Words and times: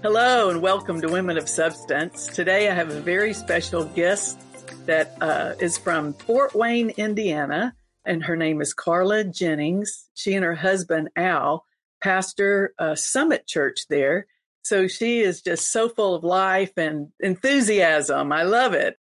Hello 0.00 0.48
and 0.48 0.62
welcome 0.62 1.00
to 1.00 1.08
Women 1.08 1.36
of 1.36 1.48
Substance. 1.48 2.28
Today 2.28 2.70
I 2.70 2.72
have 2.72 2.90
a 2.90 3.00
very 3.00 3.34
special 3.34 3.84
guest 3.84 4.40
that 4.86 5.16
uh, 5.20 5.54
is 5.58 5.76
from 5.76 6.12
Fort 6.12 6.54
Wayne, 6.54 6.90
Indiana, 6.90 7.74
and 8.04 8.22
her 8.22 8.36
name 8.36 8.60
is 8.60 8.72
Carla 8.72 9.24
Jennings. 9.24 10.08
She 10.14 10.34
and 10.34 10.44
her 10.44 10.54
husband 10.54 11.08
Al 11.16 11.64
pastor 12.00 12.74
a 12.78 12.96
Summit 12.96 13.48
Church 13.48 13.88
there. 13.90 14.28
So 14.62 14.86
she 14.86 15.18
is 15.18 15.42
just 15.42 15.72
so 15.72 15.88
full 15.88 16.14
of 16.14 16.22
life 16.22 16.72
and 16.76 17.08
enthusiasm. 17.18 18.30
I 18.30 18.44
love 18.44 18.74
it. 18.74 18.98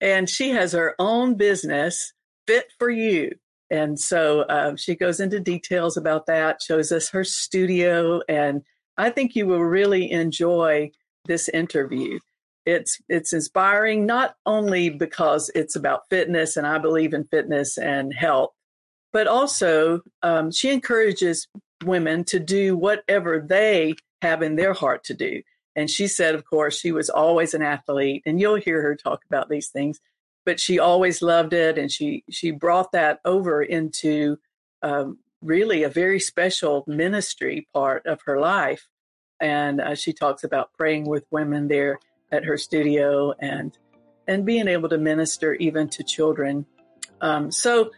And 0.00 0.28
she 0.28 0.50
has 0.50 0.72
her 0.72 0.96
own 0.98 1.36
business, 1.36 2.12
Fit 2.48 2.72
for 2.76 2.90
You. 2.90 3.36
And 3.70 4.00
so 4.00 4.40
uh, 4.40 4.74
she 4.74 4.96
goes 4.96 5.20
into 5.20 5.38
details 5.38 5.96
about 5.96 6.26
that, 6.26 6.60
shows 6.60 6.90
us 6.90 7.10
her 7.10 7.22
studio, 7.22 8.20
and 8.28 8.62
I 8.96 9.10
think 9.10 9.34
you 9.34 9.46
will 9.46 9.64
really 9.64 10.10
enjoy 10.10 10.90
this 11.26 11.48
interview. 11.48 12.18
It's 12.66 13.00
it's 13.08 13.32
inspiring 13.32 14.06
not 14.06 14.36
only 14.46 14.90
because 14.90 15.50
it's 15.54 15.76
about 15.76 16.08
fitness, 16.10 16.56
and 16.56 16.66
I 16.66 16.78
believe 16.78 17.14
in 17.14 17.24
fitness 17.24 17.78
and 17.78 18.12
health, 18.12 18.50
but 19.12 19.26
also 19.26 20.00
um, 20.22 20.50
she 20.50 20.70
encourages 20.70 21.48
women 21.84 22.24
to 22.24 22.38
do 22.38 22.76
whatever 22.76 23.40
they 23.40 23.94
have 24.22 24.42
in 24.42 24.56
their 24.56 24.74
heart 24.74 25.04
to 25.04 25.14
do. 25.14 25.42
And 25.76 25.88
she 25.88 26.08
said, 26.08 26.34
of 26.34 26.44
course, 26.44 26.78
she 26.78 26.92
was 26.92 27.08
always 27.08 27.54
an 27.54 27.62
athlete, 27.62 28.22
and 28.26 28.38
you'll 28.40 28.56
hear 28.56 28.82
her 28.82 28.96
talk 28.96 29.22
about 29.24 29.48
these 29.48 29.68
things 29.68 29.98
but 30.44 30.58
she 30.60 30.78
always 30.78 31.22
loved 31.22 31.52
it, 31.52 31.78
and 31.78 31.90
she 31.90 32.24
she 32.30 32.50
brought 32.50 32.92
that 32.92 33.20
over 33.24 33.62
into 33.62 34.38
um, 34.82 35.18
really 35.42 35.82
a 35.82 35.88
very 35.88 36.20
special 36.20 36.84
ministry 36.86 37.66
part 37.72 38.06
of 38.06 38.20
her 38.26 38.38
life. 38.38 38.86
And 39.40 39.80
uh, 39.80 39.94
she 39.94 40.12
talks 40.12 40.44
about 40.44 40.72
praying 40.76 41.08
with 41.08 41.24
women 41.30 41.68
there 41.68 41.98
at 42.30 42.44
her 42.44 42.56
studio 42.56 43.34
and 43.38 43.76
and 44.28 44.44
being 44.44 44.68
able 44.68 44.88
to 44.88 44.98
minister 44.98 45.54
even 45.54 45.88
to 45.88 46.04
children. 46.04 46.64
Um, 47.20 47.50
so 47.50 47.90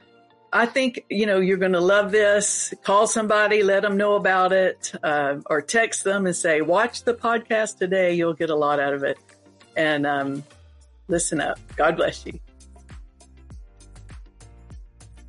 I 0.52 0.66
think 0.66 1.04
you 1.08 1.26
know 1.26 1.40
you're 1.40 1.58
going 1.58 1.72
to 1.72 1.80
love 1.80 2.12
this. 2.12 2.72
Call 2.84 3.06
somebody, 3.06 3.62
let 3.62 3.82
them 3.82 3.96
know 3.96 4.14
about 4.14 4.52
it, 4.52 4.92
uh, 5.02 5.36
or 5.46 5.62
text 5.62 6.04
them 6.04 6.26
and 6.26 6.36
say, 6.36 6.60
"Watch 6.60 7.04
the 7.04 7.14
podcast 7.14 7.78
today. 7.78 8.14
You'll 8.14 8.34
get 8.34 8.50
a 8.50 8.56
lot 8.56 8.78
out 8.78 8.92
of 8.94 9.02
it." 9.02 9.18
And 9.76 10.06
um, 10.06 10.44
listen 11.08 11.40
up. 11.40 11.58
God 11.76 11.96
bless 11.96 12.24
you. 12.26 12.38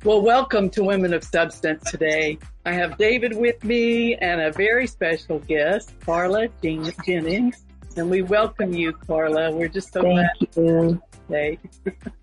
Well, 0.04 0.20
welcome 0.20 0.68
to 0.70 0.84
Women 0.84 1.14
of 1.14 1.24
Substance 1.24 1.90
today. 1.90 2.36
I 2.66 2.72
have 2.72 2.98
David 2.98 3.34
with 3.34 3.64
me 3.64 4.14
and 4.16 4.38
a 4.38 4.52
very 4.52 4.86
special 4.86 5.38
guest, 5.38 5.94
Carla 6.04 6.48
Jean 6.62 6.92
Jennings. 7.06 7.64
And 7.96 8.10
we 8.10 8.20
welcome 8.20 8.74
you, 8.74 8.92
Carla. 8.92 9.50
We're 9.50 9.68
just 9.68 9.94
so 9.94 10.02
Thank 10.02 10.14
glad 10.14 10.56
you. 10.56 11.02
today. 11.26 11.58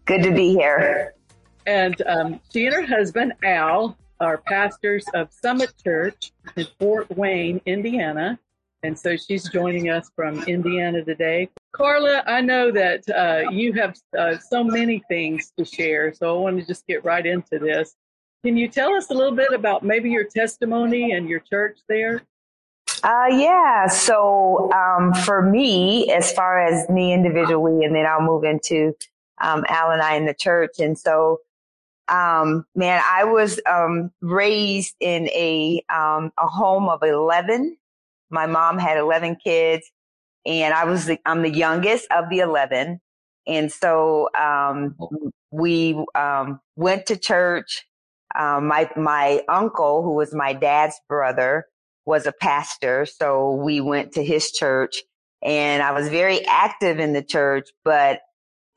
Good 0.06 0.22
to 0.22 0.32
be 0.32 0.50
here. 0.54 1.16
And 1.66 2.00
um, 2.06 2.40
she 2.54 2.68
and 2.68 2.76
her 2.76 2.86
husband, 2.86 3.34
Al, 3.44 3.98
are 4.20 4.38
pastors 4.38 5.04
of 5.16 5.34
Summit 5.34 5.74
Church 5.84 6.34
in 6.56 6.68
Fort 6.80 7.09
Wayne, 7.18 7.62
Indiana. 7.66 8.38
And 8.84 8.98
so 8.98 9.16
she's 9.16 9.48
joining 9.50 9.90
us 9.90 10.10
from 10.16 10.44
Indiana 10.46 11.04
today. 11.04 11.50
Carla, 11.72 12.24
I 12.26 12.42
know 12.42 12.72
that 12.72 13.08
uh, 13.10 13.52
you 13.52 13.74
have 13.74 13.96
uh, 14.18 14.38
so 14.38 14.64
many 14.64 15.04
things 15.08 15.54
to 15.58 15.66
share, 15.66 16.14
so 16.14 16.36
I 16.36 16.42
want 16.42 16.60
to 16.60 16.66
just 16.66 16.88
get 16.88 17.06
right 17.06 17.26
into 17.26 17.59
this. 17.59 17.96
Can 18.44 18.58
you 18.58 18.68
tell 18.68 18.94
us 18.94 19.12
a 19.12 19.14
little 19.14 19.36
bit 19.36 19.54
about 19.54 19.84
maybe 19.84 20.09
your 20.09 20.24
testimony 20.24 21.12
and 21.12 21.30
your 21.30 21.41
church 21.41 21.78
there? 21.88 22.24
Uh, 23.03 23.28
yeah. 23.30 23.86
So 23.88 24.72
um, 24.74 25.14
for 25.14 25.44
me, 25.44 26.12
as 26.12 26.31
far 26.31 26.59
as 26.59 26.90
me 26.90 27.14
individually, 27.14 27.86
and 27.86 27.96
then 27.96 28.08
I'll 28.08 28.22
move 28.22 28.44
into 28.44 28.96
um, 29.41 29.64
Al 29.70 29.91
and 29.91 30.02
I 30.02 30.16
in 30.16 30.25
the 30.25 30.34
church. 30.34 30.80
And 30.80 30.97
so, 30.97 31.40
um, 32.08 32.66
man, 32.75 33.02
I 33.08 33.25
was 33.25 33.59
um, 33.72 34.12
raised 34.22 34.96
in 35.00 35.28
a 35.30 35.84
um, 35.90 36.31
a 36.40 36.47
home 36.47 36.90
of 36.90 37.03
eleven 37.03 37.78
my 38.31 38.47
mom 38.47 38.78
had 38.80 38.97
11 38.97 39.38
kids 39.44 39.90
and 40.46 40.74
I 40.74 40.86
was 40.86 41.06
the, 41.06 41.19
I'm 41.25 41.42
the 41.44 41.52
youngest 41.52 42.08
of 42.12 42.30
the 42.30 42.40
11. 42.40 43.00
And 43.47 43.72
so, 43.72 44.30
um, 44.40 44.96
we, 45.52 46.03
um, 46.16 46.59
went 46.75 47.08
to 47.08 47.18
church. 47.18 47.86
Um, 48.38 48.68
my, 48.68 48.90
my 48.96 49.41
uncle, 49.50 50.03
who 50.03 50.16
was 50.16 50.34
my 50.34 50.53
dad's 50.53 51.00
brother, 51.09 51.66
was 52.06 52.25
a 52.25 52.31
pastor. 52.31 53.06
So 53.06 53.52
we 53.56 53.81
went 53.81 54.14
to 54.14 54.24
his 54.24 54.52
church 54.52 54.97
and 55.44 55.84
I 55.84 55.91
was 55.91 56.09
very 56.09 56.46
active 56.46 57.00
in 57.00 57.14
the 57.14 57.24
church, 57.24 57.70
but, 57.84 58.22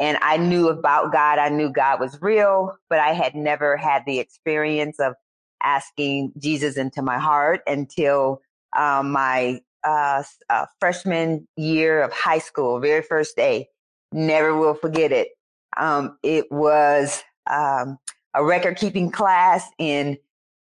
and 0.01 0.19
I 0.23 0.39
knew 0.39 0.69
about 0.69 1.13
God. 1.13 1.39
I 1.39 1.51
knew 1.51 1.71
God 1.71 2.01
was 2.01 2.21
real, 2.21 2.75
but 2.91 2.99
I 2.99 3.13
had 3.13 3.35
never 3.35 3.77
had 3.77 4.03
the 4.07 4.19
experience 4.19 4.99
of 4.99 5.15
asking 5.63 6.33
Jesus 6.39 6.77
into 6.77 7.03
my 7.03 7.19
heart 7.19 7.61
until 7.67 8.41
um, 8.75 9.13
my 9.13 9.61
uh, 9.85 10.23
uh, 10.49 10.67
freshman 10.81 11.47
year 11.57 12.03
of 12.03 12.13
high 12.13 12.39
school, 12.39 12.81
very 12.81 13.03
first 13.03 13.37
day. 13.37 13.69
Never 14.13 14.57
will 14.57 14.75
forget 14.75 15.13
it. 15.13 15.29
Um, 15.77 16.19
it 16.23 16.51
was 16.51 17.23
um, 17.51 17.99
a 18.35 18.45
record 18.45 18.77
keeping 18.77 19.11
class, 19.11 19.67
and 19.79 20.19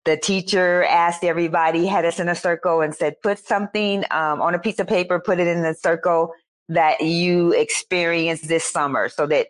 the 0.05 0.17
teacher 0.17 0.85
asked 0.85 1.25
everybody, 1.25 1.87
had 1.87 2.05
us 2.05 2.21
in 2.21 2.29
a 2.29 2.35
circle, 2.35 2.81
and 2.81 2.95
said, 2.95 3.21
"Put 3.23 3.39
something 3.39 4.05
um, 4.11 4.41
on 4.41 4.55
a 4.55 4.59
piece 4.59 4.79
of 4.79 4.87
paper, 4.87 5.21
put 5.21 5.41
it 5.41 5.49
in 5.49 5.63
the 5.63 5.75
circle 5.75 6.33
that 6.69 7.01
you 7.01 7.53
experienced 7.53 8.49
this 8.49 8.65
summer," 8.65 9.09
so 9.09 9.27
that 9.27 9.49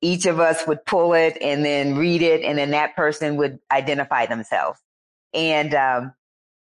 each 0.00 0.26
of 0.26 0.40
us 0.40 0.66
would 0.66 0.84
pull 0.84 1.14
it 1.14 1.38
and 1.40 1.64
then 1.64 1.96
read 1.96 2.22
it, 2.22 2.42
and 2.42 2.58
then 2.58 2.70
that 2.70 2.96
person 2.96 3.36
would 3.36 3.58
identify 3.70 4.26
themselves. 4.26 4.80
And 5.32 5.74
um, 5.74 6.12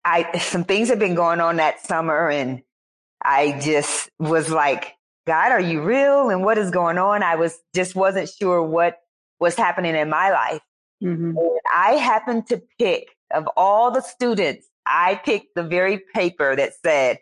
I, 0.09 0.39
some 0.39 0.65
things 0.65 0.89
have 0.89 0.99
been 0.99 1.15
going 1.15 1.41
on 1.41 1.57
that 1.57 1.85
summer 1.85 2.31
and 2.31 2.63
I 3.23 3.61
just 3.61 4.11
was 4.19 4.49
like, 4.51 4.95
God, 5.27 5.53
are 5.53 5.61
you 5.61 5.83
real? 5.83 6.31
And 6.31 6.43
what 6.43 6.57
is 6.57 6.71
going 6.71 6.97
on? 6.97 7.23
I 7.23 7.37
was 7.37 7.59
just 7.75 7.95
wasn't 7.95 8.31
sure 8.31 8.63
what 8.63 8.97
was 9.39 9.55
happening 9.55 9.95
in 9.95 10.09
my 10.09 10.31
life. 10.31 10.63
Mm-hmm. 11.03 11.37
I 11.77 11.93
happened 11.93 12.47
to 12.47 12.63
pick 12.79 13.09
of 13.35 13.47
all 13.57 13.91
the 13.91 14.01
students, 14.01 14.67
I 14.87 15.17
picked 15.17 15.55
the 15.55 15.63
very 15.63 16.03
paper 16.15 16.57
that 16.57 16.73
said, 16.83 17.19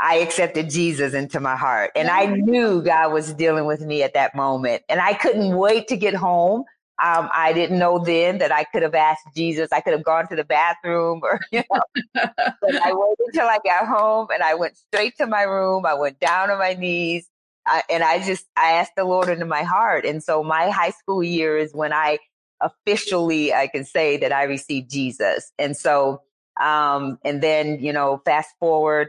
I 0.00 0.16
accepted 0.16 0.70
Jesus 0.70 1.12
into 1.12 1.38
my 1.40 1.56
heart. 1.56 1.92
And 1.94 2.08
I 2.08 2.26
knew 2.26 2.82
God 2.82 3.12
was 3.12 3.34
dealing 3.34 3.66
with 3.66 3.82
me 3.82 4.02
at 4.02 4.14
that 4.14 4.34
moment. 4.34 4.82
And 4.88 5.00
I 5.00 5.12
couldn't 5.12 5.54
wait 5.54 5.88
to 5.88 5.96
get 5.96 6.14
home 6.14 6.64
um, 7.02 7.28
I 7.34 7.52
didn't 7.52 7.78
know 7.78 7.98
then 7.98 8.38
that 8.38 8.52
I 8.52 8.64
could 8.64 8.82
have 8.82 8.94
asked 8.94 9.26
Jesus. 9.34 9.70
I 9.72 9.80
could 9.80 9.94
have 9.94 10.04
gone 10.04 10.28
to 10.28 10.36
the 10.36 10.44
bathroom 10.44 11.20
or, 11.22 11.40
you 11.52 11.62
know, 11.72 11.80
but 12.14 12.82
I 12.82 12.92
waited 12.92 13.18
until 13.26 13.46
I 13.48 13.58
got 13.64 13.86
home 13.86 14.28
and 14.32 14.42
I 14.42 14.54
went 14.54 14.76
straight 14.76 15.16
to 15.18 15.26
my 15.26 15.42
room. 15.42 15.86
I 15.86 15.94
went 15.94 16.20
down 16.20 16.50
on 16.50 16.58
my 16.58 16.74
knees 16.74 17.28
I, 17.66 17.82
and 17.88 18.02
I 18.02 18.22
just, 18.24 18.46
I 18.56 18.72
asked 18.72 18.92
the 18.96 19.04
Lord 19.04 19.28
into 19.28 19.46
my 19.46 19.62
heart. 19.62 20.04
And 20.04 20.22
so 20.22 20.42
my 20.42 20.70
high 20.70 20.90
school 20.90 21.22
year 21.22 21.56
is 21.56 21.72
when 21.72 21.92
I 21.92 22.18
officially, 22.60 23.52
I 23.52 23.66
can 23.68 23.84
say 23.84 24.16
that 24.18 24.32
I 24.32 24.44
received 24.44 24.90
Jesus. 24.90 25.52
And 25.58 25.76
so, 25.76 26.22
um, 26.60 27.18
and 27.24 27.42
then, 27.42 27.80
you 27.80 27.92
know, 27.92 28.20
fast 28.24 28.50
forward, 28.60 29.08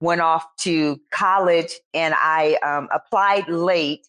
went 0.00 0.20
off 0.20 0.44
to 0.58 1.00
college 1.10 1.74
and 1.94 2.14
I, 2.16 2.54
um, 2.62 2.88
applied 2.92 3.48
late 3.48 4.06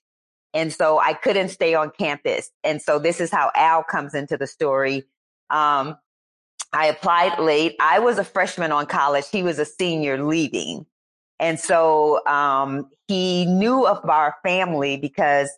and 0.53 0.72
so 0.72 1.00
I 1.00 1.14
couldn't 1.14 1.50
stay 1.50 1.73
on 1.73 1.91
campus. 1.91 2.52
And 2.64 2.82
so 2.82 3.00
this 3.00 3.20
is 3.20 3.32
how 3.32 3.52
Al 3.55 3.84
comes 3.84 4.14
into 4.14 4.38
the 4.38 4.47
story. 4.47 5.03
Um, 5.50 5.97
I 6.72 6.88
applied 6.88 7.40
late. 7.40 7.76
I 7.79 8.00
was 8.00 8.17
a 8.17 8.23
freshman 8.23 8.72
on 8.72 8.85
college. 8.85 9.26
He 9.32 9.44
was 9.44 9.59
a 9.59 9.66
senior 9.66 10.23
leaving. 10.23 10.85
And 11.40 11.59
so, 11.59 12.26
um, 12.26 12.90
he 13.08 13.46
knew 13.46 13.85
of 13.85 14.08
our 14.09 14.35
family 14.44 14.97
because 14.97 15.50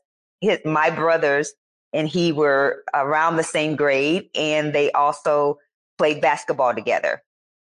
his, 0.42 0.60
my 0.66 0.90
brothers 0.90 1.54
and 1.94 2.08
he 2.08 2.32
were 2.32 2.84
around 2.94 3.38
the 3.38 3.44
same 3.44 3.76
grade 3.76 4.30
and 4.36 4.74
they 4.74 4.92
also 4.92 5.58
played 5.98 6.22
basketball 6.22 6.74
together. 6.74 7.22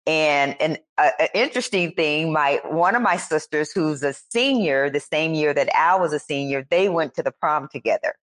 And 0.10 0.60
an 0.60 0.78
uh, 0.98 1.12
interesting 1.36 1.92
thing, 1.92 2.34
my 2.34 2.60
one 2.66 2.96
of 2.96 3.04
my 3.04 3.16
sisters, 3.16 3.72
who's 3.72 4.02
a 4.02 4.16
senior, 4.32 4.90
the 4.90 5.00
same 5.00 5.36
year 5.36 5.54
that 5.54 5.70
Al 5.76 6.00
was 6.00 6.14
a 6.14 6.20
senior, 6.20 6.66
they 6.68 6.90
went 6.90 7.14
to 7.14 7.22
the 7.22 7.32
prom 7.32 7.68
together. 7.72 8.16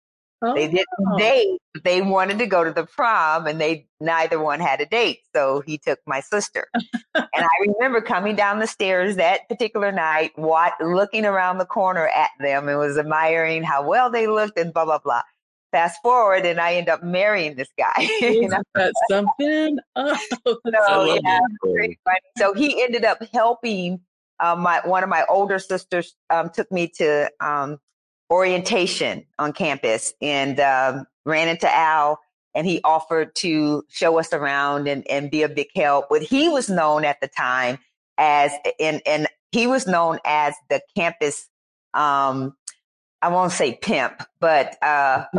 Oh. 0.42 0.52
They 0.52 0.66
didn't 0.66 0.86
oh. 1.06 1.16
date. 1.16 1.60
They 1.84 2.02
wanted 2.02 2.40
to 2.40 2.46
go 2.46 2.64
to 2.64 2.72
the 2.72 2.86
prom, 2.86 3.46
and 3.46 3.60
they 3.60 3.86
neither 4.00 4.40
one 4.40 4.58
had 4.58 4.80
a 4.80 4.86
date. 4.86 5.20
So 5.32 5.62
he 5.64 5.78
took 5.78 6.00
my 6.08 6.18
sister. 6.18 6.66
and 7.14 7.24
I 7.32 7.48
remember 7.68 8.00
coming 8.00 8.34
down 8.34 8.58
the 8.58 8.66
stairs 8.66 9.14
that 9.14 9.48
particular 9.48 9.92
night, 9.92 10.32
what, 10.34 10.72
looking 10.80 11.24
around 11.24 11.58
the 11.58 11.66
corner 11.66 12.08
at 12.08 12.30
them, 12.40 12.68
and 12.68 12.80
was 12.80 12.98
admiring 12.98 13.62
how 13.62 13.86
well 13.86 14.10
they 14.10 14.26
looked, 14.26 14.58
and 14.58 14.74
blah 14.74 14.86
blah 14.86 14.98
blah 14.98 15.22
fast 15.72 16.00
forward 16.02 16.46
and 16.46 16.60
I 16.60 16.74
end 16.74 16.88
up 16.88 17.02
marrying 17.02 17.56
this 17.56 17.68
guy. 17.78 18.08
you 18.20 18.48
know? 18.48 18.62
That 18.74 18.92
something? 19.10 19.78
Oh, 19.96 20.16
so, 20.44 21.18
yeah, 21.24 21.40
so 22.36 22.52
he 22.52 22.82
ended 22.82 23.04
up 23.04 23.18
helping 23.32 24.00
uh, 24.40 24.54
my 24.54 24.80
one 24.84 25.02
of 25.02 25.08
my 25.08 25.24
older 25.28 25.58
sisters 25.58 26.14
um, 26.30 26.50
took 26.50 26.70
me 26.70 26.88
to 26.98 27.30
um, 27.40 27.78
orientation 28.30 29.24
on 29.38 29.52
campus 29.52 30.12
and 30.20 30.60
um, 30.60 31.06
ran 31.24 31.48
into 31.48 31.72
Al, 31.74 32.18
and 32.54 32.66
he 32.66 32.80
offered 32.84 33.34
to 33.36 33.84
show 33.88 34.18
us 34.18 34.32
around 34.32 34.88
and, 34.88 35.08
and 35.08 35.30
be 35.30 35.42
a 35.42 35.48
big 35.48 35.68
help. 35.74 36.06
But 36.10 36.22
he 36.22 36.48
was 36.48 36.68
known 36.68 37.04
at 37.04 37.20
the 37.20 37.28
time 37.28 37.78
as 38.18 38.52
and 38.78 39.00
and 39.06 39.26
he 39.52 39.66
was 39.66 39.86
known 39.86 40.18
as 40.24 40.54
the 40.68 40.80
campus 40.96 41.48
um, 41.94 42.54
I 43.22 43.28
won't 43.28 43.52
say 43.52 43.78
pimp, 43.80 44.22
but 44.40 44.76
uh, 44.82 45.24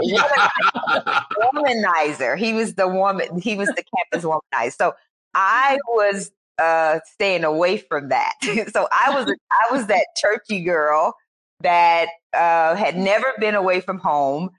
womanizer. 1.42 2.38
He 2.38 2.54
was 2.54 2.74
the 2.74 2.88
woman. 2.88 3.40
He 3.40 3.56
was 3.56 3.68
the 3.70 3.84
campus 3.96 4.28
womanizer. 4.28 4.74
So 4.74 4.94
I 5.34 5.78
was 5.88 6.32
uh, 6.58 7.00
staying 7.14 7.44
away 7.44 7.78
from 7.78 8.10
that. 8.10 8.34
so 8.74 8.88
I 8.92 9.14
was 9.14 9.34
I 9.52 9.72
was 9.72 9.88
that 9.88 10.06
churchy 10.16 10.62
girl 10.64 11.16
that 11.62 12.08
uh, 12.34 12.76
had 12.76 12.98
never 12.98 13.34
been 13.40 13.56
away 13.56 13.82
from 13.82 14.00
home. 14.00 14.50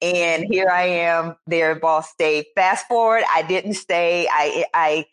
And 0.00 0.44
here 0.44 0.68
I 0.68 0.84
am 0.84 1.34
there 1.48 1.72
at 1.72 1.80
Ball 1.80 2.02
State. 2.02 2.46
Fast 2.54 2.86
forward, 2.86 3.24
I 3.34 3.42
didn't 3.42 3.74
stay. 3.74 4.28
I 4.30 4.64
I 4.72 5.06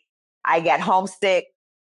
I 0.44 0.60
got 0.60 0.80
homesick. 0.80 1.46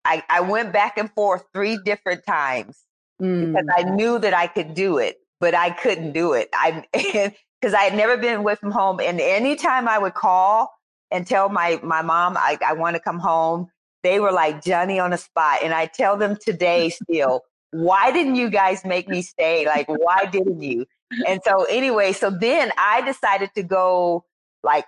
I, 0.05 0.23
I 0.29 0.41
went 0.41 0.73
back 0.73 0.99
and 0.99 1.11
forth 1.13 1.45
three 1.55 1.79
different 1.85 2.27
times 2.27 2.79
mm. 3.21 3.53
because 3.53 3.67
I 3.75 3.85
knew 3.85 4.19
that 4.19 4.35
I 4.35 4.49
could 4.49 4.75
do 4.75 4.99
it 4.99 5.22
but 5.43 5.57
I 5.57 5.71
couldn't 5.71 6.13
do 6.13 6.35
it. 6.35 6.49
I 6.55 6.85
because 7.61 7.75
I 7.75 7.83
had 7.83 7.95
never 7.95 8.17
been 8.17 8.37
away 8.37 8.55
from 8.55 8.71
home, 8.71 9.01
and 9.01 9.21
anytime 9.21 9.89
I 9.89 9.99
would 9.99 10.15
call 10.15 10.73
and 11.11 11.27
tell 11.27 11.51
my 11.51 11.81
my 11.83 12.01
mom 12.01 12.37
I, 12.39 12.59
I 12.65 12.73
want 12.75 12.95
to 12.95 13.01
come 13.01 13.19
home, 13.19 13.69
they 14.05 14.21
were 14.21 14.33
like 14.33 14.65
Johnny 14.65 15.01
on 15.01 15.11
the 15.11 15.19
spot, 15.19 15.59
and 15.63 15.75
I 15.75 15.87
tell 15.87 16.17
them 16.17 16.39
today 16.41 16.91
still, 16.91 17.43
why 17.73 18.13
didn't 18.13 18.37
you 18.37 18.51
guys 18.51 18.85
make 18.85 19.09
me 19.09 19.21
stay? 19.21 19.67
Like, 19.67 19.89
why 19.89 20.27
didn't 20.27 20.63
you? 20.63 20.87
And 21.27 21.41
so 21.45 21.65
anyway, 21.65 22.13
so 22.13 22.31
then 22.31 22.71
I 22.79 23.03
decided 23.03 23.51
to 23.57 23.65
go 23.65 24.25
like 24.63 24.87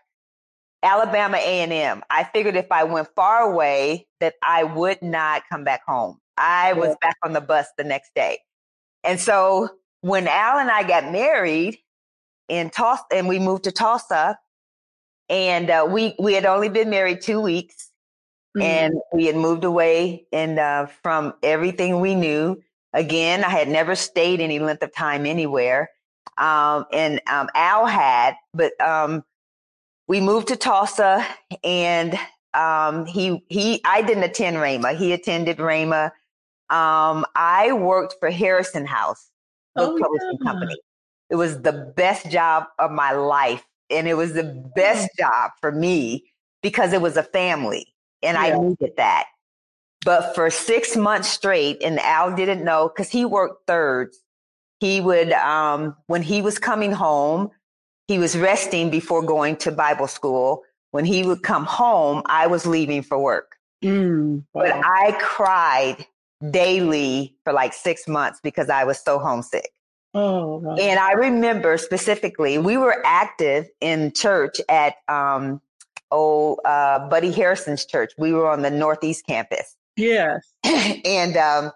Alabama 0.84 1.36
A&M. 1.36 2.02
I 2.08 2.24
figured 2.24 2.56
if 2.56 2.70
I 2.70 2.84
went 2.84 3.08
far 3.16 3.40
away 3.42 4.06
that 4.20 4.34
I 4.42 4.62
would 4.64 5.02
not 5.02 5.42
come 5.50 5.64
back 5.64 5.82
home. 5.86 6.18
I 6.38 6.72
was 6.74 6.96
back 7.00 7.16
on 7.22 7.32
the 7.32 7.40
bus 7.40 7.66
the 7.76 7.84
next 7.84 8.14
day. 8.14 8.38
And 9.02 9.20
so 9.20 9.68
when 10.04 10.28
Al 10.28 10.58
and 10.58 10.70
I 10.70 10.82
got 10.82 11.10
married 11.10 11.78
in 12.50 12.68
Tulsa, 12.68 13.04
and 13.10 13.26
we 13.26 13.38
moved 13.38 13.64
to 13.64 13.72
Tulsa, 13.72 14.38
and 15.30 15.70
uh, 15.70 15.86
we 15.88 16.14
we 16.18 16.34
had 16.34 16.44
only 16.44 16.68
been 16.68 16.90
married 16.90 17.22
two 17.22 17.40
weeks, 17.40 17.90
mm-hmm. 18.54 18.62
and 18.66 18.94
we 19.14 19.24
had 19.24 19.34
moved 19.34 19.64
away 19.64 20.26
and 20.30 20.58
uh, 20.58 20.86
from 21.02 21.32
everything 21.42 22.00
we 22.00 22.14
knew. 22.14 22.62
Again, 22.92 23.44
I 23.44 23.48
had 23.48 23.66
never 23.66 23.94
stayed 23.94 24.40
any 24.40 24.58
length 24.58 24.82
of 24.82 24.94
time 24.94 25.24
anywhere, 25.24 25.88
um, 26.36 26.84
and 26.92 27.22
um, 27.26 27.48
Al 27.54 27.86
had, 27.86 28.34
but 28.52 28.78
um, 28.82 29.24
we 30.06 30.20
moved 30.20 30.48
to 30.48 30.56
Tulsa, 30.56 31.26
and 31.64 32.14
um, 32.52 33.06
he 33.06 33.42
he 33.48 33.80
I 33.86 34.02
didn't 34.02 34.24
attend 34.24 34.58
Rhema. 34.58 34.94
He 34.94 35.14
attended 35.14 35.56
Rhema. 35.56 36.12
Um, 36.68 37.24
I 37.34 37.72
worked 37.72 38.16
for 38.20 38.30
Harrison 38.30 38.84
House 38.84 39.30
oh, 39.76 39.99
publishing 40.00 40.38
yeah. 40.41 40.50
company. 40.50 40.76
It 41.31 41.37
was 41.37 41.62
the 41.62 41.93
best 41.97 42.31
job 42.31 42.65
of 42.79 42.91
my 42.91 43.12
life. 43.12 43.65
And 43.91 44.09
it 44.09 44.15
was 44.15 44.32
the 44.32 44.71
best 44.75 45.11
job 45.19 45.50
for 45.61 45.71
me 45.71 46.25
because 46.62 46.93
it 46.93 47.00
was 47.00 47.17
a 47.17 47.23
family 47.23 47.94
and 48.23 48.37
yeah. 48.37 48.43
I 48.43 48.59
needed 48.59 48.97
that. 48.97 49.26
But 50.05 50.35
for 50.35 50.50
six 50.50 50.97
months 50.97 51.29
straight, 51.29 51.82
and 51.82 51.99
Al 52.00 52.35
didn't 52.35 52.65
know 52.65 52.88
because 52.88 53.11
he 53.11 53.25
worked 53.25 53.67
thirds. 53.67 54.19
He 54.81 55.00
would, 55.00 55.32
um, 55.32 55.97
when 56.09 56.23
he 56.23 56.43
was 56.43 56.59
coming 56.59 56.93
home, 56.93 57.50
he 58.06 58.19
was 58.19 58.37
resting 58.37 58.91
before 58.91 59.23
going 59.23 59.56
to 59.59 59.73
Bible 59.73 60.09
school. 60.09 60.62
When 60.91 61.05
he 61.05 61.25
would 61.25 61.43
come 61.43 61.65
home, 61.65 62.23
I 62.26 62.47
was 62.47 62.67
leaving 62.67 63.03
for 63.03 63.19
work. 63.19 63.56
Mm, 63.82 64.44
wow. 64.53 64.62
But 64.62 64.73
I 64.85 65.12
cried 65.21 66.06
daily 66.50 67.36
for 67.44 67.52
like 67.52 67.72
six 67.72 68.06
months 68.08 68.40
because 68.42 68.69
I 68.69 68.84
was 68.84 68.98
so 69.02 69.19
homesick. 69.19 69.70
Oh, 70.14 70.58
wow. 70.58 70.76
And 70.76 71.00
I 71.00 71.12
remember 71.12 71.76
specifically, 71.76 72.58
we 72.58 72.76
were 72.76 73.02
active 73.04 73.69
in 73.81 74.12
church 74.12 74.60
at 74.69 74.94
um, 75.08 75.60
oh 76.12 76.54
uh, 76.64 77.08
Buddy 77.08 77.32
Harrison's 77.32 77.84
church. 77.84 78.12
We 78.16 78.32
were 78.32 78.48
on 78.48 78.62
the 78.62 78.70
Northeast 78.70 79.26
campus. 79.26 79.76
Yes, 79.96 80.52
and 80.64 81.36
um, 81.36 81.72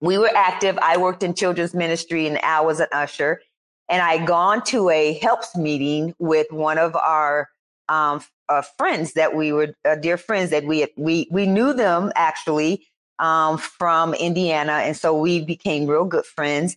we 0.00 0.18
were 0.18 0.30
active. 0.34 0.78
I 0.82 0.98
worked 0.98 1.22
in 1.22 1.34
children's 1.34 1.74
ministry, 1.74 2.26
and 2.26 2.42
Al 2.44 2.66
was 2.66 2.80
an 2.80 2.88
usher. 2.92 3.40
And 3.88 4.02
I 4.02 4.16
had 4.16 4.26
gone 4.26 4.62
to 4.64 4.88
a 4.90 5.14
helps 5.14 5.56
meeting 5.56 6.14
with 6.18 6.46
one 6.50 6.78
of 6.78 6.96
our 6.96 7.48
um, 7.88 8.22
uh, 8.48 8.62
friends 8.62 9.12
that 9.14 9.34
we 9.34 9.52
were 9.52 9.74
uh, 9.84 9.96
dear 9.96 10.16
friends 10.16 10.50
that 10.50 10.64
we 10.64 10.86
we 10.96 11.28
we 11.30 11.46
knew 11.46 11.72
them 11.72 12.12
actually 12.14 12.86
um, 13.18 13.58
from 13.58 14.14
Indiana. 14.14 14.72
And 14.72 14.96
so 14.96 15.18
we 15.18 15.44
became 15.44 15.86
real 15.86 16.04
good 16.04 16.24
friends. 16.24 16.76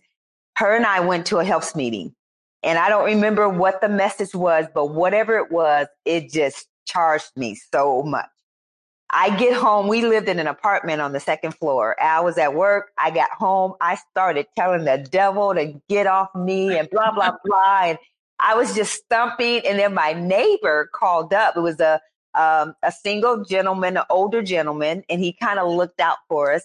Her 0.56 0.74
and 0.74 0.86
I 0.86 1.00
went 1.00 1.26
to 1.26 1.38
a 1.38 1.44
helps 1.44 1.74
meeting. 1.74 2.14
And 2.62 2.78
I 2.78 2.88
don't 2.88 3.04
remember 3.04 3.48
what 3.48 3.80
the 3.80 3.88
message 3.88 4.34
was, 4.34 4.66
but 4.74 4.86
whatever 4.86 5.36
it 5.38 5.52
was, 5.52 5.86
it 6.04 6.30
just 6.30 6.66
charged 6.86 7.30
me 7.36 7.54
so 7.54 8.02
much. 8.02 8.26
I 9.10 9.34
get 9.36 9.54
home. 9.54 9.88
We 9.88 10.02
lived 10.02 10.28
in 10.28 10.38
an 10.38 10.46
apartment 10.46 11.00
on 11.00 11.12
the 11.12 11.20
second 11.20 11.52
floor. 11.52 11.96
I 12.00 12.20
was 12.20 12.36
at 12.36 12.54
work. 12.54 12.90
I 12.98 13.10
got 13.10 13.30
home. 13.30 13.74
I 13.80 13.96
started 14.10 14.46
telling 14.56 14.84
the 14.84 14.98
devil 14.98 15.54
to 15.54 15.80
get 15.88 16.06
off 16.06 16.28
me 16.34 16.76
and 16.76 16.90
blah, 16.90 17.12
blah, 17.12 17.32
blah. 17.44 17.80
And 17.84 17.98
I 18.38 18.54
was 18.54 18.74
just 18.74 18.92
stumping. 18.92 19.66
And 19.66 19.78
then 19.78 19.94
my 19.94 20.12
neighbor 20.12 20.90
called 20.94 21.32
up. 21.32 21.56
It 21.56 21.60
was 21.60 21.80
a 21.80 22.00
um, 22.34 22.74
a 22.82 22.92
single 22.92 23.44
gentleman, 23.44 23.96
an 23.96 24.04
older 24.10 24.42
gentleman, 24.42 25.04
and 25.08 25.20
he 25.20 25.32
kind 25.32 25.58
of 25.58 25.72
looked 25.72 26.00
out 26.00 26.18
for 26.28 26.52
us. 26.52 26.62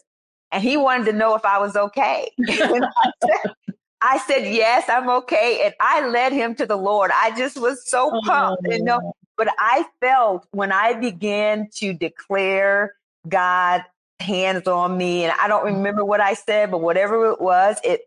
And 0.52 0.64
he 0.64 0.78
wanted 0.78 1.06
to 1.06 1.14
know 1.14 1.36
if 1.36 1.46
I 1.46 1.58
was 1.58 1.76
okay. 1.76 2.30
I, 2.48 2.56
said, 2.56 3.54
I, 4.02 4.18
said, 4.20 4.54
yes, 4.54 4.88
I'm 4.88 5.10
okay. 5.10 5.62
And 5.66 5.74
I 5.80 6.08
led 6.08 6.32
him 6.32 6.54
to 6.56 6.66
the 6.68 6.76
Lord. 6.76 7.10
I 7.14 7.36
just 7.36 7.60
was 7.60 7.90
so 7.90 8.12
oh, 8.14 8.22
pumped, 8.24 8.68
you 8.70 8.84
know. 8.84 9.14
But 9.36 9.50
I 9.58 9.86
felt 10.00 10.46
when 10.52 10.72
I 10.72 10.94
began 10.94 11.70
to 11.78 11.94
declare 11.94 12.94
God 13.28 13.84
hands 14.20 14.68
on 14.68 14.96
me, 14.96 15.24
and 15.24 15.34
I 15.42 15.48
don't 15.48 15.66
remember 15.66 16.06
what 16.06 16.22
I 16.22 16.36
said, 16.36 16.70
but 16.70 16.82
whatever 16.82 17.32
it 17.32 17.42
was, 17.42 17.78
it 17.84 18.02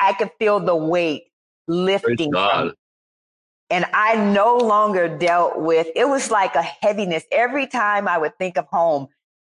I 0.00 0.14
could 0.14 0.30
feel 0.38 0.58
the 0.58 0.74
weight 0.74 1.24
lifting. 1.68 2.32
And 3.70 3.86
I 3.94 4.16
no 4.16 4.56
longer 4.56 5.08
dealt 5.08 5.58
with, 5.58 5.88
it 5.96 6.08
was 6.08 6.30
like 6.30 6.54
a 6.54 6.62
heaviness. 6.62 7.24
Every 7.32 7.66
time 7.66 8.06
I 8.06 8.18
would 8.18 8.36
think 8.38 8.58
of 8.58 8.66
home, 8.66 9.08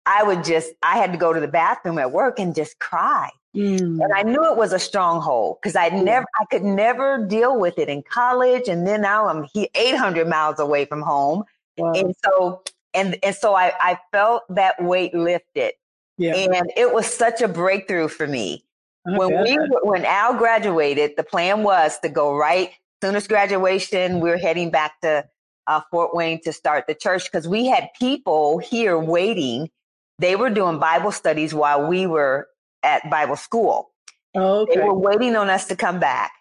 I 0.07 0.23
would 0.23 0.43
just, 0.45 0.73
I 0.83 0.97
had 0.97 1.13
to 1.13 1.19
go 1.19 1.33
to 1.33 1.41
the 1.41 1.49
bathroom 1.49 1.99
at 1.99 2.11
work 2.11 2.39
and 2.39 2.55
just 2.55 2.79
cry. 2.79 3.31
Mm. 3.55 4.03
And 4.03 4.13
I 4.15 4.23
knew 4.23 4.51
it 4.51 4.57
was 4.57 4.73
a 4.73 4.79
stronghold 4.79 5.59
because 5.61 5.77
I 5.77 5.89
never, 5.91 6.27
I 6.41 6.45
could 6.47 6.65
never 6.65 7.27
deal 7.27 7.59
with 7.59 7.79
it 7.79 7.89
in 7.89 8.03
college. 8.03 8.69
And 8.69 8.87
then 8.87 9.03
now 9.03 9.29
I'm 9.29 9.47
800 9.75 10.27
miles 10.27 10.59
away 10.59 10.87
from 10.87 11.03
home. 11.03 11.45
Wow. 11.77 11.93
And 11.93 12.15
so, 12.25 12.63
and, 12.95 13.19
and 13.23 13.35
so 13.35 13.55
I, 13.55 13.73
I 13.79 13.99
felt 14.11 14.45
that 14.55 14.83
weight 14.83 15.15
lifted. 15.15 15.75
Yeah. 16.17 16.35
And 16.35 16.73
it 16.77 16.93
was 16.93 17.07
such 17.07 17.43
a 17.43 17.49
breakthrough 17.49 18.09
for 18.09 18.27
me. 18.27 18.65
when 19.05 19.43
we, 19.43 19.57
when 19.83 20.05
Al 20.05 20.35
graduated, 20.35 21.13
the 21.17 21.23
plan 21.23 21.63
was 21.63 21.99
to 22.01 22.09
go 22.09 22.37
right 22.37 22.73
soon 23.03 23.15
as 23.17 23.29
graduation, 23.29 24.21
we 24.21 24.31
are 24.31 24.37
heading 24.37 24.71
back 24.71 25.01
to 25.03 25.25
uh, 25.67 25.81
Fort 25.91 26.15
Wayne 26.15 26.41
to 26.43 26.53
start 26.53 26.87
the 26.87 26.95
church 26.95 27.25
because 27.25 27.47
we 27.47 27.67
had 27.67 27.91
people 27.99 28.59
here 28.59 28.99
waiting. 28.99 29.71
They 30.19 30.35
were 30.35 30.51
doing 30.51 30.79
Bible 30.79 31.13
studies 31.13 31.55
while 31.55 31.87
we 31.87 32.07
were 32.07 32.49
at 32.83 33.09
Bible 33.11 33.37
school. 33.37 33.91
okay. 34.35 34.77
They 34.77 34.83
were 34.83 34.95
waiting 34.95 35.37
on 35.37 35.51
us 35.51 35.67
to 35.67 35.77
come 35.77 36.01
back. 36.01 36.33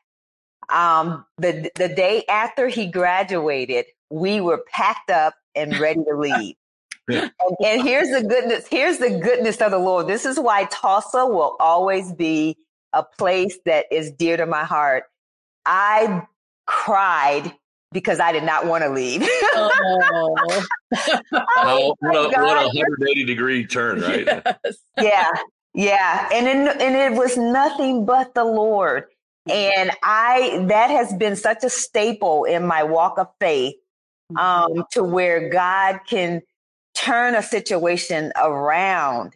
Um, 0.70 1.26
the 1.38 1.72
the 1.76 1.88
day 1.88 2.26
after 2.28 2.68
he 2.68 2.88
graduated, 2.88 3.86
we 4.10 4.42
were 4.42 4.64
packed 4.70 5.10
up 5.10 5.36
and 5.56 5.78
ready 5.80 6.04
to 6.04 6.16
leave. 6.18 6.56
and, 7.08 7.32
and 7.64 7.82
here's 7.82 8.10
the 8.10 8.28
goodness. 8.28 8.68
Here's 8.70 8.98
the 8.98 9.20
goodness 9.20 9.62
of 9.62 9.72
the 9.72 9.78
Lord. 9.78 10.08
This 10.08 10.26
is 10.26 10.40
why 10.40 10.66
Tulsa 10.66 11.26
will 11.26 11.56
always 11.60 12.12
be 12.12 12.58
a 12.94 13.04
place 13.04 13.60
that 13.66 13.86
is 13.92 14.12
dear 14.12 14.38
to 14.38 14.46
my 14.46 14.64
heart. 14.64 15.04
I 15.66 16.26
cried 16.68 17.52
because 17.92 18.20
I 18.20 18.32
did 18.32 18.44
not 18.44 18.68
want 18.68 18.84
to 18.84 18.90
leave. 18.90 19.22
oh. 19.56 20.36
oh 21.58 21.96
what, 22.00 22.16
a, 22.16 22.42
what, 22.42 22.64
a, 22.64 22.68
180 22.68 23.24
degree 23.26 23.66
turn, 23.66 24.02
right? 24.02 24.26
Yes. 24.26 24.78
yeah. 25.02 25.32
Yeah. 25.74 26.30
And, 26.34 26.48
in, 26.48 26.68
and 26.68 26.96
it 26.96 27.18
was 27.18 27.38
nothing 27.38 28.06
but 28.06 28.34
the 28.34 28.44
Lord. 28.44 29.06
And 29.50 29.92
I, 30.04 30.66
that 30.68 30.90
has 30.90 31.14
been 31.14 31.36
such 31.36 31.64
a 31.64 31.70
staple 31.70 32.44
in 32.44 32.68
my 32.68 32.84
walk 32.84 33.18
of 33.18 33.28
faith, 33.40 33.76
um, 34.38 34.84
to 34.92 35.04
where 35.04 35.50
God 35.50 36.00
can 36.08 36.42
turn 36.94 37.36
a 37.36 37.44
situation 37.44 38.34
around 38.36 39.36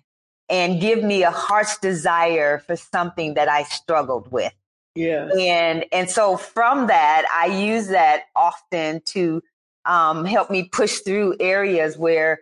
and 0.49 0.81
give 0.81 1.01
me 1.03 1.23
a 1.23 1.31
heart's 1.31 1.77
desire 1.77 2.59
for 2.59 2.75
something 2.75 3.35
that 3.35 3.47
I 3.47 3.63
struggled 3.63 4.29
with. 4.31 4.51
Yeah. 4.95 5.29
And 5.37 5.85
and 5.91 6.09
so 6.09 6.37
from 6.37 6.87
that, 6.87 7.25
I 7.33 7.45
use 7.45 7.87
that 7.87 8.23
often 8.35 9.01
to 9.05 9.41
um, 9.85 10.25
help 10.25 10.49
me 10.49 10.63
push 10.63 10.99
through 10.99 11.37
areas 11.39 11.97
where 11.97 12.39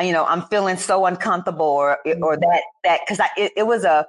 you 0.00 0.12
know 0.12 0.24
I'm 0.24 0.42
feeling 0.42 0.76
so 0.76 1.06
uncomfortable 1.06 1.66
or 1.66 1.98
or 2.06 2.06
mm-hmm. 2.06 2.40
that 2.40 2.62
that 2.84 3.00
because 3.06 3.24
it, 3.36 3.52
it 3.56 3.66
was 3.66 3.84
a 3.84 4.06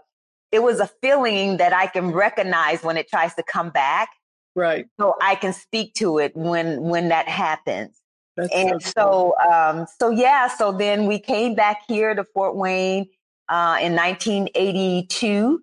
it 0.52 0.64
was 0.64 0.80
a 0.80 0.90
feeling 1.02 1.58
that 1.58 1.74
I 1.74 1.88
can 1.88 2.12
recognize 2.12 2.84
when 2.84 2.98
it 2.98 3.10
tries 3.10 3.34
to 3.36 3.44
come 3.44 3.70
back. 3.70 4.10
Right. 4.56 4.86
So 5.00 5.16
I 5.22 5.36
can 5.36 5.54
speak 5.54 5.94
to 5.96 6.18
it 6.18 6.36
when 6.36 6.82
when 6.82 7.10
that 7.10 7.28
happens. 7.28 7.98
That's 8.38 8.54
and 8.54 8.82
so 8.82 9.36
so 9.42 9.52
um 9.52 9.86
so 10.00 10.10
yeah, 10.10 10.48
so 10.48 10.72
then 10.72 11.08
we 11.08 11.20
came 11.20 11.56
back 11.56 11.82
here 11.90 12.16
to 12.16 12.24
Fort 12.34 12.56
Wayne 12.56 13.08
uh 13.50 13.78
in 13.82 13.96
1982 13.96 15.62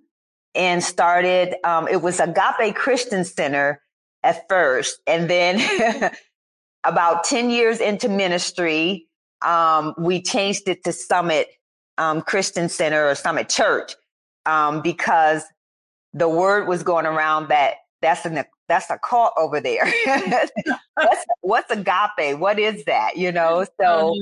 and 0.58 0.84
started 0.84 1.54
um 1.64 1.88
it 1.88 2.02
was 2.02 2.20
Agape 2.20 2.74
Christian 2.74 3.24
Center 3.24 3.80
at 4.22 4.46
first 4.48 5.00
and 5.06 5.30
then 5.30 6.10
about 6.84 7.24
10 7.24 7.48
years 7.48 7.80
into 7.80 8.08
ministry 8.10 9.06
um 9.40 9.94
we 9.96 10.20
changed 10.20 10.68
it 10.68 10.84
to 10.84 10.92
Summit 10.92 11.48
um 11.96 12.20
Christian 12.20 12.68
Center 12.68 13.08
or 13.08 13.14
Summit 13.14 13.48
Church 13.48 13.94
um, 14.48 14.80
because 14.80 15.44
the 16.14 16.28
word 16.28 16.66
was 16.66 16.82
going 16.82 17.06
around 17.06 17.48
that 17.48 17.74
that's 18.00 18.24
an 18.24 18.44
that's 18.68 18.90
a 18.90 18.98
cult 18.98 19.32
over 19.36 19.60
there. 19.60 19.92
what's, 20.94 21.24
what's 21.40 21.70
agape? 21.70 22.38
What 22.38 22.58
is 22.58 22.84
that? 22.84 23.16
You 23.16 23.32
know, 23.32 23.66
so 23.80 24.16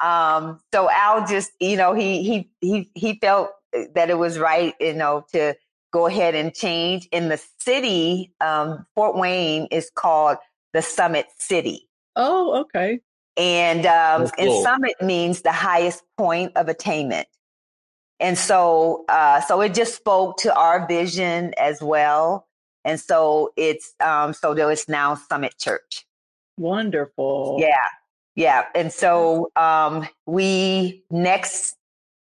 um, 0.00 0.60
so 0.72 0.90
Al 0.90 1.26
just 1.26 1.52
you 1.60 1.76
know 1.76 1.94
he 1.94 2.22
he 2.22 2.50
he 2.60 2.90
he 2.94 3.18
felt 3.20 3.50
that 3.94 4.10
it 4.10 4.18
was 4.18 4.38
right, 4.38 4.74
you 4.80 4.94
know, 4.94 5.24
to 5.32 5.54
go 5.92 6.06
ahead 6.06 6.34
and 6.34 6.54
change. 6.54 7.08
In 7.12 7.28
the 7.28 7.40
city, 7.58 8.32
um, 8.40 8.86
Fort 8.94 9.16
Wayne 9.16 9.66
is 9.70 9.90
called 9.94 10.38
the 10.72 10.82
Summit 10.82 11.26
City. 11.38 11.88
Oh, 12.16 12.60
okay. 12.62 13.00
And 13.36 13.86
um, 13.86 14.28
cool. 14.28 14.56
and 14.56 14.62
Summit 14.62 14.94
means 15.00 15.42
the 15.42 15.52
highest 15.52 16.02
point 16.18 16.52
of 16.56 16.68
attainment. 16.68 17.28
And 18.18 18.36
so, 18.36 19.04
uh, 19.08 19.40
so 19.40 19.60
it 19.62 19.74
just 19.74 19.94
spoke 19.96 20.36
to 20.38 20.54
our 20.54 20.86
vision 20.86 21.54
as 21.58 21.80
well. 21.80 22.46
And 22.84 23.00
so 23.00 23.52
it's, 23.56 23.94
um, 24.00 24.34
so 24.34 24.52
there 24.52 24.70
is 24.70 24.88
now 24.88 25.14
Summit 25.14 25.54
Church. 25.58 26.06
Wonderful. 26.58 27.56
Yeah. 27.58 27.86
Yeah. 28.36 28.64
And 28.74 28.92
so, 28.92 29.50
um, 29.56 30.06
we 30.26 31.04
next, 31.10 31.76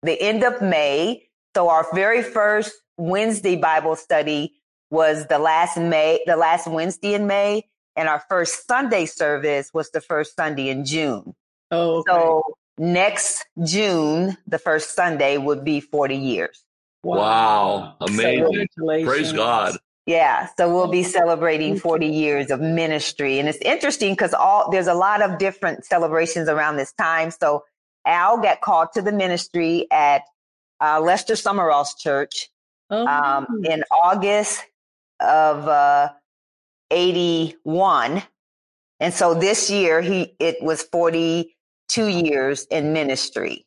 the 0.02 0.20
end 0.20 0.42
of 0.42 0.62
May. 0.62 1.28
So 1.54 1.68
our 1.68 1.86
very 1.94 2.22
first 2.22 2.72
Wednesday 2.96 3.56
Bible 3.56 3.96
study 3.96 4.54
was 4.90 5.26
the 5.26 5.38
last 5.38 5.76
May, 5.76 6.20
the 6.26 6.36
last 6.36 6.66
Wednesday 6.66 7.14
in 7.14 7.26
May. 7.26 7.64
And 7.96 8.08
our 8.08 8.22
first 8.28 8.66
Sunday 8.66 9.06
service 9.06 9.70
was 9.72 9.90
the 9.90 10.00
first 10.00 10.36
Sunday 10.36 10.68
in 10.68 10.84
June. 10.84 11.34
Oh, 11.70 11.98
okay. 11.98 12.10
so 12.10 12.42
next 12.78 13.44
June, 13.64 14.36
the 14.46 14.58
first 14.58 14.94
Sunday, 14.94 15.38
would 15.38 15.64
be 15.64 15.80
40 15.80 16.16
years. 16.16 16.64
Wow. 17.02 17.16
wow. 17.18 17.96
Amazing. 18.00 18.68
Praise 19.04 19.32
God. 19.32 19.76
Yeah, 20.06 20.48
so 20.58 20.72
we'll 20.72 20.88
be 20.88 21.02
celebrating 21.02 21.78
40 21.78 22.06
years 22.06 22.50
of 22.50 22.60
ministry. 22.60 23.38
And 23.38 23.48
it's 23.48 23.58
interesting 23.58 24.12
because 24.12 24.34
all 24.34 24.70
there's 24.70 24.86
a 24.86 24.94
lot 24.94 25.22
of 25.22 25.38
different 25.38 25.86
celebrations 25.86 26.48
around 26.48 26.76
this 26.76 26.92
time. 26.92 27.30
So 27.30 27.64
Al 28.04 28.38
got 28.38 28.60
called 28.60 28.88
to 28.94 29.02
the 29.02 29.12
ministry 29.12 29.86
at 29.90 30.22
uh, 30.80 31.00
Lester 31.00 31.34
Sumrall's 31.34 31.94
church 31.94 32.50
oh. 32.90 33.06
um, 33.06 33.46
in 33.64 33.84
August 33.90 34.64
of 35.20 35.68
uh, 35.68 36.10
81. 36.90 38.22
And 39.00 39.12
so 39.12 39.34
this 39.34 39.70
year 39.70 40.00
he 40.00 40.34
it 40.38 40.62
was 40.62 40.82
42 40.84 42.06
years 42.06 42.66
in 42.70 42.92
ministry. 42.92 43.66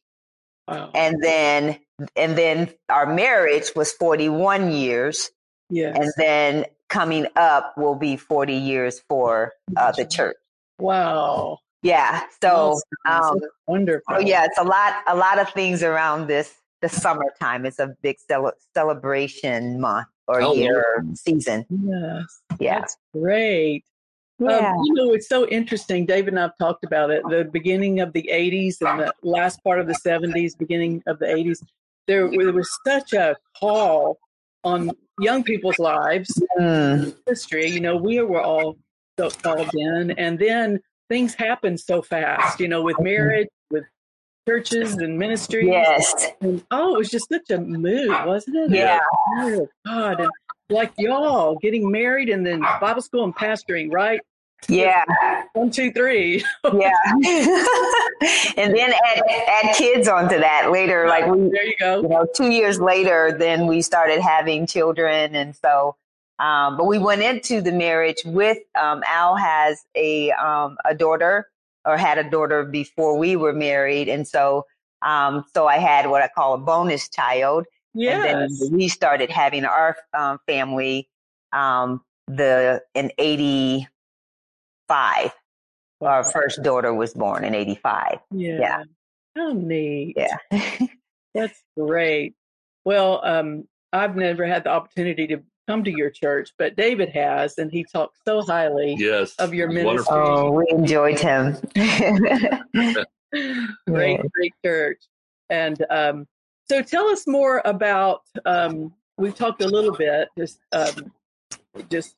Wow. 0.68 0.92
And 0.94 1.22
then 1.22 1.80
and 2.16 2.38
then 2.38 2.70
our 2.90 3.06
marriage 3.06 3.72
was 3.76 3.92
41 3.94 4.72
years. 4.72 5.32
Yes. 5.70 5.98
And 6.00 6.12
then 6.18 6.66
coming 6.90 7.28
up 7.36 7.74
will 7.78 7.96
be 7.96 8.16
40 8.16 8.54
years 8.54 9.02
for 9.10 9.54
uh, 9.76 9.92
the 9.92 10.06
church. 10.06 10.38
Wow. 10.80 11.60
Yeah. 11.84 12.24
So 12.42 12.80
um, 13.08 13.40
wonderful. 13.68 14.16
Oh 14.16 14.20
yeah, 14.20 14.46
it's 14.46 14.58
a 14.58 14.64
lot 14.64 14.96
a 15.08 15.16
lot 15.16 15.40
of 15.40 15.50
things 15.50 15.84
around 15.84 16.28
this 16.28 16.54
the 16.81 16.89
summertime. 16.89 17.65
It's 17.65 17.79
a 17.79 17.96
big 18.01 18.17
cel- 18.19 18.53
celebration 18.74 19.79
month 19.79 20.07
or 20.27 20.41
oh, 20.41 20.53
year 20.53 21.05
season. 21.15 21.65
Yes. 21.69 22.41
Yeah. 22.60 22.79
That's 22.79 22.98
great. 23.13 23.84
Um, 24.39 24.50
yeah. 24.50 24.72
Um, 24.72 24.84
you 24.84 24.93
know, 24.93 25.13
it's 25.13 25.27
so 25.27 25.48
interesting. 25.48 26.05
David 26.05 26.34
and 26.34 26.39
I've 26.39 26.57
talked 26.57 26.84
about 26.84 27.10
it. 27.10 27.24
The 27.29 27.50
beginning 27.51 28.00
of 28.00 28.13
the 28.13 28.29
80s 28.31 28.81
and 28.81 29.01
the 29.01 29.13
last 29.24 29.63
part 29.63 29.79
of 29.79 29.88
the 29.88 29.98
70s, 30.05 30.57
beginning 30.57 31.01
of 31.07 31.19
the 31.19 31.25
80s, 31.25 31.63
there, 32.07 32.29
there 32.29 32.53
was 32.53 32.69
such 32.86 33.13
a 33.13 33.36
call 33.60 34.19
on 34.63 34.91
young 35.19 35.43
people's 35.43 35.79
lives, 35.79 36.41
mm. 36.60 37.15
history. 37.25 37.67
You 37.67 37.79
know, 37.79 37.98
we 37.98 38.22
were 38.22 38.41
all 38.41 38.77
so 39.17 39.29
called 39.29 39.69
in, 39.74 40.12
and 40.12 40.38
then 40.38 40.79
things 41.10 41.34
happened 41.34 41.79
so 41.79 42.01
fast. 42.01 42.60
You 42.60 42.67
know, 42.67 42.81
with 42.81 43.00
marriage, 43.00 43.48
with 43.72 43.84
churches 44.48 44.94
and 44.94 45.20
ministries. 45.20 45.68
Yes. 45.68 46.27
And, 46.42 46.63
oh, 46.72 46.96
it 46.96 46.98
was 47.00 47.10
just 47.10 47.27
such 47.30 47.50
a 47.50 47.58
mood, 47.60 48.10
wasn't 48.25 48.56
it? 48.56 48.72
Yeah. 48.72 49.00
Oh, 49.39 49.68
God. 49.86 50.22
And 50.22 50.30
like 50.70 50.94
y'all 50.98 51.56
getting 51.58 51.92
married 51.92 52.30
and 52.30 52.46
then 52.46 52.62
Bible 52.80 53.01
school 53.01 53.25
and 53.25 53.36
pastoring, 53.36 53.92
right? 53.92 54.22
Yeah. 54.70 55.04
One, 55.54 55.70
two, 55.70 55.92
three. 55.92 56.44
yeah. 56.63 56.92
and 58.58 58.75
then 58.75 58.94
add, 59.06 59.22
add 59.48 59.75
kids 59.75 60.08
onto 60.08 60.39
that 60.39 60.72
later. 60.72 61.08
Like 61.08 61.27
we, 61.27 61.50
there 61.50 61.66
you 61.66 61.75
go. 61.77 62.01
You 62.01 62.08
know, 62.08 62.25
two 62.36 62.50
years 62.50 62.80
later, 62.80 63.36
then 63.38 63.68
we 63.68 63.82
started 63.82 64.22
having 64.22 64.66
children. 64.66 65.36
And 65.36 65.56
so, 65.56 65.96
um, 66.39 66.77
but 66.77 66.86
we 66.86 66.98
went 67.00 67.22
into 67.22 67.62
the 67.62 67.72
marriage 67.72 68.22
with, 68.25 68.60
um, 68.80 69.04
Al 69.06 69.36
has 69.36 69.84
a, 69.96 70.32
um, 70.32 70.77
a 70.86 70.96
daughter 70.96 71.50
or 71.88 71.98
had 71.98 72.17
a 72.17 72.29
daughter 72.29 72.65
before 72.65 73.17
we 73.17 73.36
were 73.38 73.53
married. 73.53 74.10
And 74.10 74.27
so, 74.27 74.65
um, 75.01 75.46
so 75.53 75.67
I 75.67 75.77
had 75.77 76.10
what 76.10 76.22
I 76.22 76.27
call 76.27 76.53
a 76.53 76.58
bonus 76.58 77.10
child. 77.10 77.65
Yes. 77.94 78.27
And 78.27 78.41
then 78.41 78.77
we 78.77 78.89
started 78.89 79.32
having 79.32 79.63
our 79.63 79.96
um, 80.15 80.38
family 80.46 81.10
um, 81.53 82.01
the 82.27 82.84
in 82.94 83.12
85. 83.17 83.88
Wow. 86.00 86.10
Our 86.10 86.24
first 86.25 86.62
daughter 86.62 86.94
was 86.94 87.13
born 87.13 87.46
in 87.46 87.56
85. 87.56 88.20
Yeah. 88.32 88.60
yeah. 88.60 88.84
How 89.36 89.53
neat. 89.53 90.15
Yeah. 90.17 90.38
That's 91.34 91.63
great. 91.77 92.36
Well, 92.84 93.22
um, 93.24 93.67
I've 93.94 94.15
never 94.15 94.46
had 94.46 94.65
the 94.65 94.72
opportunity 94.72 95.25
to 95.27 95.41
come 95.68 95.84
to 95.84 95.92
your 95.92 96.10
church, 96.10 96.52
but 96.58 96.76
David 96.76 97.10
has, 97.10 97.58
and 97.58 97.72
he 97.72 97.84
talks 97.84 98.20
so 98.26 98.42
highly 98.42 98.96
yes, 98.98 99.36
of 99.36 99.54
your 99.54 99.70
ministry. 99.70 100.08
Oh, 100.10 100.52
we 100.52 100.66
enjoyed 100.70 101.20
him. 101.20 101.58
great, 103.88 104.22
great 104.32 104.54
church. 104.64 105.02
And 105.50 105.86
um, 105.90 106.28
so 106.70 106.82
tell 106.82 107.08
us 107.10 107.28
more 107.28 107.62
about. 107.66 108.22
Um, 108.46 108.94
we've 109.18 109.36
talked 109.36 109.62
a 109.62 109.68
little 109.68 109.96
bit, 109.96 110.30
just 110.38 110.60
um, 110.72 111.12
just 111.90 112.16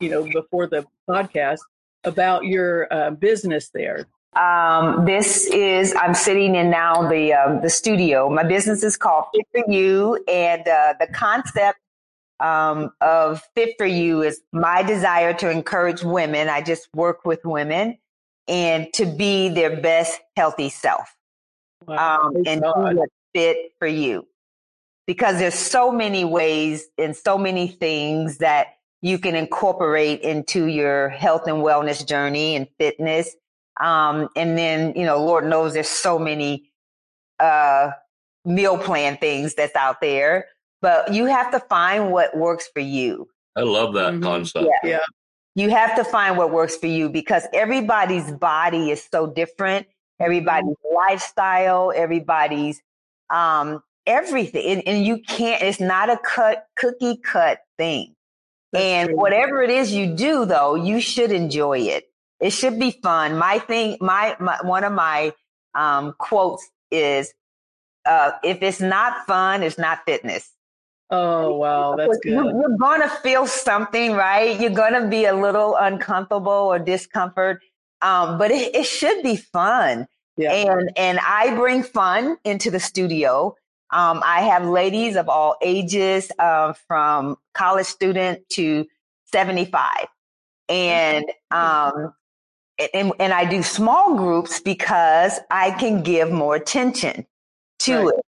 you 0.00 0.08
know, 0.08 0.24
before 0.24 0.66
the 0.66 0.86
podcast 1.08 1.60
about 2.04 2.44
your 2.44 2.92
uh, 2.92 3.10
business 3.10 3.70
there. 3.72 4.06
Um, 4.34 5.06
this 5.06 5.46
is 5.46 5.94
I'm 5.98 6.12
sitting 6.12 6.54
in 6.56 6.70
now 6.70 7.08
the 7.08 7.32
um, 7.32 7.62
the 7.62 7.70
studio. 7.70 8.28
My 8.28 8.42
business 8.42 8.82
is 8.82 8.96
called 8.96 9.26
Fit 9.34 9.46
for 9.52 9.72
You, 9.72 10.22
and 10.28 10.66
uh, 10.68 10.94
the 11.00 11.06
concept 11.06 11.78
um, 12.40 12.90
of 13.00 13.42
Fit 13.54 13.74
for 13.78 13.86
You 13.86 14.22
is 14.22 14.40
my 14.52 14.82
desire 14.82 15.32
to 15.34 15.50
encourage 15.50 16.02
women. 16.02 16.48
I 16.48 16.62
just 16.62 16.88
work 16.94 17.24
with 17.24 17.40
women 17.44 17.98
and 18.48 18.92
to 18.94 19.06
be 19.06 19.48
their 19.48 19.80
best 19.80 20.20
healthy 20.36 20.68
self. 20.68 21.14
Wow. 21.86 22.20
Um, 22.20 22.36
and 22.46 22.62
do 22.62 23.06
fit 23.34 23.72
for 23.78 23.86
you 23.86 24.26
because 25.06 25.38
there's 25.38 25.54
so 25.54 25.92
many 25.92 26.24
ways 26.24 26.88
and 26.98 27.14
so 27.14 27.38
many 27.38 27.68
things 27.68 28.38
that 28.38 28.68
you 29.02 29.18
can 29.18 29.36
incorporate 29.36 30.20
into 30.22 30.66
your 30.66 31.10
health 31.10 31.46
and 31.46 31.58
wellness 31.58 32.04
journey 32.06 32.56
and 32.56 32.66
fitness. 32.78 33.36
Um, 33.80 34.28
and 34.34 34.56
then, 34.56 34.94
you 34.96 35.04
know, 35.04 35.22
Lord 35.22 35.44
knows 35.44 35.74
there's 35.74 35.88
so 35.88 36.18
many, 36.18 36.70
uh, 37.38 37.90
meal 38.44 38.78
plan 38.78 39.16
things 39.18 39.54
that's 39.54 39.76
out 39.76 40.00
there, 40.00 40.46
but 40.86 41.12
you 41.12 41.26
have 41.26 41.50
to 41.50 41.58
find 41.58 42.12
what 42.12 42.36
works 42.36 42.68
for 42.72 42.78
you. 42.78 43.28
I 43.56 43.62
love 43.62 43.94
that 43.94 44.12
mm-hmm. 44.12 44.22
concept. 44.22 44.68
Yeah. 44.84 44.88
yeah. 44.88 45.04
You 45.56 45.68
have 45.70 45.96
to 45.96 46.04
find 46.04 46.36
what 46.36 46.52
works 46.52 46.76
for 46.76 46.86
you 46.86 47.08
because 47.08 47.42
everybody's 47.52 48.30
body 48.30 48.92
is 48.92 49.04
so 49.10 49.26
different. 49.26 49.88
Everybody's 50.20 50.76
mm-hmm. 50.76 50.94
lifestyle, 50.94 51.92
everybody's 51.92 52.80
um, 53.30 53.82
everything. 54.06 54.64
And, 54.64 54.86
and 54.86 55.04
you 55.04 55.18
can't, 55.26 55.60
it's 55.60 55.80
not 55.80 56.08
a 56.08 56.18
cut, 56.18 56.68
cookie 56.76 57.16
cut 57.16 57.58
thing. 57.76 58.14
That's 58.70 58.84
and 58.84 59.08
true. 59.08 59.16
whatever 59.16 59.62
it 59.62 59.70
is 59.70 59.92
you 59.92 60.14
do 60.14 60.44
though, 60.44 60.76
you 60.76 61.00
should 61.00 61.32
enjoy 61.32 61.80
it. 61.80 62.04
It 62.38 62.50
should 62.50 62.78
be 62.78 62.92
fun. 62.92 63.36
My 63.36 63.58
thing, 63.58 63.96
my, 64.00 64.36
my 64.38 64.58
one 64.62 64.84
of 64.84 64.92
my 64.92 65.32
um, 65.74 66.14
quotes 66.18 66.64
is, 66.92 67.34
uh, 68.04 68.30
if 68.44 68.62
it's 68.62 68.80
not 68.80 69.26
fun, 69.26 69.64
it's 69.64 69.78
not 69.78 69.98
fitness. 70.06 70.52
Oh, 71.10 71.54
wow. 71.56 71.94
That's 71.96 72.18
good. 72.18 72.32
You're, 72.32 72.76
to 73.02 73.08
feel 73.22 73.46
something, 73.46 74.12
right? 74.12 74.58
You're 74.60 74.70
to 74.94 75.06
be 75.08 75.26
a 75.26 75.34
little 75.34 75.76
uncomfortable 75.76 76.50
or 76.50 76.78
discomfort. 76.78 77.62
Um, 78.02 78.38
but 78.38 78.50
it, 78.50 78.74
it 78.74 78.84
should 78.84 79.22
be 79.22 79.36
fun. 79.36 80.06
Yeah. 80.36 80.52
And, 80.52 80.90
and 80.96 81.18
I 81.20 81.54
bring 81.54 81.82
fun 81.82 82.36
into 82.44 82.70
the 82.70 82.80
studio. 82.80 83.54
Um, 83.90 84.20
I 84.24 84.42
have 84.42 84.66
ladies 84.66 85.16
of 85.16 85.28
all 85.28 85.56
ages, 85.62 86.30
uh, 86.38 86.74
from 86.88 87.36
college 87.54 87.86
student 87.86 88.46
to 88.50 88.86
75. 89.26 90.06
And, 90.68 91.24
um, 91.52 92.12
and, 92.92 93.12
and 93.20 93.32
I 93.32 93.44
do 93.44 93.62
small 93.62 94.16
groups 94.16 94.60
because 94.60 95.38
I 95.50 95.70
can 95.70 96.02
give 96.02 96.32
more 96.32 96.56
attention 96.56 97.26
to 97.80 97.96
right. 97.96 98.08
it. 98.08 98.26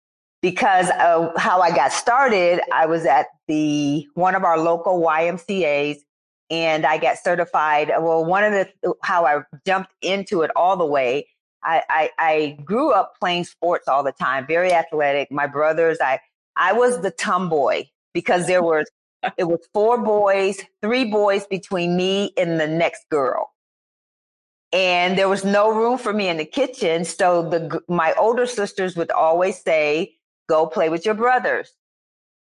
Because 0.43 0.89
of 1.01 1.33
how 1.37 1.61
I 1.61 1.71
got 1.71 1.93
started, 1.93 2.61
I 2.73 2.87
was 2.87 3.05
at 3.05 3.27
the 3.47 4.07
one 4.15 4.35
of 4.35 4.45
our 4.45 4.59
local 4.59 5.03
YMCA's 5.03 6.03
and 6.51 6.87
I 6.87 6.99
got 6.99 7.19
certified. 7.19 7.91
Well, 7.99 8.25
one 8.25 8.45
of 8.45 8.53
the 8.53 8.95
how 9.03 9.27
I 9.27 9.43
jumped 9.67 9.93
into 10.03 10.43
it 10.43 10.51
all 10.57 10.77
the 10.77 10.87
way. 10.87 11.29
I, 11.63 11.83
I, 11.91 12.11
I 12.19 12.59
grew 12.65 12.91
up 12.93 13.15
playing 13.21 13.45
sports 13.45 13.87
all 13.87 14.03
the 14.03 14.13
time, 14.13 14.47
very 14.47 14.73
athletic. 14.73 15.31
My 15.31 15.47
brothers, 15.47 15.99
I 16.01 16.21
I 16.57 16.73
was 16.73 17.03
the 17.03 17.11
tomboy 17.11 17.85
because 18.15 18.47
there 18.47 18.63
was 18.63 18.91
it 19.37 19.45
was 19.45 19.61
four 19.75 20.03
boys, 20.03 20.59
three 20.81 21.05
boys 21.05 21.47
between 21.47 21.97
me 21.97 22.33
and 22.39 22.59
the 22.59 22.67
next 22.67 23.09
girl 23.11 23.51
and 24.73 25.19
there 25.19 25.29
was 25.29 25.45
no 25.45 25.73
room 25.75 25.99
for 25.99 26.13
me 26.13 26.29
in 26.29 26.37
the 26.37 26.45
kitchen. 26.45 27.05
So 27.05 27.49
the 27.49 27.81
my 27.89 28.13
older 28.15 28.47
sisters 28.47 28.97
would 28.97 29.11
always 29.11 29.61
say, 29.61 30.17
"Go 30.51 30.67
play 30.67 30.89
with 30.89 31.07
your 31.07 31.15
brothers." 31.15 31.73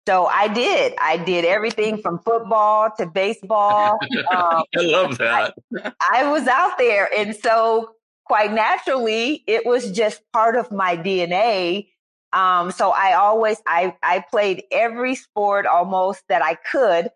So 0.06 0.26
I 0.26 0.48
did. 0.48 0.94
I 1.00 1.16
did 1.16 1.46
everything 1.46 2.02
from 2.02 2.18
football 2.18 2.90
to 2.98 3.06
baseball. 3.06 3.98
Um, 4.30 4.64
I 4.76 4.80
love 4.80 5.18
that. 5.18 5.54
I, 5.82 5.92
I 6.12 6.30
was 6.30 6.46
out 6.46 6.76
there, 6.78 7.08
and 7.16 7.34
so 7.36 7.90
quite 8.24 8.52
naturally, 8.52 9.42
it 9.46 9.64
was 9.64 9.90
just 9.90 10.20
part 10.32 10.56
of 10.56 10.70
my 10.72 10.96
DNA. 10.96 11.88
Um, 12.32 12.70
so 12.70 12.90
I 12.90 13.14
always 13.14 13.58
I 13.66 13.96
I 14.02 14.24
played 14.30 14.64
every 14.70 15.14
sport 15.14 15.66
almost 15.66 16.22
that 16.28 16.42
I 16.42 16.54
could 16.54 17.10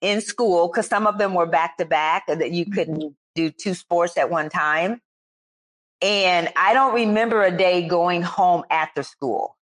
in 0.00 0.20
school 0.20 0.68
because 0.68 0.88
some 0.88 1.06
of 1.06 1.18
them 1.18 1.34
were 1.34 1.46
back 1.46 1.76
to 1.78 1.84
back 1.84 2.26
that 2.26 2.50
you 2.52 2.66
couldn't 2.66 3.00
mm-hmm 3.00 3.16
do 3.34 3.50
two 3.50 3.74
sports 3.74 4.16
at 4.16 4.30
one 4.30 4.48
time. 4.48 5.00
And 6.00 6.48
I 6.56 6.74
don't 6.74 6.94
remember 6.94 7.42
a 7.42 7.56
day 7.56 7.86
going 7.86 8.22
home 8.22 8.64
after 8.70 9.02
school 9.02 9.56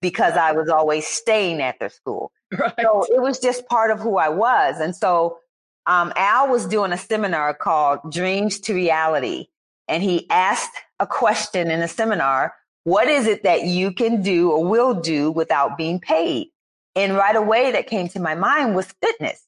because 0.00 0.34
I 0.34 0.52
was 0.52 0.68
always 0.68 1.06
staying 1.06 1.60
after 1.60 1.88
school. 1.88 2.32
Right. 2.58 2.72
So 2.80 3.04
it 3.04 3.20
was 3.20 3.38
just 3.38 3.68
part 3.68 3.90
of 3.90 4.00
who 4.00 4.16
I 4.16 4.30
was. 4.30 4.80
And 4.80 4.96
so 4.96 5.36
um, 5.84 6.14
Al 6.16 6.48
was 6.48 6.64
doing 6.64 6.92
a 6.92 6.96
seminar 6.96 7.52
called 7.52 8.10
Dreams 8.10 8.58
to 8.60 8.74
Reality. 8.74 9.48
And 9.86 10.02
he 10.02 10.28
asked 10.30 10.72
a 10.98 11.06
question 11.06 11.70
in 11.70 11.82
a 11.82 11.88
seminar 11.88 12.54
What 12.84 13.06
is 13.06 13.26
it 13.26 13.42
that 13.42 13.64
you 13.64 13.92
can 13.92 14.22
do 14.22 14.50
or 14.50 14.64
will 14.64 14.94
do 14.94 15.30
without 15.30 15.76
being 15.76 16.00
paid? 16.00 16.48
And 16.94 17.14
right 17.14 17.36
away, 17.36 17.72
that 17.72 17.86
came 17.86 18.08
to 18.08 18.20
my 18.20 18.34
mind 18.34 18.74
was 18.74 18.86
fitness. 19.02 19.42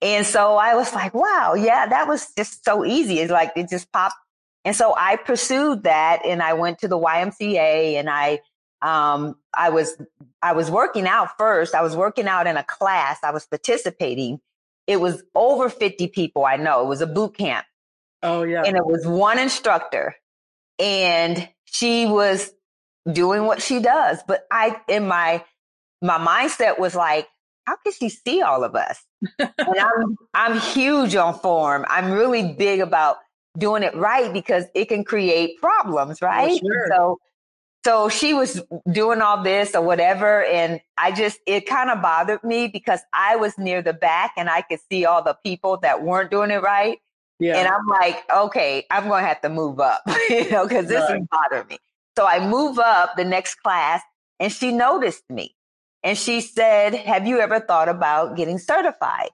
And 0.00 0.26
so 0.26 0.56
I 0.56 0.74
was 0.74 0.92
like, 0.94 1.14
wow, 1.14 1.54
yeah, 1.54 1.86
that 1.86 2.06
was 2.06 2.32
just 2.36 2.64
so 2.64 2.84
easy. 2.84 3.20
It's 3.20 3.32
like 3.32 3.52
it 3.56 3.68
just 3.68 3.90
popped. 3.90 4.16
And 4.64 4.74
so 4.74 4.94
I 4.96 5.16
pursued 5.16 5.84
that 5.84 6.24
and 6.24 6.42
I 6.42 6.54
went 6.54 6.78
to 6.80 6.88
the 6.88 6.98
YMCA 6.98 7.94
and 7.94 8.08
I 8.08 8.40
um, 8.84 9.36
I 9.54 9.70
was 9.70 9.96
I 10.42 10.52
was 10.52 10.70
working 10.70 11.06
out 11.06 11.38
first. 11.38 11.74
I 11.74 11.82
was 11.82 11.96
working 11.96 12.28
out 12.28 12.46
in 12.46 12.56
a 12.58 12.62
class. 12.62 13.18
I 13.24 13.30
was 13.30 13.46
participating. 13.46 14.40
It 14.86 15.00
was 15.00 15.22
over 15.34 15.70
50 15.70 16.08
people 16.08 16.44
I 16.44 16.56
know. 16.56 16.82
It 16.82 16.88
was 16.88 17.00
a 17.00 17.06
boot 17.06 17.36
camp. 17.36 17.64
Oh 18.22 18.42
yeah. 18.42 18.62
And 18.64 18.76
it 18.76 18.84
was 18.84 19.06
one 19.06 19.38
instructor 19.38 20.14
and 20.78 21.48
she 21.64 22.04
was 22.04 22.52
doing 23.10 23.44
what 23.44 23.62
she 23.62 23.80
does. 23.80 24.22
But 24.28 24.46
I 24.50 24.78
in 24.86 25.08
my 25.08 25.42
my 26.02 26.18
mindset 26.18 26.78
was 26.78 26.94
like, 26.94 27.26
how 27.66 27.76
can 27.76 27.94
she 27.94 28.10
see 28.10 28.42
all 28.42 28.64
of 28.64 28.74
us? 28.74 29.02
and 29.38 29.50
I'm 29.58 30.16
I'm 30.34 30.60
huge 30.60 31.16
on 31.16 31.38
form. 31.38 31.86
I'm 31.88 32.12
really 32.12 32.52
big 32.52 32.80
about 32.80 33.16
doing 33.56 33.82
it 33.82 33.96
right 33.96 34.30
because 34.30 34.64
it 34.74 34.90
can 34.90 35.04
create 35.04 35.58
problems, 35.58 36.20
right? 36.20 36.60
sure. 36.60 36.88
So 36.90 37.18
so 37.84 38.08
she 38.08 38.32
was 38.32 38.62
doing 38.90 39.20
all 39.20 39.42
this 39.42 39.74
or 39.74 39.82
whatever 39.82 40.44
and 40.44 40.80
I 40.96 41.12
just 41.12 41.38
it 41.46 41.66
kind 41.66 41.90
of 41.90 42.00
bothered 42.00 42.42
me 42.42 42.68
because 42.68 43.00
I 43.12 43.36
was 43.36 43.58
near 43.58 43.82
the 43.82 43.92
back 43.92 44.32
and 44.36 44.48
I 44.48 44.62
could 44.62 44.80
see 44.90 45.04
all 45.04 45.22
the 45.22 45.36
people 45.44 45.76
that 45.78 46.02
weren't 46.02 46.30
doing 46.30 46.50
it 46.50 46.62
right. 46.62 46.98
Yeah. 47.40 47.58
And 47.58 47.68
I'm 47.68 47.86
like, 47.86 48.22
okay, 48.34 48.86
I'm 48.90 49.08
going 49.08 49.22
to 49.22 49.28
have 49.28 49.40
to 49.42 49.48
move 49.48 49.80
up, 49.80 50.02
you 50.30 50.50
know, 50.50 50.66
cuz 50.66 50.86
this 50.86 51.08
right. 51.10 51.20
is 51.20 51.28
bothering 51.30 51.66
me. 51.68 51.78
So 52.16 52.26
I 52.26 52.46
move 52.46 52.78
up 52.78 53.16
the 53.16 53.24
next 53.24 53.56
class 53.56 54.02
and 54.40 54.52
she 54.52 54.72
noticed 54.72 55.28
me. 55.28 55.54
And 56.02 56.16
she 56.16 56.40
said, 56.40 56.94
have 56.94 57.26
you 57.26 57.40
ever 57.40 57.60
thought 57.60 57.88
about 57.88 58.36
getting 58.36 58.58
certified? 58.58 59.30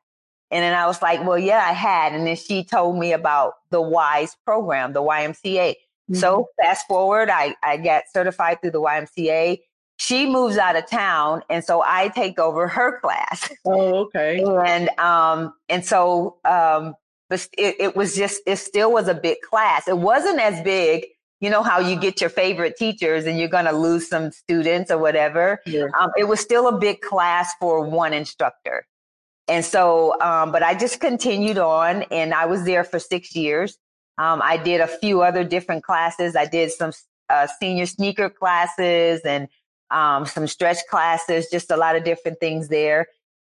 And 0.51 0.63
then 0.63 0.75
I 0.75 0.87
was 0.87 1.01
like, 1.03 1.25
well, 1.25 1.39
yeah, 1.39 1.65
I 1.65 1.73
had. 1.73 2.13
And 2.13 2.27
then 2.27 2.37
she 2.37 2.65
told 2.65 2.97
me 2.97 3.13
about 3.13 3.55
the 3.71 3.81
WISE 3.81 4.37
program, 4.45 4.93
the 4.93 5.03
YMCA. 5.03 5.75
Mm-hmm. 6.11 6.21
So 6.21 6.49
fast 6.61 6.87
forward, 6.87 7.31
I, 7.31 7.55
I 7.63 7.77
got 7.77 8.05
certified 8.13 8.61
through 8.61 8.73
the 8.73 8.81
YMCA. 8.81 9.61
She 9.97 10.27
moves 10.27 10.57
out 10.57 10.77
of 10.77 10.89
town. 10.89 11.43
And 11.51 11.63
so 11.63 11.83
I 11.85 12.09
take 12.09 12.39
over 12.39 12.67
her 12.69 12.99
class. 13.03 13.51
Oh, 13.65 14.07
okay. 14.07 14.43
and, 14.67 14.89
um, 14.99 15.55
and 15.69 15.85
so, 15.85 16.39
um, 16.45 16.95
but 17.29 17.47
it, 17.57 17.77
it 17.79 17.97
was 17.97 18.17
just, 18.17 18.41
it 18.47 18.57
still 18.57 18.93
was 18.93 19.07
a 19.07 19.15
big 19.15 19.41
class. 19.43 19.87
It 19.87 19.99
wasn't 19.99 20.41
as 20.41 20.63
big 20.63 21.05
you 21.41 21.49
know 21.49 21.63
how 21.63 21.79
you 21.79 21.97
get 21.97 22.21
your 22.21 22.29
favorite 22.29 22.77
teachers 22.77 23.25
and 23.25 23.39
you're 23.39 23.49
going 23.49 23.65
to 23.65 23.73
lose 23.73 24.09
some 24.09 24.31
students 24.31 24.91
or 24.91 24.99
whatever. 24.99 25.61
Yeah. 25.65 25.87
Um, 25.99 26.11
it 26.19 26.25
was 26.25 26.39
still 26.39 26.69
a 26.69 26.79
big 26.79 27.01
class 27.01 27.55
for 27.59 27.81
one 27.81 28.13
instructor. 28.13 28.87
And 29.49 29.65
so, 29.65 30.21
um, 30.21 30.53
but 30.53 30.63
I 30.63 30.75
just 30.75 31.01
continued 31.01 31.59
on 31.59 32.03
and 32.05 32.35
I 32.35 32.47
was 32.47 32.65
there 32.65 32.85
for 32.85 32.99
six 32.99 33.35
years. 33.35 33.79
Um, 34.21 34.43
I 34.45 34.59
did 34.59 34.83
a 34.83 34.87
few 34.87 35.23
other 35.23 35.45
different 35.45 35.83
classes. 35.83 36.37
I 36.37 36.45
did 36.45 36.71
some 36.71 36.93
uh, 37.31 37.47
senior 37.59 37.87
sneaker 37.87 38.29
classes 38.29 39.23
and 39.25 39.49
um, 39.91 40.27
some 40.27 40.47
stretch 40.47 40.77
classes, 40.91 41.49
just 41.51 41.71
a 41.71 41.77
lot 41.79 41.97
of 41.97 42.05
different 42.05 42.39
things 42.39 42.69
there. 42.69 43.07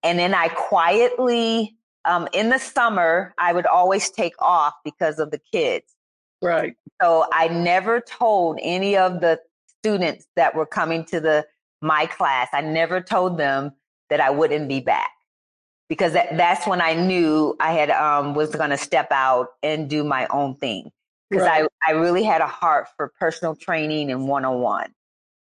And 0.02 0.18
then 0.18 0.34
I 0.34 0.48
quietly, 0.48 1.76
um, 2.06 2.28
in 2.32 2.48
the 2.48 2.58
summer, 2.58 3.34
I 3.36 3.52
would 3.52 3.66
always 3.66 4.08
take 4.10 4.32
off 4.38 4.72
because 4.86 5.18
of 5.18 5.30
the 5.30 5.40
kids. 5.52 5.84
Right. 6.40 6.74
So 7.02 7.26
I 7.30 7.48
never 7.48 8.00
told 8.00 8.58
any 8.62 8.96
of 8.96 9.20
the 9.20 9.40
students 9.82 10.26
that 10.34 10.54
were 10.54 10.66
coming 10.66 11.04
to 11.06 11.20
the 11.20 11.46
my 11.82 12.06
class, 12.06 12.48
I 12.54 12.62
never 12.62 13.02
told 13.02 13.36
them 13.36 13.72
that 14.08 14.18
I 14.18 14.30
wouldn't 14.30 14.70
be 14.70 14.80
back 14.80 15.10
because 15.94 16.12
that, 16.12 16.36
that's 16.36 16.66
when 16.66 16.80
I 16.80 16.94
knew 16.94 17.56
I 17.60 17.72
had 17.72 17.90
um, 17.90 18.34
was 18.34 18.54
going 18.54 18.70
to 18.70 18.78
step 18.78 19.08
out 19.10 19.48
and 19.62 19.88
do 19.88 20.04
my 20.04 20.26
own 20.28 20.56
thing 20.56 20.90
because 21.30 21.46
right. 21.46 21.68
I, 21.82 21.90
I 21.90 21.92
really 21.92 22.22
had 22.22 22.40
a 22.40 22.46
heart 22.46 22.88
for 22.96 23.12
personal 23.18 23.54
training 23.54 24.10
and 24.10 24.28
one 24.28 24.44
on 24.44 24.60
one. 24.60 24.92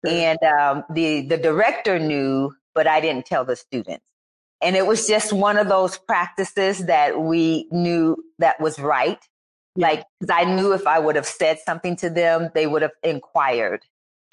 And 0.08 0.38
um, 0.44 0.84
the 0.92 1.22
the 1.22 1.38
director 1.38 1.98
knew, 1.98 2.54
but 2.76 2.86
I 2.86 3.02
didn't 3.02 3.26
tell 3.26 3.44
the 3.44 3.56
students. 3.56 4.06
And 4.62 4.76
it 4.76 4.86
was 4.86 5.08
just 5.08 5.34
one 5.34 5.58
of 5.58 5.68
those 5.68 5.98
practices 5.98 6.86
that 6.86 7.20
we 7.20 7.68
knew 7.72 8.24
that 8.38 8.60
was 8.60 8.80
right 8.80 9.20
like, 9.76 10.06
cause 10.22 10.30
I 10.32 10.46
knew 10.46 10.74
if 10.74 10.88
I 10.88 11.00
would 11.00 11.16
have 11.16 11.26
said 11.26 11.60
something 11.66 11.96
to 11.98 12.10
them, 12.10 12.50
they 12.54 12.68
would 12.68 12.82
have 12.82 12.94
inquired. 13.04 13.84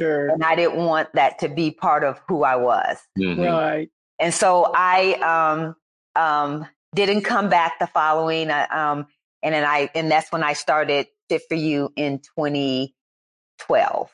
Sure. 0.01 0.29
And 0.29 0.43
I 0.45 0.55
didn't 0.55 0.77
want 0.77 1.13
that 1.15 1.39
to 1.41 1.49
be 1.49 1.71
part 1.71 2.05
of 2.05 2.21
who 2.29 2.45
I 2.45 2.57
was. 2.57 2.99
Mm-hmm. 3.19 3.43
Right. 3.43 3.91
And 4.19 4.33
so 4.33 4.71
I, 4.75 5.15
um, 5.15 5.75
um, 6.17 6.67
didn't 6.95 7.23
come 7.23 7.49
back 7.49 7.79
the 7.79 7.87
following, 7.87 8.51
uh, 8.51 8.67
um, 8.71 9.07
and 9.43 9.55
then 9.55 9.65
I, 9.65 9.91
and 9.95 10.11
that's 10.11 10.31
when 10.31 10.43
I 10.43 10.53
started 10.53 11.07
Fit 11.29 11.43
for 11.49 11.55
You 11.55 11.93
in 11.97 12.19
2012. 12.39 14.11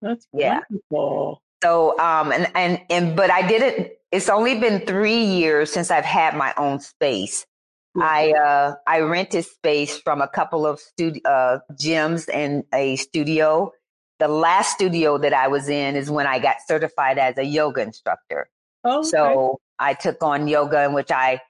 That's 0.00 0.26
yeah. 0.32 0.60
wonderful. 0.70 1.42
So, 1.62 1.98
um, 1.98 2.32
and, 2.32 2.50
and, 2.54 2.80
and, 2.90 3.16
but 3.16 3.30
I 3.30 3.46
didn't, 3.46 3.92
it's 4.10 4.28
only 4.28 4.58
been 4.58 4.84
three 4.84 5.24
years 5.24 5.72
since 5.72 5.90
I've 5.90 6.04
had 6.04 6.36
my 6.36 6.52
own 6.56 6.80
space. 6.80 7.46
I 7.94 8.32
uh, 8.32 8.74
I 8.86 9.00
rented 9.00 9.44
space 9.44 9.98
from 9.98 10.22
a 10.22 10.28
couple 10.28 10.66
of 10.66 10.80
studio 10.80 11.20
uh, 11.26 11.58
gyms 11.74 12.26
and 12.32 12.64
a 12.72 12.96
studio 12.96 13.70
the 14.22 14.28
last 14.28 14.74
studio 14.74 15.18
that 15.18 15.34
I 15.34 15.48
was 15.48 15.68
in 15.68 15.96
is 15.96 16.08
when 16.08 16.28
I 16.28 16.38
got 16.38 16.58
certified 16.68 17.18
as 17.18 17.36
a 17.38 17.44
yoga 17.44 17.82
instructor. 17.82 18.48
Oh. 18.84 19.02
So 19.02 19.60
I 19.78 19.94
took 19.94 20.22
on 20.22 20.48
yoga, 20.48 20.84
in 20.84 20.92
which 20.92 21.10
I 21.10 21.40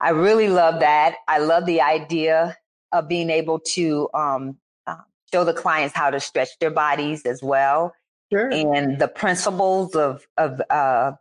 I 0.00 0.10
really 0.10 0.48
love 0.48 0.80
that. 0.80 1.16
I 1.26 1.38
love 1.38 1.66
the 1.66 1.80
idea 1.80 2.56
of 2.92 3.08
being 3.08 3.30
able 3.30 3.60
to 3.60 4.08
um, 4.14 4.58
uh, 4.86 4.96
show 5.32 5.44
the 5.44 5.54
clients 5.54 5.96
how 5.96 6.10
to 6.10 6.20
stretch 6.20 6.58
their 6.60 6.70
bodies 6.70 7.22
as 7.24 7.42
well, 7.42 7.94
sure. 8.32 8.50
and 8.50 8.98
the 8.98 9.08
principles 9.08 9.94
of 9.94 10.26
of 10.36 10.60
uh, 10.70 11.12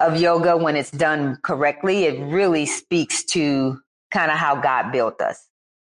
of 0.00 0.20
yoga 0.20 0.56
when 0.56 0.76
it's 0.76 0.90
done 0.90 1.38
correctly. 1.42 2.04
It 2.04 2.20
really 2.20 2.66
speaks 2.66 3.24
to 3.26 3.80
kind 4.12 4.30
of 4.30 4.36
how 4.38 4.60
God 4.60 4.92
built 4.92 5.20
us, 5.20 5.48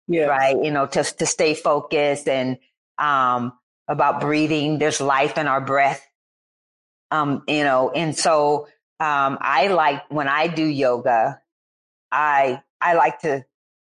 yeah. 0.06 0.26
right? 0.26 0.56
You 0.62 0.70
know, 0.70 0.86
to 0.86 1.02
to 1.02 1.26
stay 1.26 1.54
focused 1.54 2.28
and 2.28 2.58
um, 2.98 3.52
about 3.88 4.20
breathing. 4.20 4.78
There's 4.78 5.00
life 5.00 5.36
in 5.36 5.48
our 5.48 5.60
breath, 5.60 6.06
um, 7.10 7.42
you 7.48 7.64
know, 7.64 7.90
and 7.90 8.16
so 8.16 8.68
um, 9.00 9.38
I 9.40 9.68
like 9.68 10.02
when 10.10 10.28
I 10.28 10.46
do 10.48 10.64
yoga. 10.64 11.40
I 12.10 12.62
I 12.80 12.94
like 12.94 13.20
to 13.20 13.44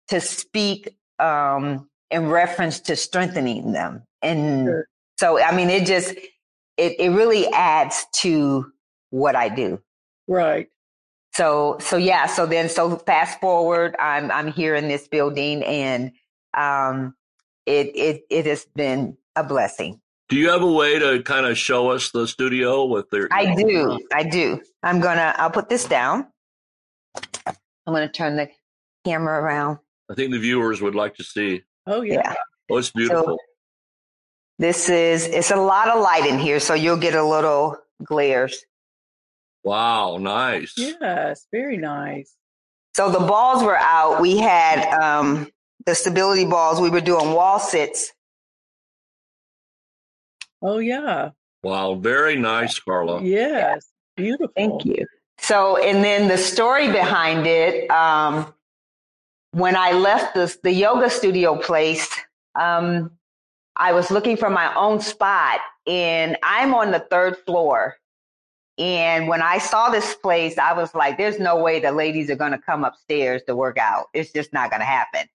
to 0.08 0.20
speak 0.20 0.96
um, 1.18 1.88
in 2.10 2.28
reference 2.28 2.80
to 2.80 2.96
strengthening 2.96 3.72
them, 3.72 4.02
and 4.22 4.66
Sure. 4.66 4.88
so 5.18 5.40
I 5.40 5.54
mean 5.54 5.70
it 5.70 5.86
just 5.86 6.14
it 6.76 6.98
it 6.98 7.10
really 7.10 7.46
adds 7.48 8.06
to 8.22 8.72
what 9.10 9.36
I 9.36 9.48
do. 9.48 9.80
Right. 10.28 10.68
So 11.34 11.78
so 11.80 11.96
yeah, 11.96 12.26
so 12.26 12.46
then 12.46 12.68
so 12.68 12.96
fast 12.96 13.40
forward, 13.40 13.96
I'm 13.98 14.30
I'm 14.30 14.52
here 14.52 14.74
in 14.74 14.88
this 14.88 15.08
building, 15.08 15.64
and 15.64 16.12
um, 16.56 17.14
it 17.66 17.88
it 17.96 18.24
it 18.30 18.46
has 18.46 18.64
been 18.76 19.16
a 19.36 19.42
blessing. 19.42 20.00
Do 20.34 20.40
you 20.40 20.50
have 20.50 20.62
a 20.62 20.72
way 20.72 20.98
to 20.98 21.22
kind 21.22 21.46
of 21.46 21.56
show 21.56 21.90
us 21.92 22.10
the 22.10 22.26
studio 22.26 22.86
with 22.86 23.08
their? 23.08 23.28
I 23.30 23.54
do. 23.54 24.00
I 24.12 24.24
do. 24.24 24.60
I'm 24.82 24.98
gonna. 24.98 25.32
I'll 25.38 25.52
put 25.52 25.68
this 25.68 25.84
down. 25.84 26.26
I'm 27.46 27.54
gonna 27.94 28.10
turn 28.10 28.34
the 28.34 28.48
camera 29.04 29.40
around. 29.40 29.78
I 30.10 30.14
think 30.14 30.32
the 30.32 30.40
viewers 30.40 30.82
would 30.82 30.96
like 30.96 31.14
to 31.18 31.22
see. 31.22 31.62
Oh, 31.86 32.02
yeah. 32.02 32.14
Yeah. 32.14 32.34
Oh, 32.68 32.78
it's 32.78 32.90
beautiful. 32.90 33.38
This 34.58 34.88
is. 34.88 35.24
It's 35.24 35.52
a 35.52 35.56
lot 35.56 35.86
of 35.86 36.02
light 36.02 36.26
in 36.26 36.40
here, 36.40 36.58
so 36.58 36.74
you'll 36.74 36.96
get 36.96 37.14
a 37.14 37.22
little 37.22 37.76
glares. 38.02 38.58
wow, 39.62 40.16
nice. 40.16 40.74
Yes. 40.76 41.46
Very 41.52 41.76
nice. 41.76 42.34
So 42.96 43.08
the 43.08 43.20
balls 43.20 43.62
were 43.62 43.78
out. 43.78 44.20
We 44.20 44.38
had 44.38 44.84
um, 44.94 45.48
the 45.86 45.94
stability 45.94 46.44
balls. 46.44 46.80
We 46.80 46.90
were 46.90 47.00
doing 47.00 47.30
wall 47.30 47.60
sits. 47.60 48.12
Oh, 50.64 50.78
yeah. 50.78 51.30
Wow, 51.62 51.94
very 51.94 52.36
nice, 52.36 52.78
Carla. 52.78 53.22
Yes. 53.22 53.86
Beautiful. 54.16 54.48
Thank 54.56 54.84
you. 54.84 55.06
So, 55.38 55.76
and 55.76 56.02
then 56.02 56.28
the 56.28 56.38
story 56.38 56.90
behind 56.90 57.46
it. 57.46 57.90
Um, 57.90 58.52
when 59.50 59.76
I 59.76 59.92
left 59.92 60.34
the 60.34 60.56
the 60.62 60.72
yoga 60.72 61.10
studio 61.10 61.56
place, 61.56 62.08
um, 62.54 63.10
I 63.76 63.92
was 63.92 64.10
looking 64.10 64.36
for 64.36 64.50
my 64.50 64.74
own 64.74 65.00
spot, 65.00 65.60
and 65.86 66.36
I'm 66.42 66.74
on 66.74 66.90
the 66.92 67.00
third 67.00 67.36
floor. 67.44 67.96
And 68.78 69.28
when 69.28 69.42
I 69.42 69.58
saw 69.58 69.90
this 69.90 70.14
place, 70.16 70.58
I 70.58 70.72
was 70.72 70.94
like, 70.94 71.18
"There's 71.18 71.38
no 71.38 71.56
way 71.56 71.78
the 71.78 71.92
ladies 71.92 72.30
are 72.30 72.36
going 72.36 72.52
to 72.52 72.58
come 72.58 72.84
upstairs 72.84 73.42
to 73.46 73.54
work 73.54 73.78
out. 73.78 74.06
It's 74.14 74.32
just 74.32 74.52
not 74.52 74.70
going 74.70 74.80
to 74.80 74.86
happen." 74.86 75.28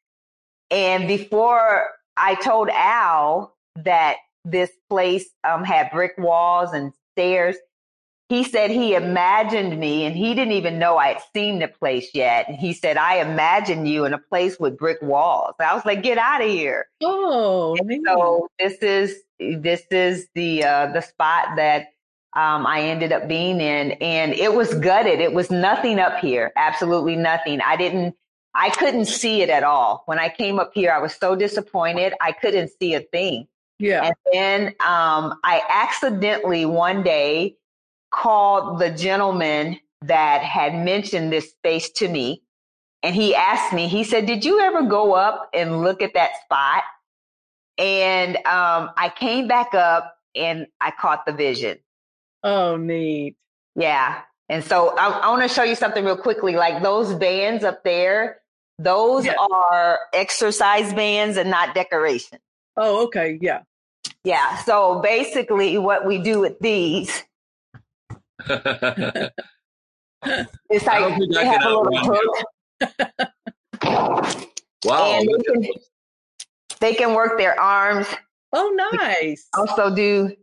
And 0.72 1.08
before 1.08 1.90
I 2.18 2.36
told 2.36 2.70
Al 2.70 3.56
that 3.78 4.18
this 4.46 4.72
place 4.90 5.26
um, 5.44 5.64
had 5.64 5.92
brick 5.92 6.14
walls 6.18 6.72
and 6.74 6.94
stairs, 7.14 7.56
he 8.30 8.44
said 8.44 8.70
he 8.70 8.94
imagined 8.94 9.80
me 9.80 10.06
and 10.06 10.16
he 10.16 10.36
didn't 10.36 10.54
even 10.54 10.78
know 10.78 10.98
I 10.98 11.08
had 11.08 11.22
seen 11.34 11.58
the 11.58 11.68
place 11.68 12.12
yet. 12.14 12.48
And 12.48 12.58
he 12.58 12.74
said, 12.74 12.96
I 12.96 13.18
imagined 13.18 13.90
you 13.90 14.06
in 14.06 14.14
a 14.14 14.20
place 14.20 14.60
with 14.60 14.78
brick 14.78 15.02
walls. 15.02 15.56
I 15.60 15.74
was 15.74 15.84
like, 15.84 16.04
get 16.04 16.20
out 16.20 16.44
of 16.44 16.50
here. 16.50 16.88
Oh. 17.02 17.76
So 18.06 18.48
this 18.60 18.78
is, 18.84 19.16
this 19.40 19.84
is 19.90 20.28
the, 20.36 20.64
uh, 20.64 20.92
the 20.92 21.02
spot 21.02 21.56
that, 21.56 21.88
um, 22.34 22.68
I 22.68 22.82
ended 22.82 23.12
up 23.12 23.28
being 23.28 23.60
in 23.60 23.94
and 23.94 24.34
it 24.34 24.54
was 24.54 24.76
gutted. 24.76 25.20
It 25.20 25.34
was 25.34 25.50
nothing 25.50 25.98
up 25.98 26.20
here. 26.20 26.52
Absolutely 26.56 27.16
nothing. 27.16 27.60
I 27.62 27.76
didn't, 27.76 28.16
I 28.54 28.70
couldn't 28.70 29.06
see 29.06 29.42
it 29.42 29.50
at 29.50 29.64
all. 29.64 30.04
When 30.06 30.20
I 30.20 30.30
came 30.30 30.60
up 30.60 30.72
here, 30.76 30.92
I 30.92 31.00
was 31.00 31.16
so 31.16 31.36
disappointed. 31.36 32.14
I 32.22 32.32
couldn't 32.32 32.70
see 32.80 32.94
a 32.94 33.00
thing. 33.00 33.48
Yeah. 33.80 34.04
And 34.06 34.16
then 34.32 34.68
um, 34.80 35.40
I 35.44 35.62
accidentally 35.70 36.66
one 36.66 37.04
day 37.04 37.56
called 38.12 38.80
the 38.80 38.90
gentleman 38.92 39.80
that 40.02 40.42
had 40.42 40.74
mentioned 40.76 41.32
this 41.32 41.52
space 41.52 41.90
to 41.92 42.08
me. 42.08 42.42
And 43.02 43.16
he 43.16 43.34
asked 43.34 43.74
me, 43.74 43.88
he 43.88 44.04
said, 44.04 44.26
Did 44.26 44.44
you 44.44 44.60
ever 44.60 44.84
go 44.84 45.14
up 45.14 45.50
and 45.54 45.82
look 45.82 46.02
at 46.02 46.14
that 46.16 46.32
spot? 46.44 46.84
And 47.78 48.36
um, 48.38 48.92
I 48.98 49.12
came 49.16 49.48
back 49.48 49.74
up 49.74 50.16
and 50.36 50.68
I 50.82 50.92
caught 50.92 51.26
the 51.26 51.32
vision. 51.32 51.78
Oh, 52.44 52.76
neat. 52.76 53.36
Yeah. 53.76 54.22
And 54.50 54.64
so 54.64 54.98
I, 54.98 55.08
I 55.10 55.30
want 55.30 55.44
to 55.44 55.48
show 55.48 55.64
you 55.64 55.76
something 55.76 56.04
real 56.04 56.18
quickly. 56.18 56.56
Like 56.56 56.84
those 56.84 57.14
bands 57.14 57.64
up 57.64 57.84
there, 57.84 58.42
those 58.80 59.26
Yeah. 59.26 59.36
are 59.52 60.00
exercise 60.14 60.94
bands 60.94 61.38
and 61.38 61.50
not 61.50 61.74
decoration. 61.74 62.40
Oh, 62.76 63.06
okay. 63.06 63.38
Yeah. 63.42 63.62
Yeah. 64.24 64.58
So 64.64 65.00
basically, 65.02 65.78
what 65.78 66.06
we 66.06 66.18
do 66.20 66.40
with 66.40 66.60
these 66.60 67.24
is 68.50 68.60
I 70.88 71.00
like 71.00 71.00
don't 71.00 71.20
think 71.20 71.38
I 71.38 71.44
they 71.44 71.46
have 71.46 71.64
a 71.66 71.70
little 71.70 71.98
hook, 71.98 72.46
wow. 74.86 75.20
and 75.20 75.28
they 75.28 75.44
can, 75.44 75.68
they 76.80 76.94
can 76.94 77.14
work 77.14 77.38
their 77.38 77.60
arms. 77.60 78.08
Oh, 78.54 78.90
nice. 78.94 79.48
Also, 79.54 79.94
do 79.94 80.36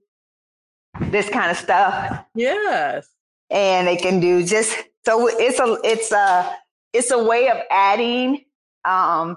this 1.00 1.28
kind 1.28 1.50
of 1.50 1.56
stuff, 1.56 2.24
Yes. 2.34 3.08
and 3.50 3.86
they 3.86 3.96
can 3.96 4.20
do 4.20 4.44
just 4.44 4.74
so. 5.04 5.26
It's 5.28 5.58
a 5.58 5.78
it's 5.84 6.12
a 6.12 6.56
it's 6.92 7.10
a 7.10 7.22
way 7.22 7.48
of 7.50 7.58
adding 7.70 8.44
um, 8.84 9.36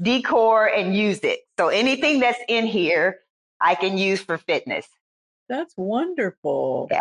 decor 0.00 0.66
and 0.68 0.94
use 0.96 1.20
it. 1.20 1.40
So 1.58 1.68
anything 1.68 2.20
that's 2.20 2.38
in 2.48 2.66
here, 2.66 3.18
I 3.60 3.74
can 3.74 3.96
use 3.98 4.20
for 4.20 4.38
fitness. 4.38 4.86
That's 5.48 5.74
wonderful. 5.76 6.88
Yeah. 6.90 7.00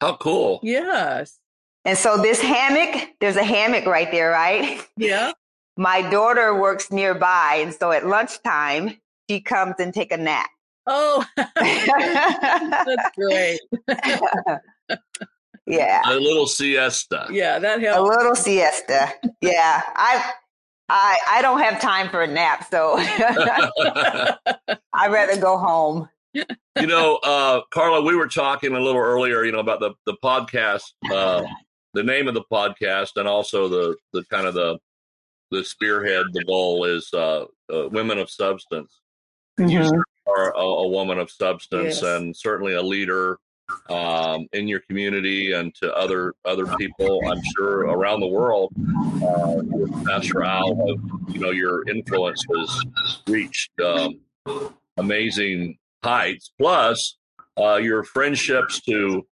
How 0.00 0.16
cool. 0.16 0.60
Yes. 0.62 1.38
And 1.84 1.96
so 1.96 2.16
this 2.18 2.40
hammock, 2.40 3.10
there's 3.20 3.36
a 3.36 3.44
hammock 3.44 3.86
right 3.86 4.10
there, 4.10 4.30
right? 4.30 4.86
Yeah. 4.96 5.32
My 5.76 6.02
daughter 6.10 6.54
works 6.54 6.90
nearby, 6.92 7.60
and 7.62 7.72
so 7.72 7.90
at 7.90 8.06
lunchtime 8.06 8.98
she 9.30 9.40
comes 9.40 9.76
and 9.78 9.94
take 9.94 10.12
a 10.12 10.16
nap. 10.18 10.50
Oh, 10.86 11.24
that's 11.36 13.10
great. 13.16 13.60
Yeah. 15.66 16.02
A 16.06 16.16
little 16.16 16.46
siesta. 16.48 17.28
Yeah, 17.30 17.58
that 17.60 17.80
helps. 17.80 17.98
a 17.98 18.02
little 18.02 18.34
siesta. 18.34 19.12
Yeah, 19.40 19.82
I, 19.94 20.32
I, 20.92 21.18
I 21.28 21.42
don't 21.42 21.60
have 21.60 21.80
time 21.80 22.08
for 22.08 22.22
a 22.22 22.26
nap, 22.26 22.66
so 22.70 22.94
I'd 22.98 24.38
rather 25.12 25.40
go 25.40 25.56
home. 25.56 26.08
you 26.34 26.86
know, 26.86 27.16
uh, 27.22 27.60
Carla, 27.72 28.02
we 28.02 28.16
were 28.16 28.28
talking 28.28 28.74
a 28.74 28.80
little 28.80 29.00
earlier, 29.00 29.44
you 29.44 29.52
know, 29.52 29.60
about 29.60 29.80
the 29.80 29.92
the 30.06 30.16
podcast, 30.22 30.82
uh, 31.12 31.42
the 31.94 32.02
name 32.02 32.28
of 32.28 32.34
the 32.34 32.44
podcast, 32.52 33.12
and 33.16 33.28
also 33.28 33.68
the 33.68 33.96
the 34.12 34.24
kind 34.30 34.46
of 34.46 34.54
the 34.54 34.78
the 35.50 35.64
spearhead. 35.64 36.26
The 36.32 36.44
goal 36.44 36.84
is 36.84 37.08
uh, 37.12 37.44
uh, 37.72 37.88
women 37.90 38.18
of 38.18 38.30
substance. 38.30 39.00
You 39.58 39.80
Mhm. 39.80 40.02
are 40.26 40.54
a, 40.56 40.60
a 40.60 40.88
woman 40.88 41.18
of 41.18 41.30
substance, 41.30 42.00
Yes. 42.00 42.02
and 42.02 42.36
certainly 42.36 42.74
a 42.74 42.82
leader 42.82 43.38
um, 43.88 44.46
in 44.52 44.68
your 44.68 44.80
community 44.80 45.52
and 45.52 45.74
to 45.76 45.92
other 45.94 46.34
other 46.44 46.66
people. 46.76 47.20
I'm 47.26 47.40
sure 47.56 47.80
around 47.80 48.20
the 48.20 48.28
world. 48.28 48.72
Uh, 49.22 49.62
Pastor 50.04 50.42
Al, 50.42 50.74
you 51.28 51.40
know, 51.40 51.50
your 51.50 51.88
influence 51.88 52.44
has 52.56 53.22
reached 53.26 53.70
um, 53.80 54.20
amazing 54.96 55.78
heights. 56.02 56.52
Plus, 56.58 57.16
uh, 57.58 57.76
your 57.76 58.02
friendships 58.04 58.80
to 58.82 59.26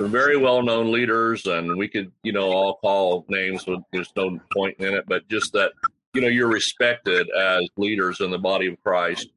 very 0.00 0.36
well-known 0.36 0.90
leaders, 0.90 1.46
and 1.46 1.76
we 1.76 1.88
could, 1.88 2.10
you 2.24 2.32
know, 2.32 2.50
all 2.50 2.76
call 2.76 3.24
names. 3.28 3.64
But 3.64 3.80
there's 3.92 4.10
no 4.16 4.38
point 4.52 4.76
in 4.78 4.94
it. 4.94 5.04
But 5.06 5.28
just 5.28 5.52
that, 5.52 5.72
you 6.14 6.20
know, 6.20 6.28
you're 6.28 6.48
respected 6.48 7.28
as 7.30 7.68
leaders 7.76 8.20
in 8.20 8.30
the 8.30 8.38
body 8.38 8.66
of 8.66 8.76
Christ. 8.82 9.28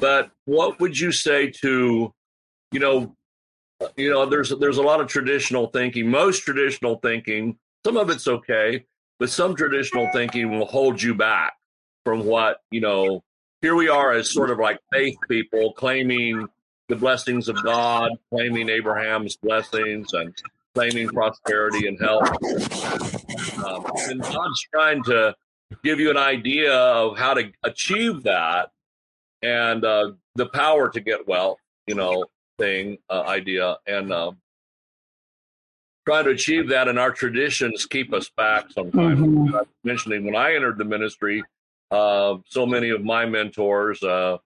But 0.00 0.30
what 0.44 0.80
would 0.80 0.98
you 0.98 1.12
say 1.12 1.50
to, 1.62 2.12
you 2.72 2.80
know, 2.80 3.14
you 3.96 4.10
know, 4.10 4.26
there's 4.26 4.50
there's 4.58 4.78
a 4.78 4.82
lot 4.82 5.00
of 5.00 5.08
traditional 5.08 5.66
thinking. 5.68 6.10
Most 6.10 6.40
traditional 6.40 6.96
thinking, 6.96 7.56
some 7.84 7.96
of 7.96 8.10
it's 8.10 8.28
okay, 8.28 8.84
but 9.18 9.30
some 9.30 9.54
traditional 9.54 10.08
thinking 10.12 10.50
will 10.50 10.66
hold 10.66 11.00
you 11.02 11.14
back 11.14 11.54
from 12.04 12.24
what 12.24 12.62
you 12.70 12.80
know. 12.80 13.22
Here 13.60 13.76
we 13.76 13.88
are 13.88 14.12
as 14.12 14.32
sort 14.32 14.50
of 14.50 14.58
like 14.58 14.80
faith 14.92 15.16
people 15.28 15.72
claiming 15.74 16.48
the 16.88 16.96
blessings 16.96 17.48
of 17.48 17.62
God, 17.62 18.10
claiming 18.30 18.68
Abraham's 18.68 19.36
blessings 19.36 20.12
and 20.12 20.34
claiming 20.74 21.08
prosperity 21.08 21.86
and 21.86 21.98
health. 22.00 22.28
Um, 23.64 23.86
and 24.08 24.20
God's 24.20 24.66
trying 24.72 25.02
to 25.04 25.34
give 25.84 26.00
you 26.00 26.10
an 26.10 26.16
idea 26.16 26.74
of 26.74 27.16
how 27.16 27.34
to 27.34 27.50
achieve 27.62 28.22
that 28.24 28.70
and 29.42 29.84
uh, 29.84 30.12
the 30.34 30.46
power 30.46 30.88
to 30.88 31.00
get 31.00 31.26
wealth, 31.26 31.58
you 31.86 31.94
know, 31.94 32.24
thing, 32.58 32.98
uh, 33.10 33.22
idea. 33.22 33.76
And 33.86 34.12
uh, 34.12 34.32
trying 36.06 36.24
to 36.24 36.30
achieve 36.30 36.68
that 36.68 36.88
and 36.88 36.98
our 36.98 37.10
traditions 37.10 37.86
keep 37.86 38.12
us 38.12 38.30
back 38.36 38.70
sometimes. 38.70 39.20
Mm-hmm. 39.20 39.56
mentioning 39.84 40.24
when 40.24 40.36
I 40.36 40.54
entered 40.54 40.78
the 40.78 40.84
ministry, 40.84 41.42
uh, 41.90 42.38
so 42.46 42.66
many 42.66 42.90
of 42.90 43.04
my 43.04 43.26
mentors 43.26 44.02
uh, 44.02 44.38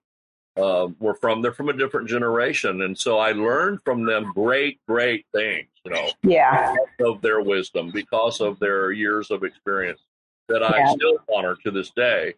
uh, 0.57 0.87
were 0.99 1.13
from 1.15 1.41
they're 1.41 1.53
from 1.53 1.69
a 1.69 1.73
different 1.73 2.09
generation, 2.09 2.81
and 2.81 2.97
so 2.97 3.19
I 3.19 3.31
learned 3.31 3.79
from 3.85 4.05
them 4.05 4.31
great, 4.33 4.79
great 4.87 5.25
things. 5.33 5.67
You 5.85 5.91
know, 5.91 6.09
yeah, 6.23 6.75
of 6.99 7.21
their 7.21 7.41
wisdom 7.41 7.91
because 7.91 8.41
of 8.41 8.59
their 8.59 8.91
years 8.91 9.31
of 9.31 9.43
experience 9.43 10.01
that 10.49 10.63
I 10.63 10.77
yeah. 10.77 10.91
still 10.91 11.17
honor 11.33 11.55
to 11.63 11.71
this 11.71 11.91
day. 11.91 12.33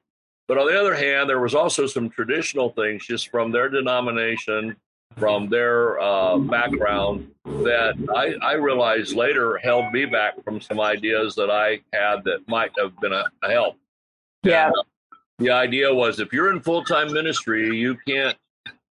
But 0.47 0.57
on 0.57 0.67
the 0.67 0.79
other 0.79 0.95
hand, 0.95 1.29
there 1.29 1.39
was 1.39 1.55
also 1.55 1.87
some 1.87 2.09
traditional 2.09 2.69
things 2.69 3.05
just 3.05 3.29
from 3.29 3.51
their 3.51 3.69
denomination 3.69 4.75
from 5.19 5.49
their 5.49 5.99
uh, 5.99 6.37
background 6.37 7.29
that 7.45 7.95
I, 8.15 8.33
I, 8.45 8.53
realized 8.53 9.15
later 9.15 9.57
held 9.57 9.91
me 9.91 10.05
back 10.05 10.43
from 10.43 10.61
some 10.61 10.79
ideas 10.79 11.35
that 11.35 11.49
I 11.49 11.81
had 11.93 12.23
that 12.23 12.47
might 12.47 12.71
have 12.77 12.97
been 12.99 13.11
a, 13.11 13.25
a 13.43 13.51
help. 13.51 13.75
Yeah. 14.43 14.67
And, 14.67 14.75
uh, 14.75 14.83
the 15.39 15.51
idea 15.51 15.93
was 15.93 16.19
if 16.19 16.33
you're 16.33 16.51
in 16.51 16.59
full 16.59 16.83
time 16.83 17.11
ministry, 17.13 17.75
you 17.75 17.97
can't 18.07 18.37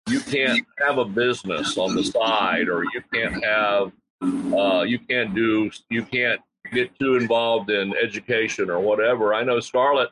you 0.08 0.20
can't 0.20 0.64
have 0.78 0.98
a 0.98 1.04
business 1.04 1.78
on 1.78 1.96
the 1.96 2.04
side, 2.04 2.68
or 2.68 2.84
you 2.84 3.02
can't 3.12 3.42
have 3.42 3.92
uh, 4.22 4.82
you 4.82 4.98
can't 4.98 5.34
do 5.34 5.70
you 5.88 6.04
can't 6.04 6.40
get 6.72 6.96
too 6.98 7.16
involved 7.16 7.70
in 7.70 7.94
education 7.96 8.70
or 8.70 8.80
whatever. 8.80 9.34
I 9.34 9.42
know 9.42 9.60
Scarlett 9.60 10.10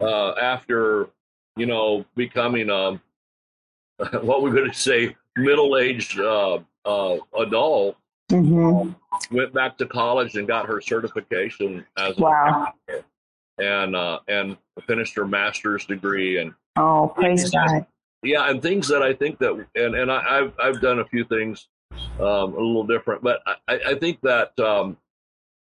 uh, 0.00 0.32
after 0.32 1.08
you 1.56 1.66
know 1.66 2.04
becoming 2.14 2.70
a 2.70 3.00
what 4.20 4.42
we're 4.42 4.52
going 4.52 4.70
to 4.70 4.78
say 4.78 5.16
middle-aged 5.36 6.20
uh, 6.20 6.58
uh, 6.84 7.16
adult 7.38 7.96
mm-hmm. 8.30 8.90
went 9.34 9.52
back 9.52 9.78
to 9.78 9.86
college 9.86 10.36
and 10.36 10.46
got 10.46 10.66
her 10.66 10.80
certification 10.80 11.84
as 11.96 12.16
wow. 12.16 12.72
a 12.88 12.92
and 13.58 13.94
uh, 13.94 14.18
and 14.28 14.56
finished 14.86 15.14
her 15.14 15.26
master's 15.26 15.84
degree 15.84 16.38
and 16.38 16.52
oh 16.76 17.12
praise 17.14 17.50
God 17.50 17.86
yeah 18.22 18.48
and 18.48 18.62
things 18.62 18.88
that 18.88 19.02
I 19.02 19.12
think 19.12 19.38
that 19.38 19.66
and 19.74 19.94
and 19.94 20.10
I, 20.10 20.36
have 20.36 20.52
I've 20.62 20.80
done 20.80 21.00
a 21.00 21.04
few 21.04 21.24
things 21.24 21.68
um, 22.18 22.54
a 22.54 22.60
little 22.60 22.86
different 22.86 23.22
but 23.22 23.42
I, 23.68 23.78
I 23.88 23.94
think 23.94 24.20
that 24.22 24.58
um, 24.58 24.96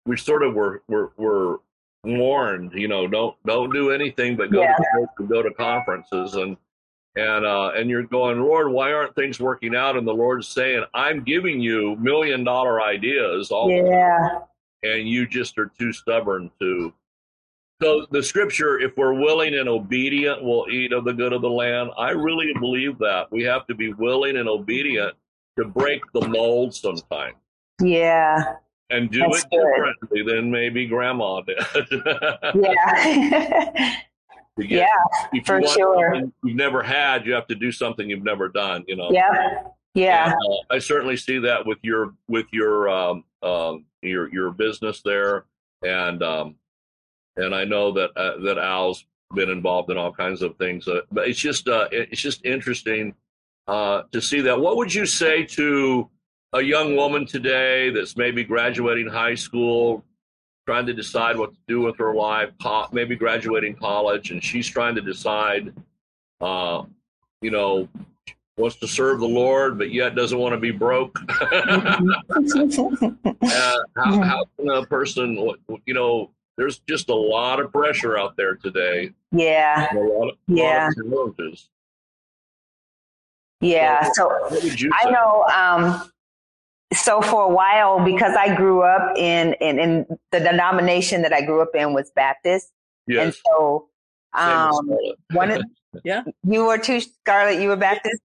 we 0.06 0.16
sort 0.16 0.42
of 0.42 0.54
were 0.54 0.82
were, 0.88 1.12
were 1.16 1.60
warned 2.04 2.72
you 2.72 2.88
know 2.88 3.06
don't 3.06 3.36
don't 3.46 3.72
do 3.72 3.90
anything 3.90 4.36
but 4.36 4.50
go 4.50 4.62
yeah. 4.62 4.76
to 5.18 5.24
go 5.26 5.42
to 5.42 5.50
conferences 5.52 6.34
and 6.34 6.56
and 7.16 7.46
uh, 7.46 7.72
and 7.76 7.88
you're 7.88 8.02
going, 8.02 8.40
Lord, 8.40 8.70
why 8.70 8.92
aren't 8.92 9.14
things 9.14 9.38
working 9.38 9.74
out? 9.74 9.96
And 9.96 10.06
the 10.06 10.12
Lord's 10.12 10.48
saying, 10.48 10.84
I'm 10.94 11.22
giving 11.22 11.60
you 11.60 11.96
million 11.96 12.44
dollar 12.44 12.82
ideas, 12.82 13.50
all 13.50 13.70
yeah, 13.70 14.40
and 14.82 15.08
you 15.08 15.26
just 15.26 15.56
are 15.58 15.70
too 15.78 15.92
stubborn 15.92 16.50
to. 16.60 16.92
So 17.82 18.06
the 18.10 18.22
scripture, 18.22 18.78
if 18.78 18.96
we're 18.96 19.14
willing 19.14 19.54
and 19.54 19.68
obedient, 19.68 20.42
we'll 20.42 20.66
eat 20.70 20.92
of 20.92 21.04
the 21.04 21.12
good 21.12 21.32
of 21.32 21.42
the 21.42 21.50
land. 21.50 21.90
I 21.98 22.10
really 22.10 22.52
believe 22.58 22.98
that 22.98 23.30
we 23.30 23.42
have 23.42 23.66
to 23.66 23.74
be 23.74 23.92
willing 23.92 24.36
and 24.36 24.48
obedient 24.48 25.14
to 25.58 25.64
break 25.64 26.00
the 26.12 26.26
mold 26.28 26.74
sometimes. 26.74 27.34
Yeah. 27.82 28.54
And 28.90 29.10
do 29.10 29.20
That's 29.20 29.44
it 29.44 29.50
differently 29.50 30.22
good. 30.22 30.36
than 30.36 30.50
maybe 30.50 30.86
grandma 30.86 31.40
did. 31.40 31.58
yeah. 32.54 33.96
Get, 34.56 34.70
yeah, 34.70 35.42
for 35.44 35.60
sure. 35.66 36.14
You've 36.44 36.56
never 36.56 36.82
had, 36.82 37.26
you 37.26 37.32
have 37.32 37.48
to 37.48 37.56
do 37.56 37.72
something 37.72 38.08
you've 38.08 38.22
never 38.22 38.48
done. 38.48 38.84
You 38.86 38.96
know. 38.96 39.10
Yeah. 39.10 39.62
Yeah. 39.94 40.26
And, 40.26 40.34
uh, 40.34 40.74
I 40.74 40.78
certainly 40.78 41.16
see 41.16 41.38
that 41.38 41.66
with 41.66 41.78
your 41.82 42.14
with 42.28 42.46
your 42.52 42.88
um, 42.88 43.24
um, 43.42 43.84
your 44.02 44.32
your 44.32 44.50
business 44.50 45.02
there, 45.02 45.44
and 45.82 46.22
um, 46.22 46.56
and 47.36 47.54
I 47.54 47.64
know 47.64 47.92
that 47.92 48.10
uh, 48.16 48.38
that 48.44 48.58
Al's 48.58 49.06
been 49.34 49.50
involved 49.50 49.90
in 49.90 49.96
all 49.96 50.12
kinds 50.12 50.42
of 50.42 50.56
things. 50.56 50.86
Uh, 50.86 51.00
but 51.10 51.28
it's 51.28 51.38
just 51.38 51.68
uh, 51.68 51.88
it's 51.90 52.20
just 52.20 52.44
interesting 52.44 53.14
uh, 53.66 54.02
to 54.12 54.20
see 54.20 54.40
that. 54.42 54.60
What 54.60 54.76
would 54.76 54.92
you 54.92 55.06
say 55.06 55.44
to 55.44 56.08
a 56.52 56.62
young 56.62 56.96
woman 56.96 57.26
today 57.26 57.90
that's 57.90 58.16
maybe 58.16 58.44
graduating 58.44 59.08
high 59.08 59.34
school, 59.34 60.04
trying 60.66 60.86
to 60.86 60.94
decide 60.94 61.36
what 61.36 61.52
to 61.52 61.58
do 61.68 61.80
with 61.80 61.98
her 61.98 62.14
life, 62.14 62.50
maybe 62.92 63.16
graduating 63.16 63.74
college, 63.74 64.30
and 64.30 64.42
she's 64.42 64.68
trying 64.68 64.94
to 64.94 65.00
decide, 65.00 65.72
uh, 66.40 66.82
you 67.42 67.50
know, 67.50 67.88
wants 68.56 68.76
to 68.76 68.86
serve 68.86 69.20
the 69.20 69.28
Lord, 69.28 69.78
but 69.78 69.92
yet 69.92 70.14
doesn't 70.14 70.38
want 70.38 70.54
to 70.54 70.60
be 70.60 70.70
broke. 70.70 71.18
uh, 71.40 72.00
how, 73.96 74.22
how 74.22 74.44
can 74.56 74.70
a 74.70 74.86
person, 74.86 75.52
you 75.86 75.94
know, 75.94 76.30
there's 76.56 76.78
just 76.88 77.08
a 77.08 77.14
lot 77.14 77.60
of 77.60 77.72
pressure 77.72 78.16
out 78.16 78.36
there 78.36 78.54
today. 78.54 79.10
Yeah. 79.32 79.88
A 79.92 79.98
lot 79.98 80.30
of, 80.30 80.36
yeah. 80.46 80.88
Lot 80.96 81.34
of 81.38 81.58
yeah. 83.60 84.08
So, 84.12 84.30
so 84.50 84.88
I 84.92 85.10
know 85.10 85.44
um, 85.54 86.10
so 86.94 87.20
for 87.20 87.42
a 87.44 87.48
while, 87.48 88.04
because 88.04 88.34
I 88.36 88.54
grew 88.54 88.82
up 88.82 89.16
in, 89.16 89.54
in, 89.54 89.78
in 89.78 90.06
the 90.32 90.40
denomination 90.40 91.22
that 91.22 91.32
I 91.32 91.42
grew 91.42 91.62
up 91.62 91.74
in 91.74 91.92
was 91.92 92.10
Baptist. 92.14 92.70
Yes. 93.06 93.24
And 93.24 93.34
so, 93.34 93.88
um, 94.32 94.90
one 95.32 95.50
of, 95.50 95.62
yeah, 96.04 96.24
you 96.42 96.66
were 96.66 96.78
too, 96.78 97.00
Scarlett, 97.00 97.60
you 97.60 97.68
were 97.68 97.76
Baptist. 97.76 98.20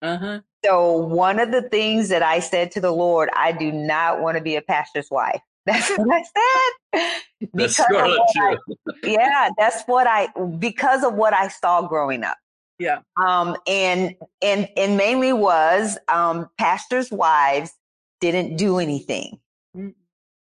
Uh-huh. 0.00 0.40
So 0.64 0.96
one 0.96 1.38
of 1.38 1.50
the 1.50 1.62
things 1.62 2.08
that 2.08 2.22
I 2.22 2.40
said 2.40 2.70
to 2.72 2.80
the 2.80 2.92
Lord, 2.92 3.28
I 3.36 3.52
do 3.52 3.72
not 3.72 4.20
want 4.20 4.36
to 4.36 4.42
be 4.42 4.56
a 4.56 4.62
pastor's 4.62 5.10
wife. 5.10 5.40
That's 5.66 5.90
what 5.96 6.08
I 6.10 6.22
said. 6.22 7.10
Because 7.52 7.76
Scarlett 7.76 8.20
I, 8.36 8.56
yeah, 9.04 9.48
that's 9.56 9.84
what 9.84 10.08
I 10.08 10.26
because 10.58 11.04
of 11.04 11.14
what 11.14 11.32
I 11.32 11.48
saw 11.48 11.86
growing 11.86 12.24
up. 12.24 12.36
Yeah. 12.80 12.98
Um, 13.16 13.56
and 13.68 14.16
and 14.42 14.68
and 14.76 14.96
mainly 14.96 15.32
was 15.32 15.98
um 16.08 16.50
pastors' 16.58 17.12
wives 17.12 17.72
didn't 18.22 18.56
do 18.56 18.78
anything. 18.78 19.40
Mm. 19.76 19.94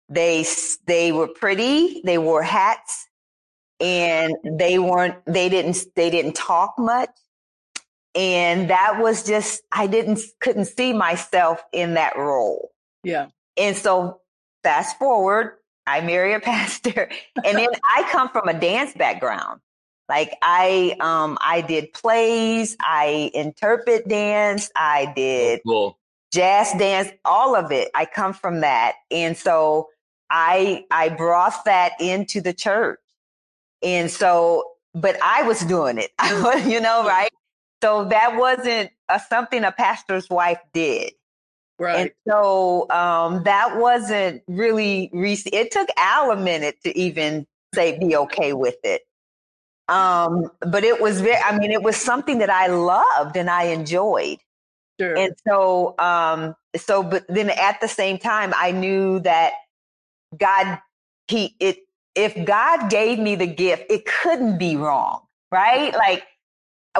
They 0.10 0.46
they 0.88 1.12
were 1.12 1.28
pretty. 1.28 2.02
They 2.04 2.18
wore 2.18 2.42
hats, 2.42 3.08
and 3.80 4.34
they 4.44 4.80
weren't. 4.80 5.18
They 5.26 5.50
didn't. 5.50 5.78
They 5.96 6.10
didn't 6.10 6.36
talk 6.36 6.76
much, 6.80 7.12
and 8.16 8.70
that 8.70 9.00
was 9.00 9.24
just. 9.24 9.62
I 9.72 9.88
didn't 9.88 10.22
couldn't 10.40 10.66
see 10.66 10.94
myself 10.94 11.62
in 11.72 11.96
that 11.96 12.18
role. 12.18 12.72
Yeah. 13.04 13.28
And 13.58 13.76
so 13.76 14.22
fast 14.64 14.98
forward, 14.98 15.58
I 15.86 16.02
marry 16.02 16.34
a 16.34 16.40
pastor, 16.54 17.10
and 17.44 17.58
then 17.58 17.70
I 17.84 18.08
come 18.12 18.30
from 18.30 18.48
a 18.48 18.60
dance 18.60 18.94
background. 18.94 19.60
Like 20.08 20.38
I, 20.44 20.96
um, 21.00 21.40
I 21.42 21.62
did 21.62 21.92
plays, 21.92 22.78
I 22.80 23.32
interpret 23.34 24.08
dance, 24.08 24.70
I 24.76 25.12
did 25.16 25.62
oh, 25.66 25.72
cool 25.72 26.00
jazz 26.36 26.74
dance, 26.74 27.10
all 27.24 27.56
of 27.56 27.72
it. 27.72 27.90
I 27.96 28.06
come 28.06 28.34
from 28.34 28.62
that. 28.62 28.96
And 29.10 29.38
so 29.38 29.90
I, 30.30 30.84
I 30.92 31.10
brought 31.10 31.64
that 31.66 31.94
into 32.00 32.42
the 32.42 32.54
church. 32.54 33.00
And 33.82 34.12
so, 34.12 34.66
but 34.94 35.18
I 35.24 35.44
was 35.44 35.62
doing 35.62 35.98
it, 35.98 36.12
you 36.68 36.82
know, 36.82 37.06
right? 37.08 37.32
So 37.82 38.06
that 38.06 38.36
wasn't 38.36 38.92
a, 39.10 39.20
something 39.20 39.64
a 39.64 39.72
pastor's 39.72 40.30
wife 40.30 40.60
did. 40.74 41.14
Right. 41.78 41.98
And 42.00 42.12
so 42.28 42.90
um, 42.90 43.44
that 43.44 43.78
wasn't 43.78 44.42
really 44.48 45.10
recent. 45.14 45.56
It 45.56 45.72
took 45.72 45.90
Al 45.98 46.32
a 46.32 46.38
minute 46.38 46.78
to 46.84 46.98
even 46.98 47.46
say 47.74 47.98
be 47.98 48.16
okay 48.16 48.54
with 48.54 48.78
it. 48.84 49.02
Um, 49.88 50.50
but 50.62 50.84
it 50.84 51.02
was 51.02 51.22
very, 51.22 51.38
I 51.38 51.58
mean, 51.58 51.72
it 51.72 51.84
was 51.84 51.96
something 51.96 52.40
that 52.40 52.50
I 52.50 52.68
loved 52.68 53.38
and 53.38 53.50
I 53.50 53.66
enjoyed. 53.66 54.38
Sure. 55.00 55.18
And 55.18 55.34
so, 55.48 55.96
um, 56.00 56.56
so, 56.76 57.04
but 57.04 57.26
then 57.28 57.50
at 57.50 57.80
the 57.82 57.88
same 57.88 58.18
time, 58.18 58.54
I 58.56 58.72
knew 58.72 59.20
that 59.22 59.54
God, 60.38 60.80
he, 61.28 61.56
it, 61.60 61.78
if 62.16 62.46
God 62.46 62.90
gave 62.90 63.20
me 63.20 63.36
the 63.36 63.48
gift, 63.48 63.86
it 63.90 64.06
couldn't 64.06 64.58
be 64.58 64.78
wrong, 64.78 65.22
right? 65.52 65.94
Like, 65.94 66.24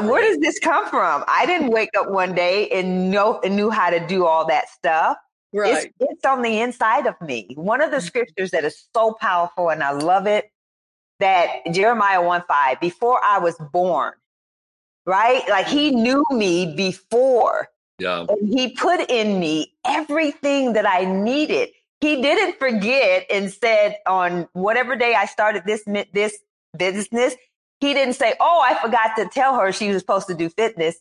where 0.02 0.22
does 0.22 0.40
this 0.40 0.60
come 0.60 0.90
from? 0.90 1.24
I 1.28 1.46
didn't 1.46 1.70
wake 1.70 1.92
up 1.98 2.10
one 2.10 2.36
day 2.36 2.68
and 2.70 3.10
know 3.12 3.40
and 3.44 3.56
knew 3.56 3.70
how 3.70 3.90
to 3.90 4.06
do 4.06 4.26
all 4.26 4.46
that 4.48 4.70
stuff. 4.70 5.18
Right. 5.54 5.86
It's, 5.86 5.94
it's 6.02 6.26
on 6.26 6.42
the 6.42 6.60
inside 6.60 7.08
of 7.08 7.16
me. 7.22 7.48
One 7.56 7.82
of 7.82 7.92
the 7.92 7.98
mm-hmm. 7.98 8.06
scriptures 8.06 8.52
that 8.52 8.66
is 8.66 8.88
so 8.94 9.16
powerful, 9.22 9.70
and 9.70 9.82
I 9.82 9.92
love 9.92 10.28
it, 10.28 10.52
that 11.20 11.48
Jeremiah 11.72 12.22
1 12.22 12.44
5, 12.46 12.82
before 12.82 13.22
I 13.24 13.40
was 13.40 13.56
born, 13.72 14.12
right? 15.06 15.48
Like 15.48 15.68
he 15.68 15.92
knew 15.92 16.26
me 16.32 16.76
before 16.76 17.70
Yeah. 18.00 18.26
And 18.28 18.54
he 18.54 18.74
put 18.74 19.10
in 19.10 19.40
me 19.40 19.74
everything 19.86 20.74
that 20.74 20.88
I 20.88 21.06
needed. 21.06 21.70
He 22.02 22.22
didn't 22.22 22.60
forget 22.60 23.26
and 23.32 23.52
said 23.52 23.98
on 24.06 24.48
whatever 24.54 24.96
day 24.96 25.16
I 25.16 25.26
started 25.26 25.64
this 25.66 25.84
this 26.14 26.38
business, 26.78 27.36
he 27.80 27.94
didn't 27.94 28.16
say, 28.16 28.36
"Oh, 28.40 28.62
I 28.64 28.76
forgot 28.82 29.16
to 29.18 29.28
tell 29.28 29.58
her 29.58 29.72
she 29.72 29.90
was 29.90 30.00
supposed 30.00 30.28
to 30.28 30.36
do 30.36 30.50
fitness." 30.50 30.98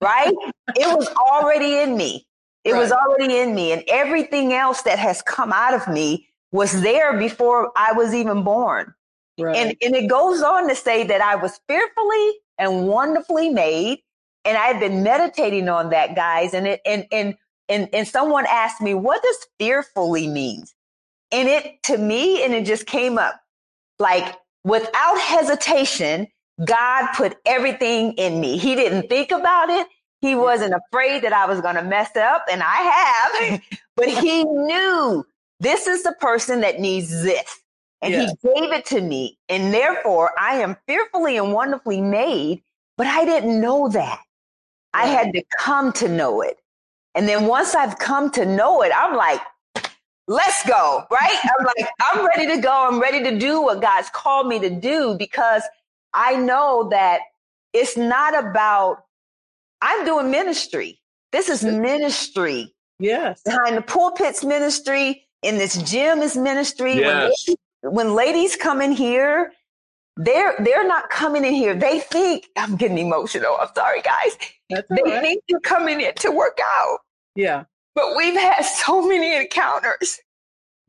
Right? 0.00 0.32
it 0.76 0.96
was 0.96 1.08
already 1.08 1.78
in 1.78 1.96
me. 1.96 2.26
It 2.64 2.72
right. 2.72 2.78
was 2.80 2.92
already 2.92 3.38
in 3.38 3.54
me, 3.54 3.72
and 3.72 3.82
everything 3.88 4.52
else 4.52 4.82
that 4.82 4.98
has 4.98 5.22
come 5.22 5.52
out 5.52 5.74
of 5.74 5.88
me 5.88 6.28
was 6.52 6.80
there 6.82 7.18
before 7.18 7.72
I 7.76 7.92
was 7.92 8.14
even 8.14 8.42
born. 8.42 8.94
Right. 9.38 9.56
And 9.56 9.76
and 9.82 9.94
it 9.94 10.08
goes 10.08 10.42
on 10.42 10.68
to 10.68 10.74
say 10.74 11.04
that 11.04 11.20
I 11.20 11.36
was 11.36 11.60
fearfully 11.68 12.32
and 12.58 12.86
wonderfully 12.86 13.50
made. 13.50 14.00
And 14.46 14.56
I 14.56 14.66
had 14.66 14.80
been 14.80 15.02
meditating 15.02 15.68
on 15.68 15.90
that, 15.90 16.14
guys. 16.14 16.54
And 16.54 16.66
it 16.66 16.80
and 16.86 17.06
and 17.10 17.34
and 17.68 17.88
and 17.92 18.06
someone 18.06 18.46
asked 18.48 18.80
me, 18.80 18.94
what 18.94 19.22
does 19.22 19.46
fearfully 19.58 20.28
mean? 20.28 20.64
And 21.32 21.48
it 21.48 21.82
to 21.84 21.98
me, 21.98 22.44
and 22.44 22.54
it 22.54 22.64
just 22.64 22.86
came 22.86 23.18
up 23.18 23.40
like 23.98 24.36
without 24.64 25.20
hesitation, 25.20 26.28
God 26.64 27.08
put 27.14 27.36
everything 27.44 28.12
in 28.12 28.40
me. 28.40 28.58
He 28.58 28.74
didn't 28.74 29.08
think 29.08 29.30
about 29.30 29.70
it. 29.70 29.86
He 30.20 30.34
wasn't 30.34 30.74
afraid 30.74 31.22
that 31.24 31.32
I 31.32 31.46
was 31.46 31.60
going 31.60 31.76
to 31.76 31.82
mess 31.82 32.16
up, 32.16 32.46
and 32.50 32.62
I 32.62 32.76
have, 33.46 33.62
but 33.96 34.08
he 34.08 34.44
knew 34.44 35.24
this 35.60 35.86
is 35.86 36.02
the 36.02 36.14
person 36.20 36.60
that 36.62 36.80
needs 36.80 37.22
this. 37.22 37.60
And 38.02 38.14
he 38.14 38.26
gave 38.26 38.72
it 38.72 38.84
to 38.86 39.00
me. 39.00 39.38
And 39.48 39.72
therefore, 39.72 40.32
I 40.38 40.56
am 40.56 40.76
fearfully 40.86 41.38
and 41.38 41.52
wonderfully 41.52 42.00
made, 42.00 42.62
but 42.96 43.06
I 43.06 43.24
didn't 43.24 43.60
know 43.60 43.88
that. 43.88 44.20
I 44.96 45.06
had 45.06 45.34
to 45.34 45.42
come 45.58 45.92
to 45.94 46.08
know 46.08 46.40
it. 46.40 46.56
And 47.14 47.28
then 47.28 47.46
once 47.46 47.74
I've 47.74 47.98
come 47.98 48.30
to 48.32 48.46
know 48.46 48.82
it, 48.82 48.92
I'm 48.96 49.14
like, 49.14 49.40
let's 50.26 50.66
go, 50.66 51.04
right? 51.10 51.38
I'm 51.44 51.66
like, 51.76 51.88
I'm 52.00 52.26
ready 52.26 52.46
to 52.54 52.62
go. 52.62 52.88
I'm 52.88 52.98
ready 53.00 53.22
to 53.24 53.38
do 53.38 53.60
what 53.60 53.82
God's 53.82 54.08
called 54.10 54.46
me 54.46 54.58
to 54.60 54.70
do 54.70 55.14
because 55.18 55.62
I 56.14 56.36
know 56.36 56.88
that 56.90 57.20
it's 57.74 57.96
not 57.96 58.38
about, 58.38 59.04
I'm 59.82 60.06
doing 60.06 60.30
ministry. 60.30 60.98
This 61.30 61.50
is 61.50 61.62
ministry. 61.62 62.74
Yes. 62.98 63.42
Behind 63.42 63.76
the 63.76 63.82
pulpit's 63.82 64.42
ministry, 64.44 65.26
in 65.42 65.58
this 65.58 65.76
gym 65.82 66.20
is 66.20 66.36
ministry. 66.36 66.94
Yes. 66.94 67.48
When, 67.82 67.94
when 67.94 68.14
ladies 68.14 68.56
come 68.56 68.80
in 68.80 68.92
here, 68.92 69.52
they're 70.16 70.54
they're 70.58 70.86
not 70.86 71.10
coming 71.10 71.44
in 71.44 71.52
here. 71.52 71.74
They 71.74 72.00
think 72.00 72.48
I'm 72.56 72.76
getting 72.76 72.98
emotional. 72.98 73.56
I'm 73.60 73.68
sorry, 73.74 74.02
guys. 74.02 74.36
That's 74.70 74.88
they 74.88 75.02
right. 75.04 75.22
think 75.22 75.44
you're 75.48 75.60
coming 75.60 76.00
in 76.00 76.14
to 76.14 76.30
work 76.30 76.58
out. 76.62 76.98
Yeah. 77.34 77.64
But 77.94 78.16
we've 78.16 78.38
had 78.38 78.62
so 78.62 79.06
many 79.06 79.36
encounters. 79.36 80.18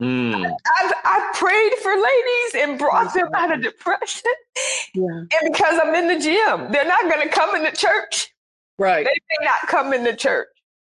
Mm. 0.00 0.44
I've, 0.78 0.92
I've 1.04 1.34
prayed 1.34 1.72
for 1.82 1.90
ladies 1.92 2.54
and 2.56 2.78
brought 2.78 3.12
them 3.14 3.28
out 3.34 3.52
of 3.52 3.62
depression. 3.62 4.30
Yeah. 4.94 5.04
And 5.06 5.52
because 5.52 5.80
I'm 5.82 5.94
in 5.94 6.06
the 6.06 6.20
gym, 6.20 6.70
they're 6.70 6.86
not 6.86 7.02
going 7.10 7.26
to 7.26 7.34
come 7.34 7.56
in 7.56 7.64
the 7.64 7.72
church. 7.72 8.32
Right. 8.78 9.04
They 9.04 9.10
may 9.10 9.44
not 9.44 9.68
come 9.68 9.92
in 9.92 10.04
the 10.04 10.14
church. 10.14 10.48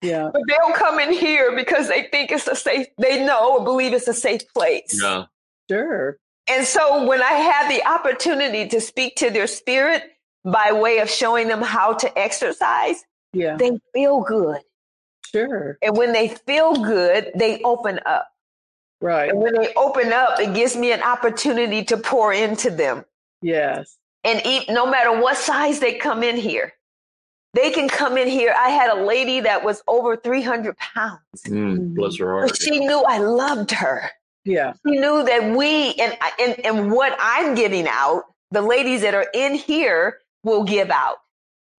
Yeah. 0.03 0.31
But 0.33 0.43
they'll 0.49 0.75
come 0.75 0.99
in 0.99 1.13
here 1.13 1.55
because 1.57 1.89
they 1.89 2.05
think 2.05 2.31
it's 2.31 2.47
a 2.47 2.57
safe, 2.57 2.87
they 2.99 3.25
know 3.25 3.59
or 3.59 3.65
believe 3.65 3.93
it's 3.95 4.09
a 4.09 4.15
safe 4.15 4.43
place. 4.53 5.01
Yeah. 5.03 5.25
Sure. 5.71 6.19
And 6.49 6.67
so 6.67 7.07
when 7.07 7.23
I 7.23 7.33
had 7.33 7.71
the 7.71 7.87
opportunity 7.87 8.69
to 8.69 8.81
speak 8.81 9.17
to 9.17 9.31
their 9.31 9.47
spirit 9.47 10.03
by 10.45 10.73
way 10.73 10.99
of 10.99 11.09
showing 11.09 11.49
them 11.49 11.63
how 11.63 11.95
to 11.95 12.19
exercise, 12.19 13.05
yeah. 13.33 13.57
they 13.57 13.79
feel 13.93 14.21
good. 14.23 14.61
Sure. 15.31 15.79
And 15.83 15.97
when 15.97 16.13
they 16.13 16.29
feel 16.29 16.75
good, 16.75 17.31
they 17.35 17.63
open 17.63 18.01
up. 18.05 18.29
Right. 19.01 19.31
And 19.31 19.39
when 19.39 19.55
they 19.55 19.73
open 19.75 20.13
up, 20.13 20.41
it 20.41 20.55
gives 20.55 20.77
me 20.77 20.93
an 20.93 21.03
opportunity 21.03 21.85
to 21.85 21.97
pour 21.97 22.33
into 22.33 22.71
them. 22.71 23.05
Yes. 23.43 23.97
And 24.25 24.43
eat, 24.45 24.69
no 24.69 24.87
matter 24.87 25.19
what 25.19 25.37
size 25.37 25.81
they 25.81 25.95
come 25.95 26.23
in 26.23 26.37
here, 26.37 26.75
they 27.55 27.71
can 27.71 27.89
come 27.89 28.19
in 28.19 28.29
here. 28.29 28.55
I 28.57 28.69
had 28.69 28.91
a 28.91 29.03
lady 29.03 29.41
that 29.41 29.65
was 29.65 29.83
over 29.89 30.17
300 30.17 30.77
pounds. 30.77 31.21
Mm, 31.47 31.95
bless 31.95 32.19
her 32.19 32.31
heart. 32.31 32.49
But 32.49 32.61
she 32.61 32.79
knew 32.79 33.03
I 33.03 33.19
loved 33.19 33.71
her. 33.73 34.11
Yeah. 34.45 34.73
She 34.87 34.99
knew 34.99 35.25
that 35.25 35.57
we, 35.57 35.95
and, 35.95 36.17
and, 36.41 36.67
and 36.67 36.93
what 36.93 37.17
I'm 37.21 37.55
giving 37.55 37.87
out, 37.89 38.25
the 38.51 38.63
ladies 38.63 39.03
that 39.03 39.15
are 39.15 39.29
in 39.35 39.55
here 39.55 40.19
will 40.43 40.65
give 40.65 40.91
out. 40.91 41.19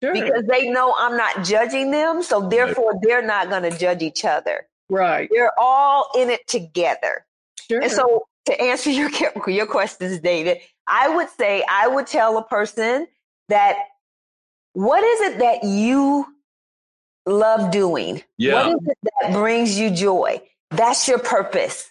Sure. 0.04 0.14
Because 0.14 0.44
they 0.46 0.70
know 0.70 0.96
I'm 0.98 1.16
not 1.16 1.44
judging 1.44 1.92
them. 1.92 2.24
So 2.24 2.48
therefore, 2.48 2.92
right. 2.92 3.02
they're 3.04 3.22
not 3.22 3.50
going 3.50 3.64
to 3.64 3.78
judge 3.78 4.02
each 4.02 4.26
other. 4.26 4.68
Right. 4.90 5.30
They're 5.32 5.58
all 5.60 6.10
in 6.16 6.30
it 6.30 6.48
together. 6.48 7.26
Sure. 7.68 7.82
And 7.82 7.92
so 7.92 8.26
to 8.46 8.62
answer 8.62 8.90
your, 8.90 9.10
your 9.48 9.68
questions, 9.68 10.20
David, 10.20 10.58
I 10.88 11.10
would 11.10 11.30
say 11.30 11.64
I 11.70 11.88
would 11.88 12.08
tell 12.08 12.38
a 12.38 12.44
person 12.44 13.08
that 13.50 13.78
what 14.74 15.04
is 15.04 15.34
it 15.34 15.40
that 15.40 15.64
you 15.64 16.26
love 17.26 17.72
doing? 17.72 18.24
Yeah. 18.38 18.68
What 18.68 18.82
is 18.82 18.88
it 18.88 18.98
that 19.04 19.34
brings 19.34 19.78
you 19.78 19.92
joy? 19.92 20.42
That's 20.72 21.08
your 21.08 21.20
purpose. 21.20 21.91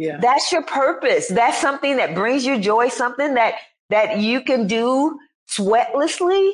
Yeah. 0.00 0.16
That's 0.16 0.50
your 0.50 0.62
purpose. 0.62 1.28
That's 1.28 1.58
something 1.58 1.98
that 1.98 2.14
brings 2.14 2.46
you 2.46 2.58
joy, 2.58 2.88
something 2.88 3.34
that 3.34 3.56
that 3.90 4.18
you 4.18 4.40
can 4.40 4.66
do 4.66 5.18
sweatlessly. 5.46 6.52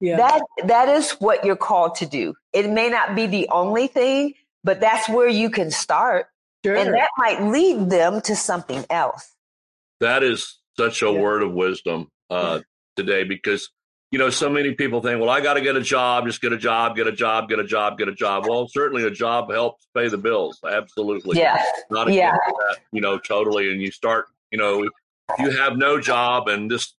Yeah. 0.00 0.16
That 0.16 0.42
that 0.64 0.88
is 0.88 1.10
what 1.12 1.44
you're 1.44 1.56
called 1.56 1.96
to 1.96 2.06
do. 2.06 2.32
It 2.54 2.70
may 2.70 2.88
not 2.88 3.14
be 3.14 3.26
the 3.26 3.50
only 3.50 3.86
thing, 3.86 4.32
but 4.64 4.80
that's 4.80 5.10
where 5.10 5.28
you 5.28 5.50
can 5.50 5.70
start. 5.70 6.28
Sure. 6.64 6.74
And 6.74 6.94
that 6.94 7.10
might 7.18 7.42
lead 7.42 7.90
them 7.90 8.22
to 8.22 8.34
something 8.34 8.86
else. 8.88 9.30
That 10.00 10.22
is 10.22 10.58
such 10.78 11.02
a 11.02 11.12
yeah. 11.12 11.20
word 11.20 11.42
of 11.42 11.52
wisdom 11.52 12.08
uh, 12.30 12.60
today 12.96 13.24
because 13.24 13.68
you 14.16 14.18
know, 14.18 14.30
so 14.30 14.48
many 14.48 14.72
people 14.72 15.02
think, 15.02 15.20
well, 15.20 15.28
I 15.28 15.42
got 15.42 15.54
to 15.54 15.60
get 15.60 15.76
a 15.76 15.82
job, 15.82 16.24
just 16.24 16.40
get 16.40 16.50
a 16.50 16.56
job, 16.56 16.96
get 16.96 17.06
a 17.06 17.12
job, 17.12 17.50
get 17.50 17.58
a 17.58 17.64
job, 17.64 17.98
get 17.98 18.08
a 18.08 18.14
job. 18.14 18.46
Well, 18.48 18.66
certainly 18.66 19.04
a 19.04 19.10
job 19.10 19.52
helps 19.52 19.86
pay 19.94 20.08
the 20.08 20.16
bills. 20.16 20.58
Absolutely. 20.66 21.38
Yeah. 21.38 21.62
Not 21.90 22.10
yeah. 22.10 22.30
That, 22.32 22.78
you 22.92 23.02
know, 23.02 23.18
totally. 23.18 23.70
And 23.70 23.82
you 23.82 23.90
start, 23.90 24.28
you 24.50 24.56
know, 24.56 24.84
if 24.84 25.38
you 25.38 25.50
have 25.50 25.76
no 25.76 26.00
job 26.00 26.48
and 26.48 26.70
this, 26.70 26.94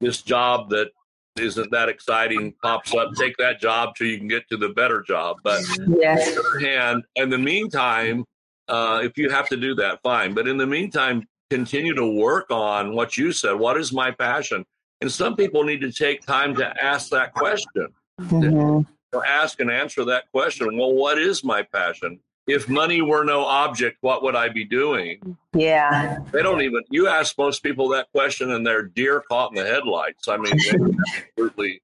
this 0.00 0.22
job 0.22 0.70
that 0.70 0.88
isn't 1.36 1.70
that 1.70 1.88
exciting 1.88 2.52
pops 2.60 2.92
up, 2.92 3.14
take 3.14 3.36
that 3.36 3.60
job 3.60 3.94
till 3.94 4.08
you 4.08 4.18
can 4.18 4.26
get 4.26 4.48
to 4.48 4.56
the 4.56 4.70
better 4.70 5.04
job. 5.06 5.36
But 5.44 5.62
yes. 5.86 6.26
on 6.26 6.34
the 6.34 6.40
other 6.40 6.58
hand, 6.58 7.04
in 7.14 7.30
the 7.30 7.38
meantime, 7.38 8.24
uh, 8.66 9.02
if 9.04 9.16
you 9.16 9.30
have 9.30 9.48
to 9.50 9.56
do 9.56 9.76
that, 9.76 10.02
fine. 10.02 10.34
But 10.34 10.48
in 10.48 10.56
the 10.56 10.66
meantime, 10.66 11.28
continue 11.48 11.94
to 11.94 12.04
work 12.04 12.50
on 12.50 12.92
what 12.92 13.16
you 13.16 13.30
said. 13.30 13.52
What 13.52 13.76
is 13.76 13.92
my 13.92 14.10
passion? 14.10 14.64
And 15.00 15.12
some 15.12 15.36
people 15.36 15.62
need 15.64 15.80
to 15.82 15.92
take 15.92 16.24
time 16.24 16.54
to 16.56 16.82
ask 16.82 17.10
that 17.10 17.34
question. 17.34 17.88
Mm-hmm. 18.20 18.82
To 19.12 19.22
ask 19.26 19.60
and 19.60 19.70
answer 19.70 20.04
that 20.04 20.30
question. 20.32 20.76
Well, 20.76 20.92
what 20.92 21.18
is 21.18 21.44
my 21.44 21.62
passion? 21.62 22.18
If 22.46 22.68
money 22.68 23.02
were 23.02 23.24
no 23.24 23.44
object, 23.44 23.98
what 24.02 24.22
would 24.22 24.36
I 24.36 24.48
be 24.48 24.64
doing? 24.64 25.36
Yeah. 25.52 26.18
They 26.32 26.42
don't 26.42 26.62
even, 26.62 26.82
you 26.90 27.08
ask 27.08 27.36
most 27.36 27.62
people 27.62 27.88
that 27.88 28.10
question 28.12 28.52
and 28.52 28.64
they're 28.64 28.82
deer 28.82 29.22
caught 29.28 29.50
in 29.50 29.56
the 29.56 29.68
headlights. 29.68 30.28
I 30.28 30.36
mean, 30.36 30.56
they 30.56 30.94
absolutely 31.36 31.82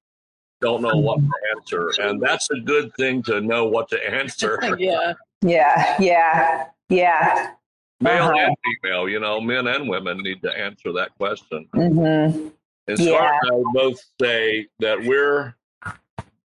don't 0.61 0.81
know 0.81 0.95
what 0.95 1.19
to 1.19 1.31
answer. 1.57 1.91
And 1.99 2.21
that's 2.21 2.49
a 2.49 2.59
good 2.61 2.93
thing 2.95 3.21
to 3.23 3.41
know 3.41 3.65
what 3.65 3.89
to 3.89 4.13
answer. 4.13 4.57
yeah. 4.79 5.13
Yeah. 5.41 5.95
Yeah. 5.99 6.65
Yeah. 6.89 7.51
Male 7.99 8.23
uh-huh. 8.23 8.33
and 8.37 8.55
female, 8.63 9.09
you 9.09 9.19
know, 9.19 9.39
men 9.41 9.67
and 9.67 9.87
women 9.87 10.17
need 10.17 10.41
to 10.41 10.57
answer 10.57 10.91
that 10.93 11.15
question. 11.17 11.67
Mm-hmm. 11.75 12.47
And 12.87 12.99
yeah. 12.99 13.37
and 13.41 13.51
I 13.51 13.71
both 13.73 14.01
say 14.19 14.67
that 14.79 15.03
we're 15.03 15.55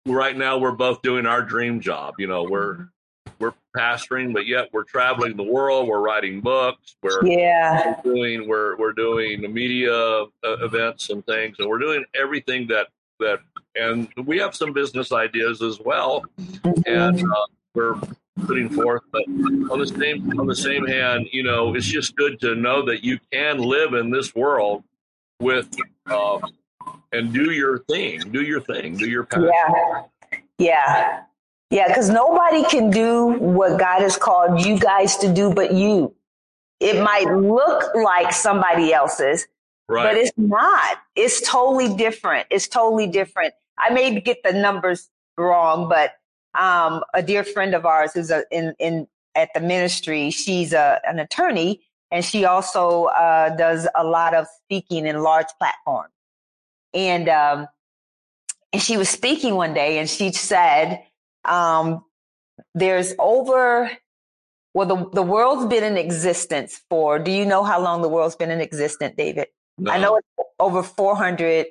right 0.05 0.37
now 0.37 0.57
we're 0.57 0.71
both 0.71 1.01
doing 1.01 1.25
our 1.25 1.41
dream 1.41 1.79
job. 1.79 2.15
You 2.17 2.27
know, 2.27 2.43
we're 2.43 2.87
we're 3.39 3.53
pastoring, 3.75 4.33
but 4.33 4.47
yet 4.47 4.69
we're 4.71 4.83
traveling 4.83 5.35
the 5.37 5.43
world. 5.43 5.87
We're 5.87 6.01
writing 6.01 6.41
books. 6.41 6.95
We're 7.03 7.25
yeah 7.25 7.95
we're 8.03 8.13
doing 8.13 8.47
we're 8.47 8.77
we're 8.77 8.93
doing 8.93 9.41
media 9.53 9.93
uh, 9.93 10.25
events 10.43 11.09
and 11.09 11.25
things, 11.25 11.57
and 11.59 11.67
we're 11.67 11.79
doing 11.79 12.05
everything 12.15 12.67
that 12.67 12.87
that. 13.19 13.39
And 13.75 14.11
we 14.25 14.39
have 14.39 14.55
some 14.55 14.73
business 14.73 15.11
ideas 15.11 15.61
as 15.61 15.79
well, 15.79 16.25
mm-hmm. 16.41 16.81
and 16.87 17.21
uh, 17.21 17.45
we're 17.75 17.95
putting 18.45 18.67
forth. 18.67 19.03
But 19.11 19.21
on 19.27 19.79
the 19.79 19.87
same 19.87 20.39
on 20.39 20.47
the 20.47 20.55
same 20.55 20.85
hand, 20.85 21.27
you 21.31 21.43
know, 21.43 21.75
it's 21.75 21.85
just 21.85 22.15
good 22.15 22.39
to 22.41 22.55
know 22.55 22.83
that 22.85 23.03
you 23.03 23.19
can 23.31 23.59
live 23.59 23.93
in 23.93 24.09
this 24.09 24.33
world 24.33 24.83
with 25.39 25.69
um, 26.07 26.41
and 27.11 27.33
do 27.33 27.51
your 27.51 27.79
thing, 27.79 28.19
do 28.31 28.41
your 28.41 28.61
thing, 28.61 28.97
do 28.97 29.07
your 29.07 29.23
path. 29.23 29.43
Yeah, 29.43 30.03
yeah, 30.57 31.23
yeah. 31.69 31.87
Because 31.87 32.09
nobody 32.09 32.63
can 32.65 32.89
do 32.89 33.27
what 33.39 33.79
God 33.79 34.01
has 34.01 34.17
called 34.17 34.61
you 34.65 34.79
guys 34.79 35.17
to 35.17 35.33
do, 35.33 35.53
but 35.53 35.73
you. 35.73 36.15
It 36.79 37.03
might 37.03 37.25
look 37.25 37.93
like 37.93 38.31
somebody 38.31 38.93
else's, 38.93 39.45
right. 39.89 40.03
but 40.03 40.15
it's 40.15 40.31
not. 40.37 40.97
It's 41.15 41.41
totally 41.41 41.93
different. 41.93 42.47
It's 42.49 42.69
totally 42.69 43.07
different. 43.07 43.53
I 43.77 43.89
may 43.89 44.19
get 44.21 44.37
the 44.43 44.53
numbers 44.53 45.09
wrong, 45.37 45.89
but 45.89 46.13
um, 46.57 47.03
a 47.13 47.21
dear 47.21 47.43
friend 47.43 47.75
of 47.75 47.85
ours 47.85 48.13
who's 48.13 48.31
a, 48.31 48.43
in 48.51 48.75
in 48.79 49.07
at 49.35 49.49
the 49.53 49.59
ministry. 49.59 50.29
She's 50.31 50.73
a, 50.73 51.01
an 51.07 51.19
attorney, 51.19 51.81
and 52.11 52.23
she 52.23 52.45
also 52.45 53.05
uh, 53.05 53.55
does 53.55 53.87
a 53.95 54.03
lot 54.03 54.33
of 54.33 54.47
speaking 54.63 55.05
in 55.05 55.21
large 55.21 55.47
platforms. 55.57 56.13
And 56.93 57.29
um, 57.29 57.67
and 58.73 58.81
she 58.81 58.97
was 58.97 59.09
speaking 59.09 59.55
one 59.55 59.73
day, 59.73 59.99
and 59.99 60.09
she 60.09 60.31
said, 60.31 61.03
um, 61.45 62.03
"There's 62.73 63.13
over." 63.19 63.91
Well, 64.75 64.87
the, 64.87 65.09
the 65.13 65.23
world's 65.23 65.65
been 65.65 65.83
in 65.83 65.97
existence 65.97 66.79
for, 66.91 67.17
do 67.17 67.31
you 67.31 67.43
know 67.43 67.63
how 67.63 67.81
long 67.81 68.03
the 68.03 68.07
world's 68.07 68.35
been 68.35 68.51
in 68.51 68.61
existence, 68.61 69.15
David? 69.17 69.47
No. 69.79 69.91
I 69.91 69.97
know 69.97 70.17
it's 70.17 70.27
over 70.59 70.83
400 70.83 71.65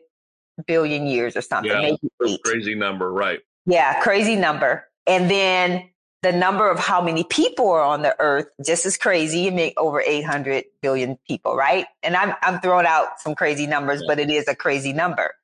billion 0.66 1.06
years 1.06 1.36
or 1.36 1.40
something, 1.40 1.70
Yeah. 1.70 2.38
Crazy 2.44 2.74
number, 2.74 3.12
right? 3.12 3.38
Yeah, 3.66 4.00
crazy 4.00 4.34
number. 4.34 4.88
And 5.06 5.30
then 5.30 5.88
the 6.22 6.32
number 6.32 6.68
of 6.68 6.78
how 6.78 7.00
many 7.00 7.24
people 7.24 7.70
are 7.70 7.82
on 7.82 8.02
the 8.02 8.14
earth, 8.18 8.46
just 8.64 8.84
as 8.86 8.96
crazy. 8.96 9.40
You 9.40 9.52
make 9.52 9.78
over 9.78 10.00
800 10.00 10.64
billion 10.82 11.16
people, 11.28 11.54
right? 11.54 11.86
And 12.02 12.16
I'm, 12.16 12.34
I'm 12.42 12.60
throwing 12.60 12.86
out 12.86 13.20
some 13.20 13.34
crazy 13.34 13.66
numbers, 13.66 14.02
but 14.06 14.18
it 14.18 14.30
is 14.30 14.48
a 14.48 14.54
crazy 14.54 14.92
number. 14.92 15.34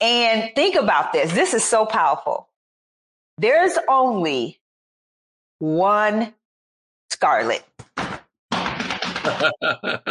And 0.00 0.50
think 0.54 0.74
about 0.74 1.12
this. 1.12 1.32
This 1.32 1.54
is 1.54 1.64
so 1.64 1.86
powerful. 1.86 2.48
There's 3.38 3.78
only 3.88 4.60
one 5.58 6.34
Scarlett. 7.10 7.64
That's 7.96 8.20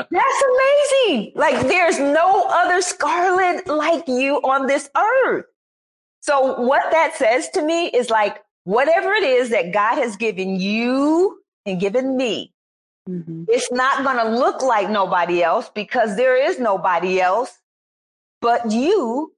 amazing. 0.09 1.33
Like 1.35 1.67
there's 1.67 1.99
no 1.99 2.45
other 2.49 2.81
Scarlett 2.81 3.67
like 3.67 4.07
you 4.07 4.37
on 4.37 4.67
this 4.67 4.89
earth. 4.95 5.45
So 6.21 6.61
what 6.61 6.83
that 6.91 7.15
says 7.15 7.49
to 7.49 7.61
me 7.61 7.87
is 7.87 8.09
like 8.09 8.41
whatever 8.67 9.13
it 9.13 9.23
is 9.23 9.49
that 9.49 9.71
God 9.71 9.97
has 9.97 10.17
given 10.17 10.57
you 10.59 11.41
and 11.65 11.79
given 11.79 12.17
me, 12.17 12.51
Mhm. 13.07 13.45
it's 13.47 13.71
not 13.71 14.03
going 14.03 14.17
to 14.17 14.29
look 14.37 14.61
like 14.61 14.89
nobody 14.89 15.41
else 15.41 15.69
because 15.73 16.17
there 16.17 16.35
is 16.35 16.59
nobody 16.59 17.21
else 17.21 17.57
but 18.41 18.69
you 18.69 19.33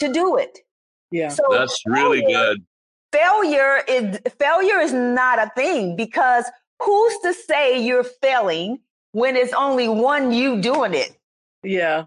to 0.00 0.12
do 0.12 0.36
it. 0.36 0.58
Yeah. 1.12 1.28
So 1.28 1.44
That's 1.50 1.80
really 1.86 2.22
good. 2.22 2.64
Failure 3.12 3.84
is 3.86 4.18
failure 4.38 4.80
is 4.80 4.92
not 4.92 5.38
a 5.38 5.52
thing 5.54 5.94
because 5.94 6.44
who's 6.80 7.16
to 7.20 7.32
say 7.34 7.78
you're 7.78 8.02
failing 8.04 8.80
when 9.12 9.36
it's 9.36 9.52
only 9.52 9.88
one 9.88 10.32
you 10.32 10.60
doing 10.60 10.94
it? 10.94 11.16
Yeah. 11.62 12.06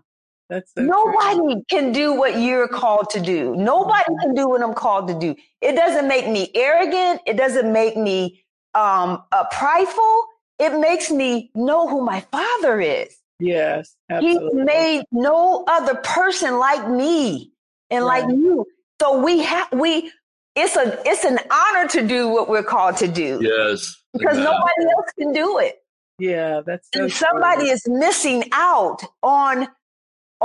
That's 0.50 0.74
so 0.74 0.82
true. 0.82 0.88
Nobody 0.88 1.64
can 1.70 1.92
do 1.92 2.14
what 2.14 2.40
you're 2.40 2.68
called 2.68 3.10
to 3.12 3.20
do. 3.20 3.56
Nobody 3.56 4.04
can 4.22 4.36
do 4.36 4.48
what 4.50 4.62
I'm 4.62 4.74
called 4.74 5.08
to 5.08 5.18
do. 5.20 5.36
It 5.62 5.74
doesn't 5.76 6.08
make 6.08 6.28
me 6.28 6.52
arrogant. 6.56 7.22
It 7.26 7.36
doesn't 7.38 7.72
make 7.72 7.98
me 7.98 8.44
um, 8.76 9.24
uh, 9.32 9.46
prideful. 9.52 10.26
It 10.60 10.80
makes 10.80 11.10
me 11.12 11.52
know 11.56 11.88
who 11.88 12.06
my 12.06 12.22
father 12.32 12.80
is. 12.80 13.18
Yes. 13.40 13.96
He 14.20 14.38
made 14.54 15.04
no 15.12 15.66
other 15.68 15.96
person 15.96 16.58
like 16.60 16.88
me 16.90 17.52
and 17.90 18.06
like 18.06 18.26
you. 18.30 18.66
So 19.02 19.22
we 19.22 19.40
have 19.44 19.68
we. 19.74 20.12
It's 20.56 20.78
a 20.78 21.02
it's 21.06 21.26
an 21.26 21.40
honor 21.52 21.90
to 21.90 22.08
do 22.08 22.30
what 22.30 22.48
we're 22.48 22.64
called 22.64 22.96
to 22.98 23.10
do 23.10 23.40
Yes. 23.42 23.94
because 24.14 24.38
Amen. 24.38 24.46
nobody 24.46 24.84
else 24.96 25.12
can 25.20 25.34
do 25.34 25.58
it. 25.60 25.84
yeah. 26.18 26.62
That's 26.66 26.88
so 26.94 27.04
and 27.04 27.12
somebody 27.12 27.64
true. 27.66 27.72
is 27.72 27.84
missing 27.90 28.44
out 28.54 29.04
on 29.22 29.68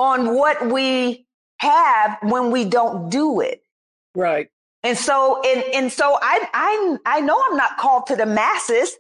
on 0.01 0.35
what 0.35 0.73
we 0.73 1.27
have 1.59 2.17
when 2.23 2.51
we 2.51 2.65
don't 2.65 3.11
do 3.11 3.41
it 3.41 3.63
right. 4.15 4.49
and 4.83 4.97
so 4.97 5.43
and 5.45 5.63
and 5.75 5.93
so 5.93 6.17
i 6.23 6.49
i 6.55 6.97
i 7.05 7.21
know 7.21 7.41
i'm 7.51 7.57
not 7.57 7.77
called 7.77 8.07
to 8.07 8.17
the 8.17 8.25
masses 8.25 8.97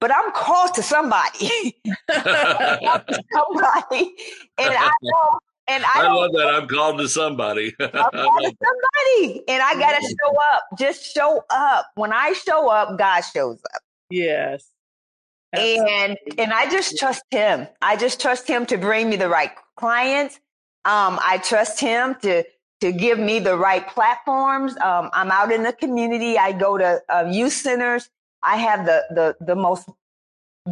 but 0.00 0.14
i'm 0.14 0.30
called 0.30 0.72
to 0.72 0.80
somebody 0.82 1.48
somebody 2.12 4.14
and 4.58 4.74
i 4.78 4.90
know 5.02 5.38
and 5.66 5.82
i, 5.84 6.04
I 6.04 6.12
love 6.12 6.30
that. 6.34 6.54
I'm 6.54 6.68
called 6.68 6.98
to 6.98 7.08
somebody. 7.08 7.74
I'm 7.80 7.90
called 7.90 8.44
to 8.44 8.56
somebody 8.64 9.42
and 9.48 9.60
i 9.60 9.74
gotta 9.76 10.00
show 10.22 10.36
up 10.54 10.62
just 10.78 11.12
show 11.12 11.42
up 11.50 11.86
when 11.96 12.12
i 12.12 12.32
show 12.32 12.68
up 12.70 12.96
god 12.96 13.22
shows 13.22 13.60
up 13.74 13.82
Yes. 14.10 14.70
and 15.52 16.16
and 16.38 16.52
I 16.52 16.70
just 16.70 16.96
trust 16.98 17.22
him. 17.30 17.66
I 17.82 17.96
just 17.96 18.20
trust 18.20 18.48
him 18.48 18.66
to 18.66 18.76
bring 18.76 19.08
me 19.08 19.16
the 19.16 19.28
right 19.28 19.50
clients. 19.76 20.40
Um, 20.84 21.18
I 21.22 21.38
trust 21.38 21.80
him 21.80 22.16
to 22.22 22.44
to 22.80 22.92
give 22.92 23.18
me 23.18 23.38
the 23.38 23.56
right 23.56 23.86
platforms. 23.88 24.76
Um, 24.78 25.10
I'm 25.12 25.30
out 25.30 25.50
in 25.52 25.62
the 25.62 25.72
community. 25.72 26.36
I 26.38 26.52
go 26.52 26.76
to 26.76 27.00
uh, 27.08 27.28
youth 27.30 27.52
centers. 27.54 28.10
I 28.42 28.56
have 28.56 28.86
the 28.86 29.04
the 29.10 29.36
the 29.44 29.56
most 29.56 29.88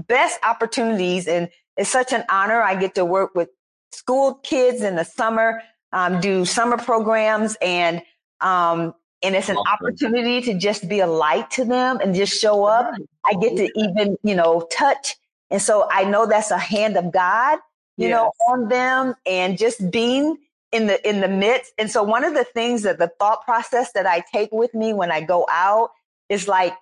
best 0.07 0.39
opportunities, 0.45 1.29
and 1.29 1.49
it's 1.77 1.91
such 1.91 2.13
an 2.13 2.25
honor. 2.31 2.63
I 2.63 2.75
get 2.75 2.95
to 2.97 3.05
work 3.05 3.35
with 3.35 3.49
school 3.93 4.35
kids 4.35 4.83
in 4.83 4.97
the 4.97 5.05
summer, 5.05 5.63
um, 5.93 6.21
do 6.21 6.45
summer 6.45 6.77
programs, 6.77 7.57
and 7.63 8.03
um, 8.41 8.95
and 9.23 9.37
it's 9.37 9.49
an 9.49 9.57
Awesome. 9.57 9.73
opportunity 9.87 10.43
to 10.43 10.55
just 10.55 10.89
be 10.89 11.01
a 11.01 11.07
light 11.07 11.51
to 11.53 11.65
them 11.65 11.99
and 12.03 12.15
just 12.15 12.39
show 12.41 12.65
up. 12.65 12.93
I 13.25 13.35
get 13.35 13.57
to 13.57 13.71
even, 13.79 14.17
you 14.23 14.35
know, 14.35 14.67
touch. 14.73 15.17
And 15.51 15.63
so 15.63 15.87
I 15.91 16.05
know 16.05 16.27
that's 16.27 16.51
a 16.51 16.59
hand 16.59 16.97
of 16.97 17.13
God, 17.13 17.59
you 17.97 18.09
know, 18.09 18.33
on 18.49 18.69
them 18.69 19.15
and 19.27 19.59
just 19.59 19.91
being 19.91 20.39
in 20.73 20.87
the 20.87 21.07
in 21.09 21.21
the 21.21 21.29
midst. 21.29 21.73
And 21.79 21.91
so 21.91 22.03
one 22.03 22.25
of 22.25 22.35
the 22.35 22.45
things 22.45 22.83
that 22.83 22.99
the 22.99 23.11
thought 23.19 23.43
process 23.45 23.93
that 23.93 24.07
I 24.07 24.23
take 24.33 24.51
with 24.53 24.75
me 24.75 24.93
when 24.93 25.11
I 25.13 25.21
go 25.21 25.47
out 25.51 25.91
is 26.29 26.49
like 26.49 26.75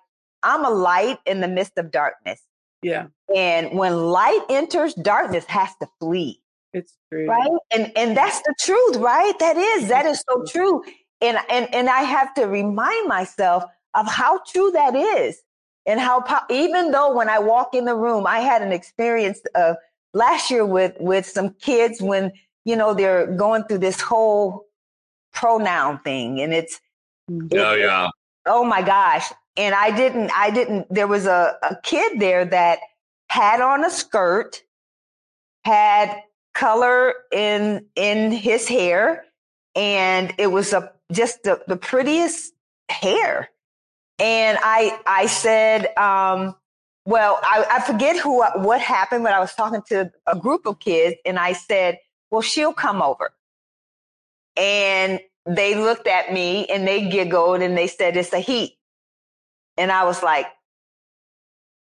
I'm 0.43 0.65
a 0.65 0.69
light 0.69 1.19
in 1.25 1.41
the 1.41 1.47
midst 1.47 1.77
of 1.77 1.91
darkness. 1.91 2.41
Yeah. 2.81 3.07
And 3.35 3.77
when 3.77 3.95
light 4.11 4.41
enters, 4.49 4.93
darkness 4.95 5.45
has 5.45 5.69
to 5.81 5.87
flee 5.99 6.41
It's 6.73 6.97
true. 7.11 7.27
right 7.27 7.51
and 7.71 7.91
and 7.95 8.15
that's 8.17 8.39
the 8.41 8.55
truth 8.59 8.95
right 8.97 9.37
that 9.39 9.57
is 9.57 9.89
that 9.89 10.05
is 10.05 10.23
so 10.27 10.43
true 10.47 10.81
and 11.21 11.37
and 11.49 11.73
and 11.75 11.89
i 11.89 12.01
have 12.01 12.33
to 12.35 12.45
remind 12.45 13.07
myself 13.07 13.63
of 13.93 14.07
how 14.07 14.39
true 14.47 14.71
that 14.71 14.95
is 14.95 15.41
and 15.85 15.99
how 15.99 16.21
po- 16.21 16.45
even 16.49 16.91
though 16.91 17.13
when 17.15 17.29
i 17.29 17.37
walk 17.39 17.75
in 17.75 17.85
the 17.85 17.95
room 17.95 18.25
i 18.25 18.39
had 18.39 18.61
an 18.61 18.71
experience 18.71 19.39
uh, 19.53 19.73
last 20.13 20.51
year 20.51 20.65
with 20.65 20.95
with 20.99 21.25
some 21.25 21.51
kids 21.61 22.01
when 22.01 22.31
you 22.65 22.75
know 22.75 22.93
they're 22.93 23.27
going 23.27 23.63
through 23.63 23.79
this 23.79 24.01
whole 24.01 24.65
pronoun 25.33 25.99
thing 25.99 26.41
and 26.41 26.53
it's 26.53 26.79
oh 27.53 27.73
yeah. 27.73 28.09
oh 28.45 28.63
my 28.63 28.81
gosh. 28.81 29.31
And 29.57 29.75
i 29.75 29.95
didn't 29.95 30.31
i 30.33 30.49
didn't 30.49 30.87
there 30.89 31.07
was 31.07 31.25
a, 31.25 31.57
a 31.61 31.75
kid 31.83 32.19
there 32.19 32.45
that 32.45 32.79
had 33.29 33.61
on 33.61 33.83
a 33.83 33.89
skirt 33.89 34.61
had 35.63 36.21
color 36.53 37.13
in 37.31 37.85
in 37.95 38.31
his 38.31 38.67
hair 38.67 39.25
and 39.75 40.33
it 40.37 40.47
was 40.47 40.73
a 40.73 40.91
just 41.11 41.43
the, 41.43 41.61
the 41.67 41.75
prettiest 41.77 42.53
hair. 42.89 43.49
And 44.19 44.57
i 44.61 44.99
i 45.05 45.25
said 45.25 45.95
um 45.97 46.55
well 47.05 47.39
I, 47.43 47.65
I 47.71 47.81
forget 47.81 48.17
who 48.17 48.43
what 48.43 48.81
happened 48.81 49.23
but 49.23 49.33
i 49.33 49.39
was 49.39 49.53
talking 49.55 49.81
to 49.87 50.11
a 50.27 50.37
group 50.37 50.65
of 50.65 50.79
kids 50.79 51.15
and 51.25 51.39
i 51.39 51.53
said 51.53 51.97
well 52.31 52.41
she'll 52.41 52.73
come 52.73 53.01
over. 53.01 53.31
And 54.57 55.19
they 55.45 55.75
looked 55.75 56.07
at 56.07 56.33
me 56.33 56.65
and 56.67 56.87
they 56.87 57.09
giggled 57.09 57.61
and 57.61 57.77
they 57.77 57.87
said 57.87 58.17
it's 58.17 58.33
a 58.33 58.39
heat. 58.39 58.77
And 59.77 59.91
i 59.91 60.03
was 60.03 60.23
like 60.23 60.47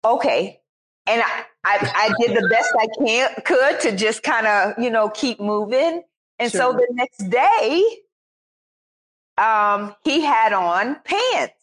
okay. 0.04 0.60
And 1.06 1.22
i 1.22 1.44
i, 1.64 1.92
I 1.94 2.14
did 2.20 2.36
the 2.36 2.48
best 2.48 2.72
i 2.78 2.86
can 2.98 3.34
could 3.44 3.80
to 3.80 3.96
just 3.96 4.22
kind 4.22 4.46
of 4.46 4.82
you 4.82 4.90
know 4.90 5.10
keep 5.10 5.40
moving. 5.40 6.02
And 6.38 6.50
so 6.50 6.72
the 6.72 6.86
next 6.92 7.28
day 7.28 7.84
um 9.38 9.94
he 10.04 10.22
had 10.22 10.52
on 10.52 10.96
pants. 11.04 11.54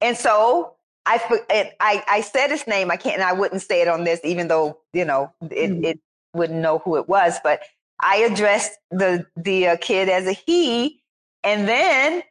And 0.00 0.16
so 0.16 0.74
I, 1.08 1.74
I 1.80 2.04
I 2.08 2.20
said 2.20 2.50
his 2.50 2.66
name. 2.66 2.90
I 2.90 2.96
can't, 2.96 3.16
and 3.16 3.24
I 3.24 3.32
wouldn't 3.32 3.62
say 3.62 3.80
it 3.82 3.88
on 3.88 4.04
this, 4.04 4.20
even 4.24 4.48
though 4.48 4.78
you 4.92 5.04
know 5.04 5.32
it, 5.50 5.70
Mhm. 5.70 5.84
it 5.84 6.00
wouldn't 6.34 6.60
know 6.60 6.78
who 6.80 6.96
it 6.96 7.08
was. 7.08 7.38
But 7.42 7.62
I 8.00 8.16
addressed 8.18 8.72
the 8.90 9.26
the 9.36 9.68
uh, 9.68 9.76
kid 9.78 10.08
as 10.08 10.26
a 10.26 10.32
he, 10.32 11.02
and 11.44 11.66
then 11.68 12.22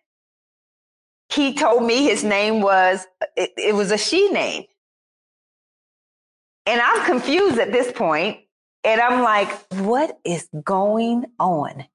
he 1.29 1.53
told 1.55 1.83
me 1.83 2.03
his 2.05 2.23
name 2.23 2.61
was 2.61 3.07
it, 3.35 3.51
it 3.57 3.75
was 3.75 3.91
a 3.91 3.97
she 3.97 4.29
name, 4.29 4.65
and 6.65 6.81
I'm 6.81 7.05
confused 7.05 7.57
at 7.59 7.71
this 7.71 7.91
point, 7.91 8.39
and 8.83 9.01
I'm 9.01 9.23
like, 9.23 9.49
what 9.75 10.19
is 10.23 10.47
going 10.63 11.25
on? 11.39 11.85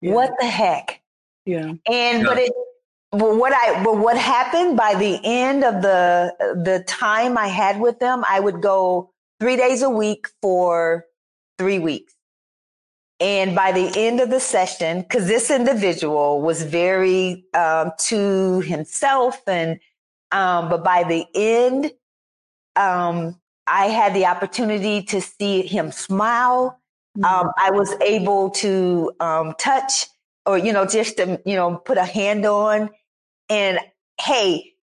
Yeah. 0.00 0.12
What 0.14 0.32
the 0.40 0.46
heck? 0.46 1.02
Yeah. 1.46 1.74
And 1.90 2.22
Yeah. 2.22 2.24
but 2.24 2.38
it 2.38 2.52
but 3.12 3.36
what 3.36 3.52
I 3.52 3.84
but 3.84 3.98
what 3.98 4.16
happened 4.16 4.76
by 4.76 4.94
the 4.94 5.20
end 5.22 5.64
of 5.64 5.82
the 5.82 6.34
the 6.64 6.82
time 6.88 7.36
I 7.36 7.46
had 7.46 7.78
with 7.78 7.98
them, 7.98 8.24
I 8.26 8.40
would 8.40 8.62
go 8.62 9.12
three 9.38 9.56
days 9.56 9.82
a 9.82 9.90
week 9.90 10.28
for 10.40 11.04
three 11.58 11.78
weeks. 11.78 12.14
And 13.20 13.54
by 13.54 13.70
the 13.70 13.92
end 13.96 14.20
of 14.20 14.30
the 14.30 14.40
session, 14.40 15.02
because 15.02 15.28
this 15.28 15.50
individual 15.50 16.40
was 16.40 16.62
very 16.62 17.44
um, 17.54 17.92
to 18.06 18.60
himself, 18.60 19.42
and 19.46 19.78
um, 20.32 20.70
but 20.70 20.82
by 20.82 21.04
the 21.04 21.26
end, 21.34 21.92
um, 22.76 23.38
I 23.66 23.86
had 23.86 24.14
the 24.14 24.24
opportunity 24.24 25.02
to 25.04 25.20
see 25.20 25.62
him 25.62 25.92
smile. 25.92 26.80
Mm-hmm. 27.16 27.24
Um, 27.26 27.52
I 27.58 27.70
was 27.70 27.94
able 28.00 28.50
to 28.50 29.12
um, 29.20 29.54
touch, 29.58 30.06
or 30.46 30.56
you 30.56 30.72
know, 30.72 30.86
just 30.86 31.18
to 31.18 31.40
you 31.44 31.54
know, 31.54 31.76
put 31.76 31.98
a 31.98 32.04
hand 32.04 32.46
on. 32.46 32.88
And 33.52 33.78
hey, 34.20 34.74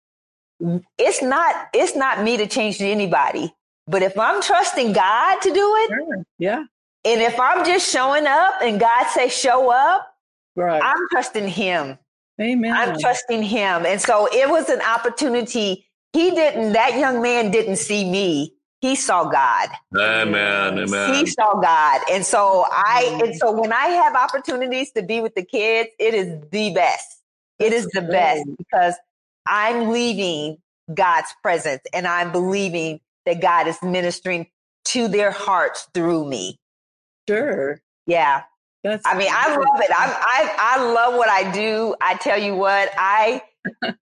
it's 0.98 1.22
not 1.22 1.68
it's 1.74 1.96
not 1.96 2.24
me 2.24 2.38
to 2.38 2.48
change 2.48 2.82
anybody, 2.82 3.54
but 3.88 4.02
if 4.04 4.18
I'm 4.18 4.42
trusting 4.42 4.94
God 4.94 5.42
to 5.42 5.52
do 5.52 5.76
it, 5.76 5.90
sure. 5.90 6.24
yeah, 6.38 6.64
and 7.06 7.22
if 7.22 7.40
I'm 7.40 7.66
just 7.66 7.90
showing 7.90 8.28
up 8.28 8.56
and 8.62 8.80
God 8.80 9.08
say 9.08 9.30
show 9.30 9.72
up, 9.72 10.14
right. 10.56 10.82
I'm 10.84 11.08
trusting 11.12 11.48
him. 11.48 11.98
Amen. 12.42 12.74
I'm 12.74 13.00
trusting 13.00 13.44
him. 13.44 13.86
And 13.86 14.02
so 14.02 14.28
it 14.32 14.50
was 14.50 14.70
an 14.70 14.82
opportunity. 14.82 15.86
He 16.14 16.32
didn't, 16.32 16.74
that 16.74 16.98
young 16.98 17.22
man 17.22 17.52
didn't 17.52 17.78
see 17.78 18.10
me. 18.10 18.54
He 18.82 18.96
saw 18.96 19.26
God. 19.30 19.70
Amen. 19.98 20.80
Amen. 20.80 21.14
He 21.14 21.26
saw 21.26 21.60
God. 21.60 22.02
And 22.10 22.26
so 22.26 22.66
I, 22.70 23.20
and 23.24 23.36
so 23.36 23.52
when 23.52 23.74
I 23.74 23.88
have 23.88 24.16
opportunities 24.16 24.92
to 24.94 25.04
be 25.04 25.20
with 25.20 25.36
the 25.36 25.44
kids, 25.44 25.90
it 26.00 26.14
is 26.14 26.42
the 26.52 26.74
best. 26.74 27.19
It 27.60 27.74
is 27.74 27.88
the 27.88 28.02
best 28.02 28.46
because 28.58 28.96
I'm 29.46 29.90
leaving 29.90 30.58
God's 30.94 31.34
presence 31.42 31.82
and 31.94 32.08
I'm 32.08 32.32
believing 32.32 33.00
that 33.26 33.42
God 33.42 33.68
is 33.68 33.82
ministering 33.84 34.48
to 34.86 35.08
their 35.08 35.32
hearts 35.32 35.88
through 35.94 36.26
me. 36.26 36.58
Sure. 37.28 37.80
Yeah. 38.08 38.44
That's 38.84 39.06
I 39.06 39.18
mean, 39.18 39.30
I 39.30 39.50
love 39.56 39.82
it. 39.82 39.92
I, 39.92 40.08
I 40.22 40.78
I 40.78 40.84
love 40.94 41.16
what 41.16 41.28
I 41.28 41.52
do. 41.52 41.96
I 42.00 42.16
tell 42.16 42.42
you 42.42 42.56
what, 42.56 42.90
I 42.98 43.42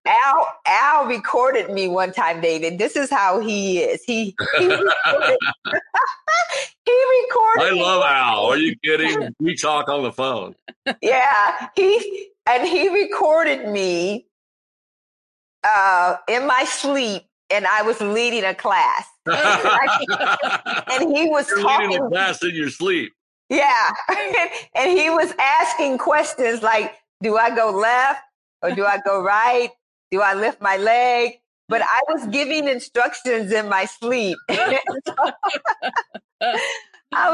Al 0.05 0.47
Al 0.67 1.05
recorded 1.07 1.71
me 1.71 1.87
one 1.87 2.11
time, 2.13 2.41
David. 2.41 2.77
This 2.77 2.95
is 2.95 3.09
how 3.09 3.39
he 3.39 3.79
is. 3.79 4.03
He 4.05 4.35
he 4.59 4.67
recorded, 4.67 5.37
he 6.85 7.03
recorded 7.23 7.63
I 7.63 7.71
love 7.71 8.03
Al. 8.03 8.45
Are 8.45 8.57
you 8.57 8.75
kidding? 8.83 9.35
We 9.39 9.55
talk 9.55 9.89
on 9.89 10.03
the 10.03 10.11
phone. 10.11 10.55
Yeah, 11.01 11.69
he 11.75 12.29
and 12.47 12.67
he 12.67 12.89
recorded 12.89 13.67
me 13.69 14.25
uh, 15.63 16.17
in 16.27 16.45
my 16.47 16.63
sleep, 16.65 17.23
and 17.49 17.65
I 17.67 17.81
was 17.81 17.99
leading 18.01 18.43
a 18.43 18.53
class, 18.55 19.05
and 19.25 21.15
he 21.15 21.29
was 21.29 21.47
You're 21.49 21.61
talking. 21.61 21.89
leading 21.89 22.05
a 22.05 22.09
class 22.09 22.43
in 22.43 22.55
your 22.55 22.69
sleep. 22.69 23.13
Yeah. 23.49 23.91
and 24.75 24.91
he 24.97 25.09
was 25.09 25.33
asking 25.39 25.97
questions 25.99 26.61
like, 26.61 26.95
do 27.21 27.37
I 27.37 27.55
go 27.55 27.71
left 27.71 28.21
or 28.61 28.71
do 28.71 28.85
I 28.85 28.99
go 29.05 29.23
right? 29.23 29.69
Do 30.11 30.21
I 30.21 30.33
lift 30.33 30.61
my 30.61 30.77
leg? 30.77 31.33
But 31.69 31.81
I 31.81 31.99
was 32.09 32.25
giving 32.27 32.67
instructions 32.67 33.51
in 33.51 33.67
my 33.67 33.85
sleep. 33.85 34.37
I 34.49 34.79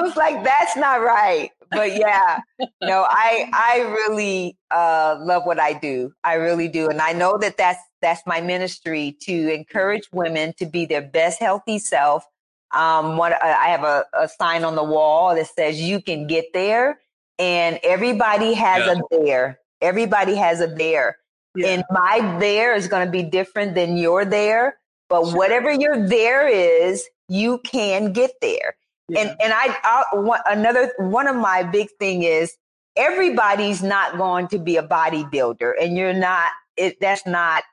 was 0.01 0.15
like, 0.15 0.43
that's 0.43 0.75
not 0.75 1.01
right. 1.01 1.51
But 1.73 1.97
yeah, 1.97 2.39
no, 2.81 3.05
I 3.07 3.49
I 3.53 3.81
really 3.81 4.57
uh, 4.71 5.17
love 5.19 5.45
what 5.45 5.59
I 5.59 5.73
do. 5.73 6.13
I 6.23 6.35
really 6.35 6.67
do, 6.67 6.89
and 6.89 7.01
I 7.01 7.13
know 7.13 7.37
that 7.37 7.57
that's 7.57 7.79
that's 8.01 8.21
my 8.25 8.41
ministry 8.41 9.17
to 9.21 9.53
encourage 9.53 10.03
women 10.11 10.53
to 10.57 10.65
be 10.65 10.85
their 10.85 11.01
best 11.01 11.39
healthy 11.39 11.79
self 11.79 12.25
um, 12.73 13.17
one, 13.17 13.33
I 13.33 13.67
have 13.67 13.83
a, 13.83 14.05
a, 14.13 14.27
sign 14.27 14.63
on 14.63 14.75
the 14.75 14.83
wall 14.83 15.35
that 15.35 15.47
says 15.47 15.79
you 15.79 16.01
can 16.01 16.25
get 16.25 16.45
there, 16.53 16.99
and 17.37 17.79
everybody 17.83 18.53
has 18.53 18.87
yeah. 18.87 18.93
a 18.93 19.23
there. 19.23 19.59
Everybody 19.79 20.35
has 20.35 20.59
a 20.59 20.67
there, 20.67 21.17
yeah. 21.55 21.67
and 21.67 21.83
my 21.91 22.37
there 22.39 22.75
is 22.75 22.87
going 22.87 23.05
to 23.05 23.11
be 23.11 23.21
different 23.21 23.75
than 23.75 23.95
your 23.95 24.25
there. 24.25 24.77
But 25.07 25.25
sure. 25.25 25.37
whatever 25.37 25.71
your 25.71 26.07
there 26.07 26.47
is, 26.47 27.07
you 27.27 27.59
can 27.59 28.11
get 28.11 28.31
there. 28.41 28.75
Yeah. 29.09 29.21
And 29.21 29.29
and 29.41 29.53
I, 29.53 29.77
I 29.83 30.15
one, 30.15 30.39
another 30.45 30.91
one 30.97 31.27
of 31.27 31.35
my 31.35 31.63
big 31.63 31.89
thing 31.99 32.23
is 32.23 32.55
everybody's 32.95 33.83
not 33.83 34.17
going 34.17 34.47
to 34.49 34.59
be 34.59 34.77
a 34.77 34.87
bodybuilder, 34.87 35.73
and 35.81 35.97
you're 35.97 36.13
not. 36.13 36.51
It 36.77 36.99
that's 36.99 37.25
not 37.27 37.63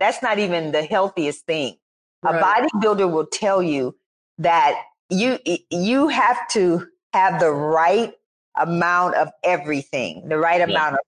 that's 0.00 0.22
not 0.22 0.38
even 0.38 0.72
the 0.72 0.82
healthiest 0.82 1.46
thing. 1.46 1.76
Right. 2.22 2.34
A 2.34 2.42
bodybuilder 2.42 3.10
will 3.10 3.26
tell 3.26 3.62
you 3.62 3.96
that 4.38 4.74
you 5.10 5.38
you 5.70 6.08
have 6.08 6.48
to 6.50 6.86
have 7.12 7.40
the 7.40 7.50
right 7.50 8.12
amount 8.56 9.14
of 9.14 9.28
everything, 9.44 10.28
the 10.28 10.38
right 10.38 10.60
yeah. 10.60 10.66
amount 10.66 10.94
of 10.94 11.00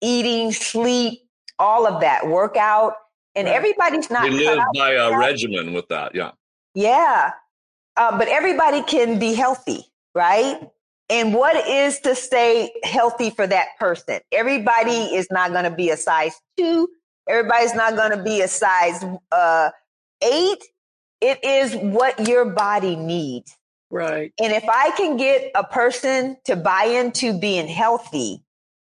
eating, 0.00 0.52
sleep, 0.52 1.20
all 1.58 1.86
of 1.86 2.00
that, 2.00 2.26
workout, 2.26 2.94
and 3.34 3.46
right. 3.46 3.54
everybody's 3.54 4.10
not. 4.10 4.24
We 4.24 4.46
live 4.46 4.60
by 4.74 4.92
a 4.92 5.18
regimen 5.18 5.72
with 5.72 5.88
that, 5.88 6.14
yeah. 6.14 6.32
Yeah, 6.74 7.32
uh, 7.96 8.16
but 8.18 8.28
everybody 8.28 8.82
can 8.82 9.18
be 9.18 9.34
healthy, 9.34 9.84
right? 10.14 10.60
And 11.08 11.32
what 11.32 11.66
is 11.68 12.00
to 12.00 12.14
stay 12.14 12.72
healthy 12.82 13.30
for 13.30 13.46
that 13.46 13.68
person? 13.78 14.20
Everybody 14.32 15.14
is 15.14 15.28
not 15.30 15.52
going 15.52 15.64
to 15.64 15.70
be 15.70 15.90
a 15.90 15.96
size 15.96 16.34
two. 16.56 16.88
Everybody's 17.28 17.74
not 17.74 17.96
going 17.96 18.10
to 18.10 18.22
be 18.22 18.40
a 18.40 18.48
size 18.48 19.04
uh, 19.32 19.70
eight. 20.22 20.62
It 21.20 21.42
is 21.44 21.74
what 21.76 22.28
your 22.28 22.44
body 22.44 22.96
needs. 22.96 23.56
Right. 23.90 24.32
And 24.42 24.52
if 24.52 24.64
I 24.68 24.90
can 24.96 25.16
get 25.16 25.52
a 25.54 25.64
person 25.64 26.36
to 26.44 26.56
buy 26.56 26.84
into 26.84 27.38
being 27.38 27.68
healthy, 27.68 28.42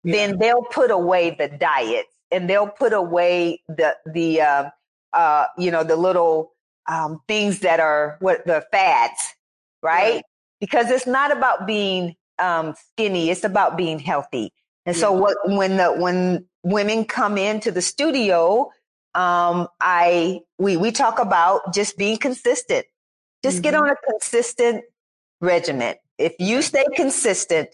yeah. 0.04 0.16
then 0.16 0.40
they'll 0.40 0.64
put 0.64 0.92
away 0.92 1.36
the 1.38 1.48
diets 1.48 2.14
and 2.30 2.50
they'll 2.50 2.68
put 2.68 2.94
away 2.94 3.62
the 3.68 3.96
the 4.06 4.42
uh, 4.42 4.70
uh, 5.14 5.46
you 5.58 5.72
know 5.72 5.84
the 5.84 5.96
little 5.96 6.52
um, 6.88 7.22
things 7.28 7.60
that 7.60 7.80
are 7.80 8.18
what 8.20 8.46
the 8.46 8.66
fads, 8.72 9.36
right? 9.82 10.16
right? 10.16 10.24
Because 10.60 10.90
it's 10.92 11.08
not 11.08 11.36
about 11.36 11.68
being 11.68 12.16
um, 12.40 12.76
skinny; 12.92 13.30
it's 13.30 13.44
about 13.44 13.78
being 13.78 14.00
healthy. 14.00 14.54
And 14.86 14.96
yeah. 14.96 15.02
so, 15.02 15.12
what 15.14 15.38
when 15.46 15.78
the 15.78 15.92
when 15.94 16.46
women 16.64 17.06
come 17.06 17.38
into 17.38 17.72
the 17.72 17.82
studio, 17.82 18.72
um, 19.14 19.68
I 19.80 20.42
we 20.58 20.78
we 20.78 20.92
talk 20.92 21.20
about 21.20 21.74
just 21.74 21.98
being 21.98 22.18
consistent. 22.18 22.86
Just 23.44 23.58
mm-hmm. 23.58 23.64
get 23.64 23.74
on 23.76 23.90
a 23.90 23.96
consistent 24.10 24.84
regimen. 25.40 25.96
If 26.18 26.36
you 26.40 26.62
stay 26.62 26.86
consistent 26.96 27.70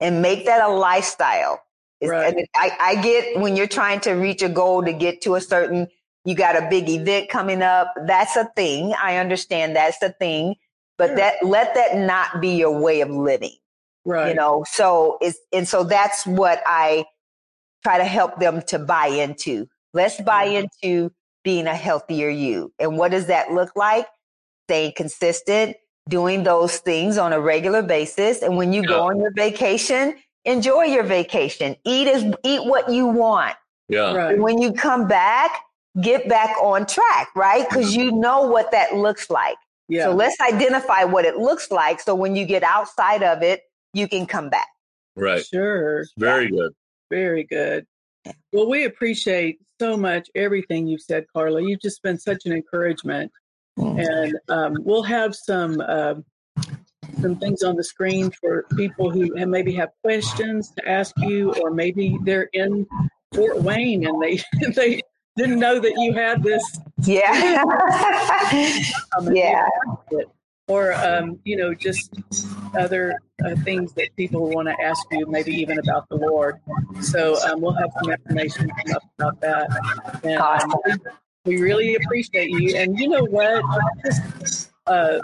and 0.00 0.22
make 0.22 0.46
that 0.46 0.62
a 0.62 0.72
lifestyle, 0.72 1.60
right. 2.02 2.48
I, 2.54 2.76
I 2.80 3.02
get 3.02 3.38
when 3.38 3.56
you're 3.56 3.66
trying 3.66 4.00
to 4.00 4.12
reach 4.12 4.42
a 4.42 4.48
goal 4.48 4.82
to 4.82 4.92
get 4.92 5.20
to 5.22 5.34
a 5.34 5.40
certain, 5.40 5.88
you 6.24 6.34
got 6.34 6.56
a 6.56 6.68
big 6.68 6.88
event 6.88 7.28
coming 7.28 7.62
up. 7.62 7.92
That's 8.06 8.36
a 8.36 8.50
thing. 8.56 8.94
I 9.00 9.16
understand 9.16 9.76
that's 9.76 10.02
a 10.02 10.12
thing, 10.12 10.56
but 10.98 11.08
sure. 11.08 11.16
that 11.16 11.34
let 11.42 11.74
that 11.74 11.96
not 11.96 12.40
be 12.40 12.50
your 12.50 12.78
way 12.78 13.00
of 13.00 13.10
living. 13.10 13.56
Right. 14.04 14.28
You 14.28 14.34
know, 14.34 14.64
so 14.70 15.18
it's 15.20 15.38
and 15.52 15.66
so 15.68 15.84
that's 15.84 16.26
what 16.26 16.62
I 16.66 17.04
try 17.82 17.98
to 17.98 18.04
help 18.04 18.38
them 18.38 18.62
to 18.62 18.78
buy 18.78 19.06
into. 19.06 19.68
Let's 19.92 20.20
buy 20.20 20.48
mm-hmm. 20.48 20.66
into 20.82 21.12
being 21.42 21.66
a 21.66 21.74
healthier 21.74 22.28
you. 22.28 22.72
And 22.78 22.96
what 22.96 23.10
does 23.10 23.26
that 23.26 23.52
look 23.52 23.74
like? 23.74 24.06
Staying 24.68 24.92
consistent, 24.96 25.76
doing 26.08 26.42
those 26.42 26.78
things 26.78 27.18
on 27.18 27.32
a 27.32 27.40
regular 27.40 27.82
basis. 27.82 28.42
And 28.42 28.56
when 28.56 28.72
you 28.72 28.82
yeah. 28.82 28.88
go 28.88 29.02
on 29.08 29.18
your 29.20 29.32
vacation, 29.34 30.16
enjoy 30.44 30.84
your 30.84 31.02
vacation. 31.02 31.76
Eat 31.84 32.08
as 32.08 32.24
eat 32.44 32.64
what 32.64 32.90
you 32.90 33.06
want. 33.06 33.56
Yeah. 33.88 34.14
Right. 34.14 34.38
when 34.38 34.60
you 34.60 34.72
come 34.72 35.08
back, 35.08 35.50
get 36.00 36.28
back 36.28 36.56
on 36.62 36.86
track, 36.86 37.28
right? 37.34 37.68
Because 37.68 37.96
you 37.96 38.12
know 38.12 38.42
what 38.42 38.70
that 38.72 38.94
looks 38.94 39.30
like. 39.30 39.56
Yeah. 39.88 40.04
So 40.04 40.12
let's 40.12 40.36
identify 40.40 41.04
what 41.04 41.24
it 41.24 41.36
looks 41.36 41.70
like. 41.70 42.00
So 42.00 42.14
when 42.14 42.36
you 42.36 42.46
get 42.46 42.62
outside 42.62 43.22
of 43.22 43.42
it, 43.42 43.62
you 43.92 44.06
can 44.06 44.26
come 44.26 44.48
back. 44.48 44.68
Right. 45.16 45.44
Sure. 45.44 46.04
Very 46.16 46.48
good. 46.48 46.72
Very 47.10 47.44
good. 47.44 47.86
Well, 48.52 48.68
we 48.68 48.84
appreciate 48.84 49.58
so 49.80 49.96
much 49.96 50.28
everything 50.34 50.86
you've 50.86 51.00
said, 51.00 51.24
Carla. 51.32 51.62
You've 51.62 51.80
just 51.80 52.02
been 52.02 52.18
such 52.18 52.46
an 52.46 52.52
encouragement, 52.52 53.32
mm. 53.78 53.98
and 53.98 54.38
um, 54.48 54.76
we'll 54.84 55.02
have 55.02 55.34
some 55.34 55.80
uh, 55.80 56.14
some 57.20 57.36
things 57.36 57.62
on 57.62 57.76
the 57.76 57.84
screen 57.84 58.30
for 58.30 58.64
people 58.76 59.10
who 59.10 59.34
maybe 59.46 59.72
have 59.72 59.88
questions 60.04 60.70
to 60.76 60.88
ask 60.88 61.14
you, 61.18 61.52
or 61.62 61.70
maybe 61.70 62.18
they're 62.24 62.50
in 62.52 62.86
Fort 63.34 63.62
Wayne 63.62 64.06
and 64.06 64.22
they 64.22 64.42
they 64.74 65.02
didn't 65.40 65.58
know 65.58 65.78
that 65.80 65.94
you 65.96 66.12
had 66.12 66.42
this. 66.42 66.62
Yeah. 67.02 67.64
yeah 69.32 69.68
or 70.70 70.94
um, 70.94 71.38
you 71.44 71.56
know 71.56 71.74
just 71.74 72.14
other 72.78 73.18
uh, 73.44 73.56
things 73.64 73.92
that 73.94 74.08
people 74.16 74.48
want 74.50 74.68
to 74.68 74.80
ask 74.80 75.04
you 75.10 75.26
maybe 75.26 75.52
even 75.52 75.78
about 75.80 76.08
the 76.08 76.14
lord 76.14 76.60
so 77.00 77.36
um, 77.48 77.60
we'll 77.60 77.72
have 77.72 77.90
some 78.00 78.12
information 78.12 78.70
about 79.18 79.40
that 79.40 79.68
and 80.22 80.38
um, 80.38 80.72
we, 80.86 81.56
we, 81.56 81.60
really 81.60 81.96
appreciate 81.96 82.50
you 82.50 82.76
and 82.76 82.98
you 83.00 83.08
know 83.08 83.24
what 83.24 83.62
just 84.04 84.70
uh, 84.86 85.18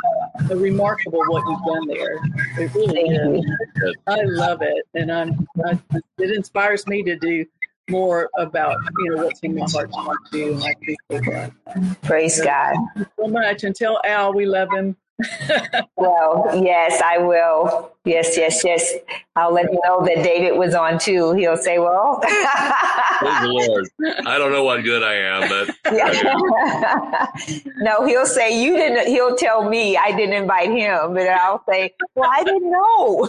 remarkable 0.50 1.20
what 1.28 1.42
you've 1.48 1.64
done 1.64 1.88
there. 1.88 2.20
It 2.58 2.72
really 2.74 3.40
is. 3.40 3.96
I 4.06 4.22
love 4.22 4.62
it, 4.62 4.86
and 4.94 5.10
I'm. 5.10 5.46
I, 5.64 5.78
it 6.18 6.30
inspires 6.30 6.86
me 6.86 7.02
to 7.02 7.16
do 7.16 7.44
more 7.88 8.28
about 8.38 8.78
you 8.98 9.14
know 9.14 9.24
what's 9.24 9.40
in 9.40 9.54
my 9.54 9.66
heart 9.70 9.90
to 9.92 9.96
want 9.96 10.18
to 10.32 10.38
do, 10.38 10.54
and 10.54 10.64
I 10.64 10.70
appreciate 10.70 11.32
that. 11.32 12.02
Praise 12.02 12.40
God 12.40 12.76
so 13.18 13.28
much, 13.28 13.64
and 13.64 13.74
tell 13.74 14.00
Al 14.04 14.32
we 14.32 14.46
love 14.46 14.70
him 14.72 14.96
well, 15.96 16.50
yes, 16.62 17.00
I 17.04 17.18
will. 17.18 17.95
Yes, 18.06 18.36
yes, 18.36 18.62
yes. 18.64 18.94
I'll 19.34 19.52
let 19.52 19.64
you 19.64 19.80
know 19.84 20.00
that 20.06 20.22
David 20.22 20.56
was 20.56 20.76
on 20.76 20.96
too. 20.96 21.32
He'll 21.32 21.56
say, 21.56 21.80
"Well, 21.80 22.20
the 22.22 23.48
Lord." 23.48 23.88
I 24.24 24.38
don't 24.38 24.52
know 24.52 24.62
what 24.62 24.84
good 24.84 25.02
I 25.02 25.14
am, 25.14 25.48
but 25.48 25.74
yeah. 25.92 27.26
no, 27.78 28.06
he'll 28.06 28.24
say 28.24 28.62
you 28.62 28.76
didn't. 28.76 29.08
He'll 29.08 29.34
tell 29.34 29.68
me 29.68 29.96
I 29.96 30.12
didn't 30.12 30.34
invite 30.34 30.70
him, 30.70 31.14
but 31.14 31.26
I'll 31.26 31.64
say, 31.68 31.94
"Well, 32.14 32.30
I 32.32 32.44
didn't 32.44 32.70
know." 32.70 33.28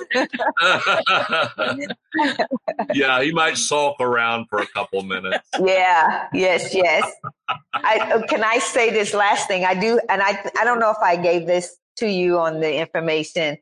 yeah, 2.94 3.24
he 3.24 3.32
might 3.32 3.58
sulk 3.58 4.00
around 4.00 4.46
for 4.48 4.60
a 4.60 4.68
couple 4.68 5.02
minutes. 5.02 5.50
Yeah. 5.60 6.28
Yes. 6.34 6.76
Yes. 6.76 7.12
I, 7.74 7.98
uh, 8.14 8.28
can 8.28 8.44
I 8.44 8.60
say 8.60 8.92
this 8.92 9.16
last 9.16 9.48
thing? 9.48 9.66
I 9.66 9.74
do, 9.74 10.00
and 10.08 10.22
I 10.22 10.40
I 10.60 10.64
don't 10.64 10.80
know 10.80 10.92
if 10.92 11.00
I 11.02 11.16
gave 11.16 11.48
this 11.48 11.78
to 11.96 12.08
you 12.08 12.38
on 12.38 12.60
the 12.60 12.76
information 12.78 13.58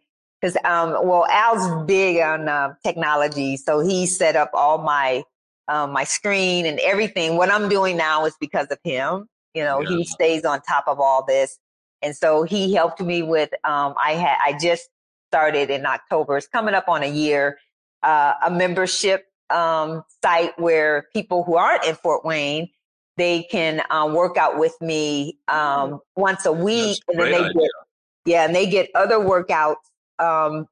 because 0.45 0.57
um 0.63 0.91
well 1.07 1.25
Al's 1.29 1.85
big 1.85 2.19
on 2.21 2.47
uh, 2.47 2.73
technology, 2.83 3.57
so 3.57 3.79
he 3.79 4.05
set 4.05 4.35
up 4.35 4.51
all 4.53 4.77
my 4.79 5.23
um, 5.67 5.91
my 5.91 6.03
screen 6.03 6.65
and 6.65 6.79
everything. 6.79 7.37
What 7.37 7.51
I'm 7.51 7.69
doing 7.69 7.97
now 7.97 8.25
is 8.25 8.35
because 8.39 8.67
of 8.67 8.77
him. 8.83 9.27
You 9.53 9.63
know, 9.63 9.81
yeah. 9.81 9.89
he 9.89 10.03
stays 10.05 10.43
on 10.43 10.61
top 10.61 10.85
of 10.87 10.99
all 10.99 11.25
this, 11.25 11.57
and 12.01 12.15
so 12.15 12.43
he 12.43 12.73
helped 12.73 13.01
me 13.01 13.21
with. 13.23 13.49
Um, 13.63 13.95
I 14.01 14.13
had 14.13 14.37
I 14.43 14.57
just 14.57 14.89
started 15.29 15.69
in 15.69 15.85
October. 15.85 16.37
It's 16.37 16.47
coming 16.47 16.75
up 16.75 16.87
on 16.87 17.03
a 17.03 17.09
year. 17.09 17.57
Uh, 18.03 18.33
a 18.45 18.51
membership 18.51 19.25
um, 19.49 20.03
site 20.23 20.59
where 20.59 21.07
people 21.13 21.43
who 21.43 21.55
aren't 21.55 21.83
in 21.85 21.95
Fort 21.95 22.23
Wayne 22.23 22.69
they 23.17 23.43
can 23.43 23.81
um, 23.89 24.13
work 24.13 24.35
out 24.35 24.59
with 24.59 24.75
me 24.81 25.39
um, 25.47 26.01
once 26.17 26.45
a 26.45 26.51
week, 26.51 26.99
and 27.07 27.17
then 27.17 27.31
they 27.31 27.37
idea. 27.37 27.53
get 27.53 27.69
yeah, 28.25 28.45
and 28.45 28.55
they 28.55 28.65
get 28.65 28.89
other 28.95 29.19
workouts, 29.19 29.75
um, 30.19 30.67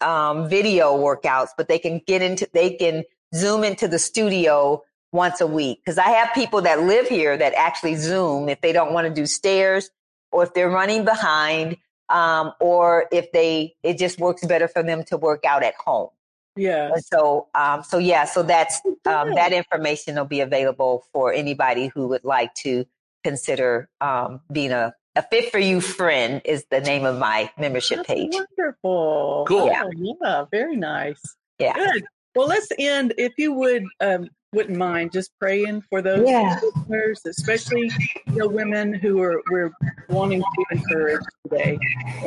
um, 0.00 0.48
video 0.48 0.96
workouts, 0.96 1.50
but 1.56 1.68
they 1.68 1.78
can 1.78 2.00
get 2.06 2.22
into 2.22 2.48
they 2.52 2.70
can 2.70 3.04
zoom 3.34 3.64
into 3.64 3.88
the 3.88 3.98
studio 3.98 4.82
once 5.12 5.40
a 5.40 5.46
week 5.46 5.80
because 5.84 5.98
I 5.98 6.08
have 6.08 6.34
people 6.34 6.60
that 6.62 6.82
live 6.82 7.08
here 7.08 7.36
that 7.36 7.54
actually 7.54 7.94
zoom 7.96 8.48
if 8.48 8.60
they 8.60 8.72
don't 8.72 8.92
want 8.92 9.06
to 9.06 9.14
do 9.14 9.26
stairs 9.26 9.90
or 10.32 10.42
if 10.42 10.54
they're 10.54 10.70
running 10.70 11.04
behind 11.04 11.76
um, 12.08 12.52
or 12.60 13.06
if 13.12 13.30
they 13.32 13.74
it 13.82 13.98
just 13.98 14.18
works 14.18 14.44
better 14.44 14.68
for 14.68 14.82
them 14.82 15.04
to 15.04 15.16
work 15.16 15.44
out 15.44 15.62
at 15.62 15.74
home. 15.76 16.10
Yeah. 16.56 16.92
So, 16.98 17.48
um, 17.54 17.82
so 17.82 17.98
yeah, 17.98 18.24
so 18.24 18.42
that's 18.42 18.80
um, 19.06 19.34
that 19.34 19.52
information 19.52 20.14
will 20.16 20.24
be 20.24 20.40
available 20.40 21.04
for 21.12 21.32
anybody 21.32 21.88
who 21.88 22.08
would 22.08 22.24
like 22.24 22.54
to 22.56 22.84
consider 23.24 23.88
um, 24.00 24.40
being 24.52 24.70
a 24.70 24.94
a 25.16 25.22
FIT4U 25.22 25.82
friend 25.82 26.42
is 26.44 26.64
the 26.70 26.80
name 26.80 27.04
of 27.04 27.18
my 27.18 27.50
membership 27.58 27.98
that's 27.98 28.08
page. 28.08 28.32
Wonderful. 28.32 29.44
Cool. 29.48 29.66
Yeah. 29.66 29.88
yeah. 29.96 30.44
Very 30.50 30.76
nice. 30.76 31.20
Yeah. 31.58 31.74
Good. 31.74 32.04
Well, 32.34 32.48
let's 32.48 32.68
end. 32.78 33.14
If 33.16 33.32
you 33.38 33.52
would, 33.52 33.84
um, 34.00 34.28
wouldn't 34.52 34.76
mind 34.76 35.12
just 35.12 35.30
praying 35.38 35.82
for 35.88 36.02
those 36.02 36.28
yeah. 36.28 36.58
listeners, 36.62 37.20
especially 37.26 37.90
the 38.26 38.48
women 38.48 38.92
who 38.92 39.20
are 39.20 39.40
we're 39.50 39.72
wanting 40.08 40.42
to 40.42 40.64
encourage 40.72 41.22
today, 41.44 41.78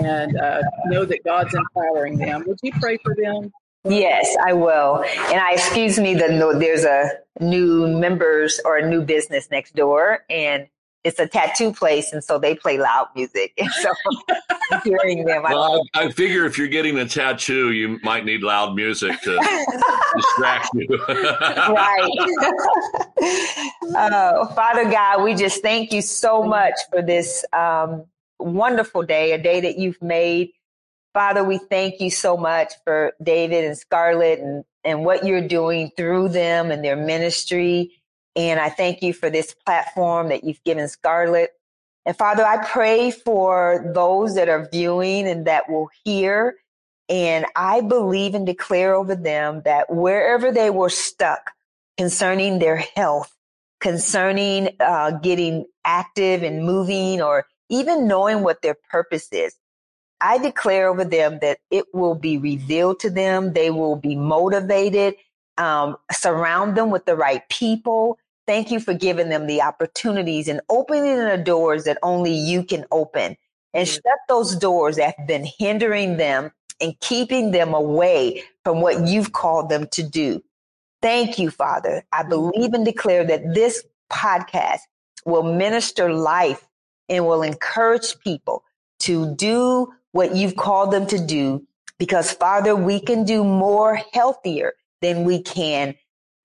and 0.01 0.37
uh, 0.37 0.61
know 0.85 1.05
that 1.05 1.23
God's 1.25 1.53
empowering 1.53 2.17
them. 2.17 2.43
Would 2.47 2.59
you 2.63 2.71
pray 2.79 2.97
for 3.03 3.15
them? 3.15 3.51
Yes, 3.83 4.35
I 4.45 4.53
will. 4.53 5.03
And 5.03 5.39
I 5.39 5.53
excuse 5.53 5.99
me 5.99 6.15
that 6.15 6.59
there's 6.59 6.83
a 6.83 7.11
new 7.39 7.87
members 7.87 8.59
or 8.65 8.77
a 8.77 8.89
new 8.89 9.01
business 9.01 9.49
next 9.49 9.75
door 9.75 10.25
and 10.29 10.67
it's 11.07 11.19
a 11.19 11.27
tattoo 11.27 11.71
place 11.71 12.11
and 12.11 12.23
so 12.23 12.37
they 12.37 12.53
play 12.53 12.77
loud 12.77 13.07
music. 13.15 13.53
And 13.57 13.71
so 13.81 13.91
hearing 14.83 15.23
them 15.25 15.43
well, 15.43 15.83
I, 15.93 16.03
I, 16.03 16.11
figure 16.11 16.45
if 16.45 16.57
you're 16.57 16.67
getting 16.67 16.97
a 16.99 17.05
tattoo 17.05 17.71
you 17.71 17.99
might 18.03 18.25
need 18.25 18.43
loud 18.43 18.75
music 18.75 19.19
to 19.21 19.37
distract 20.15 20.69
you. 20.73 20.87
right. 21.09 22.09
uh, 23.95 24.47
Father 24.47 24.89
God, 24.91 25.23
we 25.23 25.33
just 25.33 25.61
thank 25.61 25.93
you 25.93 26.01
so 26.01 26.43
much 26.43 26.73
for 26.91 27.01
this 27.01 27.45
um, 27.53 28.05
wonderful 28.39 29.03
day, 29.03 29.31
a 29.31 29.37
day 29.37 29.61
that 29.61 29.77
you've 29.77 30.01
made 30.01 30.51
Father, 31.17 31.43
we 31.43 31.57
thank 31.57 31.99
you 31.99 32.11
so 32.11 32.37
much 32.37 32.73
for 32.83 33.11
David 33.23 33.63
and 33.63 33.75
Scarlett 33.75 34.37
and, 34.37 34.63
and 34.83 35.03
what 35.03 35.25
you're 35.25 35.47
doing 35.47 35.89
through 35.97 36.29
them 36.29 36.69
and 36.69 36.85
their 36.85 36.95
ministry. 36.95 37.96
And 38.37 38.59
I 38.59 38.69
thank 38.69 39.01
you 39.01 39.13
for 39.13 39.31
this 39.31 39.55
platform 39.65 40.29
that 40.29 40.43
you've 40.43 40.63
given 40.63 40.87
Scarlett. 40.87 41.51
And 42.05 42.15
Father, 42.15 42.45
I 42.45 42.65
pray 42.65 43.11
for 43.11 43.91
those 43.93 44.35
that 44.35 44.47
are 44.47 44.69
viewing 44.71 45.27
and 45.27 45.47
that 45.47 45.69
will 45.69 45.89
hear. 46.05 46.55
And 47.09 47.45
I 47.55 47.81
believe 47.81 48.35
and 48.35 48.45
declare 48.45 48.93
over 48.93 49.15
them 49.15 49.63
that 49.65 49.93
wherever 49.93 50.51
they 50.51 50.69
were 50.69 50.89
stuck 50.89 51.51
concerning 51.97 52.59
their 52.59 52.77
health, 52.77 53.33
concerning 53.81 54.69
uh, 54.79 55.11
getting 55.11 55.65
active 55.83 56.43
and 56.43 56.63
moving, 56.63 57.21
or 57.21 57.47
even 57.69 58.07
knowing 58.07 58.43
what 58.43 58.61
their 58.61 58.75
purpose 58.89 59.29
is, 59.31 59.55
I 60.21 60.37
declare 60.37 60.89
over 60.89 61.05
them 61.05 61.39
that 61.41 61.59
it 61.71 61.85
will 61.93 62.15
be 62.15 62.37
revealed 62.37 62.99
to 63.01 63.09
them. 63.09 63.53
They 63.53 63.71
will 63.71 63.95
be 63.95 64.15
motivated. 64.15 65.15
Um, 65.57 65.97
surround 66.11 66.77
them 66.77 66.91
with 66.91 67.05
the 67.05 67.15
right 67.15 67.47
people. 67.49 68.19
Thank 68.47 68.71
you 68.71 68.79
for 68.79 68.93
giving 68.93 69.29
them 69.29 69.45
the 69.45 69.61
opportunities 69.61 70.47
and 70.47 70.61
opening 70.69 71.17
the 71.17 71.37
doors 71.37 71.83
that 71.83 71.97
only 72.01 72.33
you 72.33 72.63
can 72.63 72.85
open 72.91 73.35
and 73.73 73.87
shut 73.87 74.03
those 74.29 74.55
doors 74.55 74.95
that 74.95 75.15
have 75.17 75.27
been 75.27 75.45
hindering 75.59 76.17
them 76.17 76.51
and 76.79 76.97
keeping 77.01 77.51
them 77.51 77.73
away 77.73 78.43
from 78.63 78.81
what 78.81 79.05
you've 79.05 79.33
called 79.33 79.69
them 79.69 79.87
to 79.91 80.01
do. 80.01 80.41
Thank 81.01 81.37
you, 81.37 81.51
Father. 81.51 82.03
I 82.11 82.23
believe 82.23 82.73
and 82.73 82.85
declare 82.85 83.25
that 83.25 83.53
this 83.53 83.83
podcast 84.11 84.79
will 85.25 85.43
minister 85.43 86.13
life 86.13 86.65
and 87.09 87.25
will 87.25 87.43
encourage 87.43 88.17
people 88.19 88.63
to 88.99 89.35
do 89.35 89.93
what 90.13 90.35
you've 90.35 90.55
called 90.55 90.91
them 90.91 91.05
to 91.07 91.19
do 91.19 91.67
because 91.99 92.31
Father, 92.31 92.75
we 92.75 92.99
can 92.99 93.25
do 93.25 93.43
more 93.43 93.99
healthier 94.13 94.73
than 95.01 95.25
we 95.25 95.41
can 95.41 95.95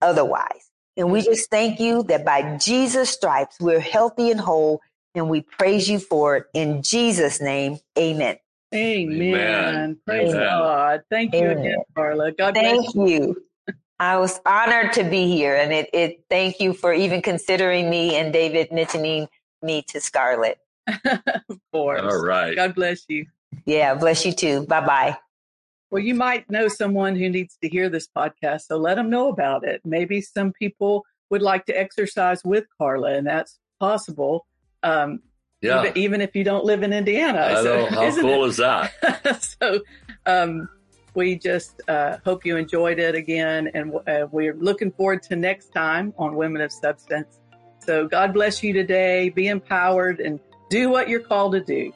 otherwise. 0.00 0.71
And 0.96 1.10
we 1.10 1.22
just 1.22 1.50
thank 1.50 1.80
you 1.80 2.02
that 2.04 2.24
by 2.24 2.58
Jesus' 2.58 3.10
stripes, 3.10 3.56
we're 3.60 3.80
healthy 3.80 4.30
and 4.30 4.40
whole, 4.40 4.80
and 5.14 5.28
we 5.30 5.40
praise 5.40 5.88
you 5.88 5.98
for 5.98 6.36
it. 6.36 6.46
In 6.54 6.82
Jesus' 6.82 7.40
name, 7.40 7.78
amen. 7.98 8.36
Amen. 8.74 9.20
amen. 9.20 9.98
Praise 10.06 10.34
amen. 10.34 10.48
God. 10.48 11.02
Thank 11.10 11.34
you 11.34 11.50
amen. 11.50 11.58
again, 11.58 11.78
Carla. 11.94 12.32
God 12.32 12.54
Thank 12.54 12.94
you. 12.94 13.06
you. 13.06 13.42
I 13.98 14.16
was 14.18 14.40
honored 14.44 14.94
to 14.94 15.04
be 15.04 15.28
here, 15.28 15.54
and 15.54 15.72
it, 15.72 15.88
it 15.92 16.24
thank 16.28 16.60
you 16.60 16.72
for 16.72 16.92
even 16.92 17.22
considering 17.22 17.88
me 17.88 18.16
and 18.16 18.32
David 18.32 18.72
mentioning 18.72 19.28
me 19.62 19.82
to 19.88 20.00
Scarlett. 20.00 20.58
of 21.04 21.60
course. 21.72 22.02
All 22.02 22.18
right. 22.18 22.56
God 22.56 22.74
bless 22.74 23.04
you. 23.08 23.26
Yeah, 23.64 23.94
bless 23.94 24.26
you 24.26 24.32
too. 24.32 24.66
Bye 24.66 24.84
bye. 24.84 25.16
Well, 25.92 26.02
you 26.02 26.14
might 26.14 26.50
know 26.50 26.68
someone 26.68 27.16
who 27.16 27.28
needs 27.28 27.58
to 27.60 27.68
hear 27.68 27.90
this 27.90 28.08
podcast, 28.08 28.62
so 28.62 28.78
let 28.78 28.94
them 28.94 29.10
know 29.10 29.28
about 29.28 29.62
it. 29.62 29.82
Maybe 29.84 30.22
some 30.22 30.50
people 30.54 31.04
would 31.28 31.42
like 31.42 31.66
to 31.66 31.78
exercise 31.78 32.42
with 32.42 32.64
Carla, 32.78 33.12
and 33.12 33.26
that's 33.26 33.58
possible. 33.78 34.46
Um, 34.82 35.20
yeah. 35.60 35.80
Even, 35.80 35.98
even, 35.98 36.20
if 36.22 36.34
you 36.34 36.44
don't 36.44 36.64
live 36.64 36.82
in 36.82 36.94
Indiana. 36.94 37.40
I 37.40 37.54
so, 37.56 37.64
know. 37.64 37.86
How 37.88 38.20
cool 38.22 38.44
it? 38.44 38.48
is 38.48 38.56
that? 38.56 39.54
so, 39.60 39.80
um, 40.24 40.66
we 41.14 41.36
just 41.36 41.82
uh, 41.86 42.16
hope 42.24 42.46
you 42.46 42.56
enjoyed 42.56 42.98
it 42.98 43.14
again, 43.14 43.68
and 43.74 43.94
uh, 44.08 44.26
we're 44.32 44.54
looking 44.54 44.92
forward 44.92 45.22
to 45.24 45.36
next 45.36 45.74
time 45.74 46.14
on 46.16 46.36
Women 46.36 46.62
of 46.62 46.72
Substance. 46.72 47.38
So, 47.80 48.08
God 48.08 48.32
bless 48.32 48.62
you 48.62 48.72
today. 48.72 49.28
Be 49.28 49.48
empowered 49.48 50.20
and 50.20 50.40
do 50.70 50.88
what 50.88 51.10
you're 51.10 51.20
called 51.20 51.52
to 51.52 51.60
do. 51.60 51.92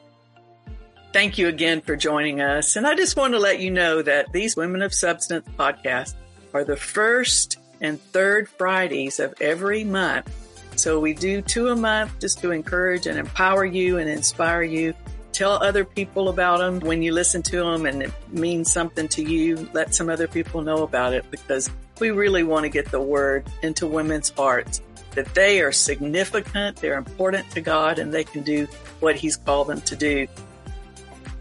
Thank 1.16 1.38
you 1.38 1.48
again 1.48 1.80
for 1.80 1.96
joining 1.96 2.42
us. 2.42 2.76
And 2.76 2.86
I 2.86 2.94
just 2.94 3.16
want 3.16 3.32
to 3.32 3.38
let 3.38 3.58
you 3.58 3.70
know 3.70 4.02
that 4.02 4.34
these 4.34 4.54
Women 4.54 4.82
of 4.82 4.92
Substance 4.92 5.48
podcasts 5.58 6.12
are 6.52 6.62
the 6.62 6.76
first 6.76 7.56
and 7.80 7.98
third 7.98 8.50
Fridays 8.50 9.18
of 9.18 9.32
every 9.40 9.82
month. 9.82 10.30
So 10.76 11.00
we 11.00 11.14
do 11.14 11.40
two 11.40 11.68
a 11.68 11.74
month 11.74 12.20
just 12.20 12.42
to 12.42 12.50
encourage 12.50 13.06
and 13.06 13.18
empower 13.18 13.64
you 13.64 13.96
and 13.96 14.10
inspire 14.10 14.62
you. 14.62 14.92
Tell 15.32 15.52
other 15.52 15.86
people 15.86 16.28
about 16.28 16.58
them 16.58 16.80
when 16.80 17.00
you 17.02 17.12
listen 17.12 17.42
to 17.44 17.64
them 17.64 17.86
and 17.86 18.02
it 18.02 18.12
means 18.30 18.70
something 18.70 19.08
to 19.08 19.22
you. 19.22 19.70
Let 19.72 19.94
some 19.94 20.10
other 20.10 20.28
people 20.28 20.60
know 20.60 20.82
about 20.82 21.14
it 21.14 21.24
because 21.30 21.70
we 21.98 22.10
really 22.10 22.42
want 22.42 22.64
to 22.64 22.68
get 22.68 22.90
the 22.90 23.00
word 23.00 23.48
into 23.62 23.86
women's 23.86 24.28
hearts 24.28 24.82
that 25.12 25.34
they 25.34 25.62
are 25.62 25.72
significant, 25.72 26.76
they're 26.76 26.98
important 26.98 27.50
to 27.52 27.62
God, 27.62 27.98
and 27.98 28.12
they 28.12 28.22
can 28.22 28.42
do 28.42 28.66
what 29.00 29.16
He's 29.16 29.38
called 29.38 29.68
them 29.68 29.80
to 29.80 29.96
do. 29.96 30.26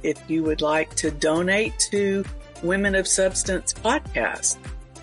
If 0.06 0.30
you 0.30 0.44
would 0.44 0.62
like 0.62 0.96
to 0.96 1.12
donate 1.12 1.78
to 1.92 2.24
Women 2.64 2.96
of 2.96 3.08
Substance 3.08 3.74
podcast. 3.74 4.58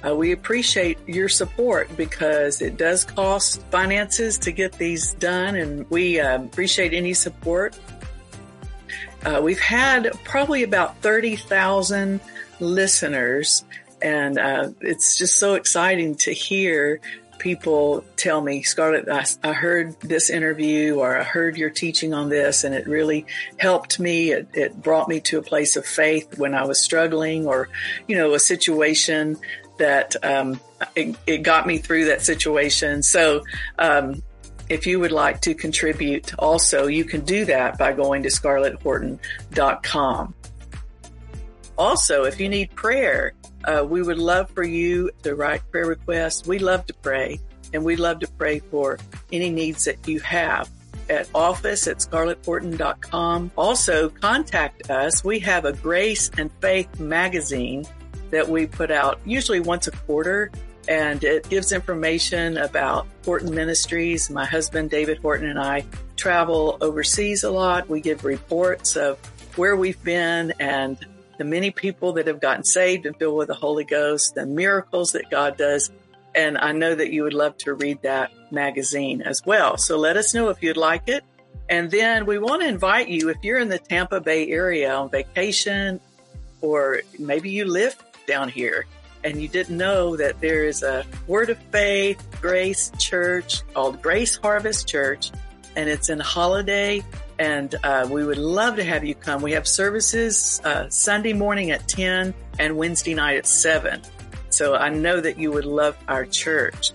Uh, 0.06 0.14
we 0.16 0.32
appreciate 0.32 0.98
your 1.06 1.28
support 1.28 1.94
because 1.96 2.62
it 2.62 2.76
does 2.76 3.04
cost 3.04 3.62
finances 3.70 4.38
to 4.38 4.52
get 4.52 4.72
these 4.72 5.14
done, 5.14 5.56
and 5.56 5.88
we 5.90 6.18
uh, 6.18 6.42
appreciate 6.42 6.92
any 6.92 7.14
support. 7.14 7.78
Uh, 9.24 9.40
we've 9.42 9.60
had 9.60 10.10
probably 10.24 10.64
about 10.64 10.96
30,000 11.02 12.20
listeners, 12.58 13.64
and 14.00 14.38
uh, 14.38 14.70
it's 14.80 15.16
just 15.16 15.36
so 15.36 15.54
exciting 15.54 16.16
to 16.16 16.32
hear 16.32 17.00
people 17.42 18.04
tell 18.16 18.40
me, 18.40 18.62
Scarlett, 18.62 19.08
I, 19.08 19.24
I, 19.42 19.52
heard 19.52 19.98
this 20.00 20.30
interview 20.30 20.94
or 20.94 21.18
I 21.18 21.24
heard 21.24 21.56
your 21.56 21.70
teaching 21.70 22.14
on 22.14 22.28
this 22.28 22.62
and 22.62 22.72
it 22.72 22.86
really 22.86 23.26
helped 23.56 23.98
me. 23.98 24.30
It, 24.30 24.46
it 24.54 24.80
brought 24.80 25.08
me 25.08 25.18
to 25.22 25.38
a 25.38 25.42
place 25.42 25.74
of 25.74 25.84
faith 25.84 26.38
when 26.38 26.54
I 26.54 26.64
was 26.64 26.80
struggling 26.80 27.48
or, 27.48 27.68
you 28.06 28.16
know, 28.16 28.32
a 28.34 28.38
situation 28.38 29.38
that 29.78 30.14
um, 30.24 30.60
it, 30.94 31.16
it, 31.26 31.38
got 31.38 31.66
me 31.66 31.78
through 31.78 32.04
that 32.04 32.22
situation. 32.22 33.02
So, 33.02 33.42
um, 33.76 34.22
if 34.68 34.86
you 34.86 35.00
would 35.00 35.10
like 35.10 35.40
to 35.40 35.54
contribute 35.54 36.38
also, 36.38 36.86
you 36.86 37.04
can 37.04 37.22
do 37.22 37.44
that 37.46 37.76
by 37.76 37.92
going 37.92 38.22
to 38.22 38.28
scarletthorton.com. 38.28 40.34
Also, 41.76 42.22
if 42.22 42.38
you 42.38 42.48
need 42.48 42.70
prayer, 42.76 43.34
uh, 43.64 43.84
we 43.88 44.02
would 44.02 44.18
love 44.18 44.50
for 44.50 44.62
you 44.62 45.10
to 45.22 45.34
write 45.34 45.62
prayer 45.70 45.86
requests. 45.86 46.46
We 46.46 46.58
love 46.58 46.86
to 46.86 46.94
pray 46.94 47.40
and 47.72 47.84
we 47.84 47.96
love 47.96 48.20
to 48.20 48.28
pray 48.28 48.58
for 48.58 48.98
any 49.30 49.50
needs 49.50 49.84
that 49.84 50.06
you 50.06 50.20
have 50.20 50.70
at 51.08 51.28
office 51.34 51.86
at 51.86 51.98
scarletthorton.com. 51.98 53.50
Also 53.56 54.08
contact 54.08 54.90
us. 54.90 55.24
We 55.24 55.40
have 55.40 55.64
a 55.64 55.72
grace 55.72 56.30
and 56.38 56.50
faith 56.60 57.00
magazine 57.00 57.84
that 58.30 58.48
we 58.48 58.66
put 58.66 58.90
out 58.90 59.20
usually 59.24 59.60
once 59.60 59.86
a 59.86 59.92
quarter 59.92 60.50
and 60.88 61.22
it 61.22 61.48
gives 61.48 61.70
information 61.70 62.58
about 62.58 63.06
Horton 63.24 63.54
Ministries. 63.54 64.30
My 64.30 64.44
husband, 64.44 64.90
David 64.90 65.18
Horton, 65.18 65.48
and 65.48 65.58
I 65.58 65.84
travel 66.16 66.76
overseas 66.80 67.44
a 67.44 67.50
lot. 67.50 67.88
We 67.88 68.00
give 68.00 68.24
reports 68.24 68.96
of 68.96 69.18
where 69.56 69.76
we've 69.76 70.02
been 70.02 70.52
and 70.58 70.98
the 71.38 71.44
many 71.44 71.70
people 71.70 72.14
that 72.14 72.26
have 72.26 72.40
gotten 72.40 72.64
saved 72.64 73.06
and 73.06 73.16
filled 73.16 73.36
with 73.36 73.48
the 73.48 73.54
Holy 73.54 73.84
Ghost, 73.84 74.34
the 74.34 74.46
miracles 74.46 75.12
that 75.12 75.30
God 75.30 75.56
does. 75.56 75.90
And 76.34 76.56
I 76.56 76.72
know 76.72 76.94
that 76.94 77.12
you 77.12 77.24
would 77.24 77.34
love 77.34 77.56
to 77.58 77.74
read 77.74 78.02
that 78.02 78.32
magazine 78.50 79.22
as 79.22 79.44
well. 79.44 79.76
So 79.76 79.98
let 79.98 80.16
us 80.16 80.34
know 80.34 80.48
if 80.48 80.62
you'd 80.62 80.76
like 80.76 81.08
it. 81.08 81.24
And 81.68 81.90
then 81.90 82.26
we 82.26 82.38
want 82.38 82.62
to 82.62 82.68
invite 82.68 83.08
you, 83.08 83.28
if 83.30 83.38
you're 83.42 83.58
in 83.58 83.68
the 83.68 83.78
Tampa 83.78 84.20
Bay 84.20 84.50
area 84.50 84.94
on 84.94 85.10
vacation, 85.10 86.00
or 86.60 87.00
maybe 87.18 87.50
you 87.50 87.64
live 87.64 87.96
down 88.26 88.48
here 88.48 88.86
and 89.24 89.40
you 89.40 89.48
didn't 89.48 89.76
know 89.76 90.16
that 90.16 90.40
there 90.40 90.64
is 90.64 90.82
a 90.82 91.04
Word 91.26 91.50
of 91.50 91.58
Faith 91.70 92.24
Grace 92.40 92.90
Church 92.98 93.62
called 93.72 94.02
Grace 94.02 94.36
Harvest 94.36 94.88
Church, 94.88 95.30
and 95.76 95.88
it's 95.88 96.08
in 96.08 96.18
Holiday 96.18 97.02
and 97.42 97.74
uh, 97.82 98.06
we 98.08 98.24
would 98.24 98.38
love 98.38 98.76
to 98.76 98.84
have 98.84 99.02
you 99.04 99.16
come. 99.16 99.42
We 99.42 99.50
have 99.50 99.66
services 99.66 100.60
uh, 100.62 100.88
Sunday 100.90 101.32
morning 101.32 101.72
at 101.72 101.88
10 101.88 102.32
and 102.60 102.76
Wednesday 102.76 103.14
night 103.14 103.36
at 103.36 103.46
7. 103.46 104.00
So 104.50 104.76
I 104.76 104.90
know 104.90 105.20
that 105.20 105.40
you 105.40 105.50
would 105.50 105.64
love 105.64 105.98
our 106.06 106.24
church. 106.24 106.92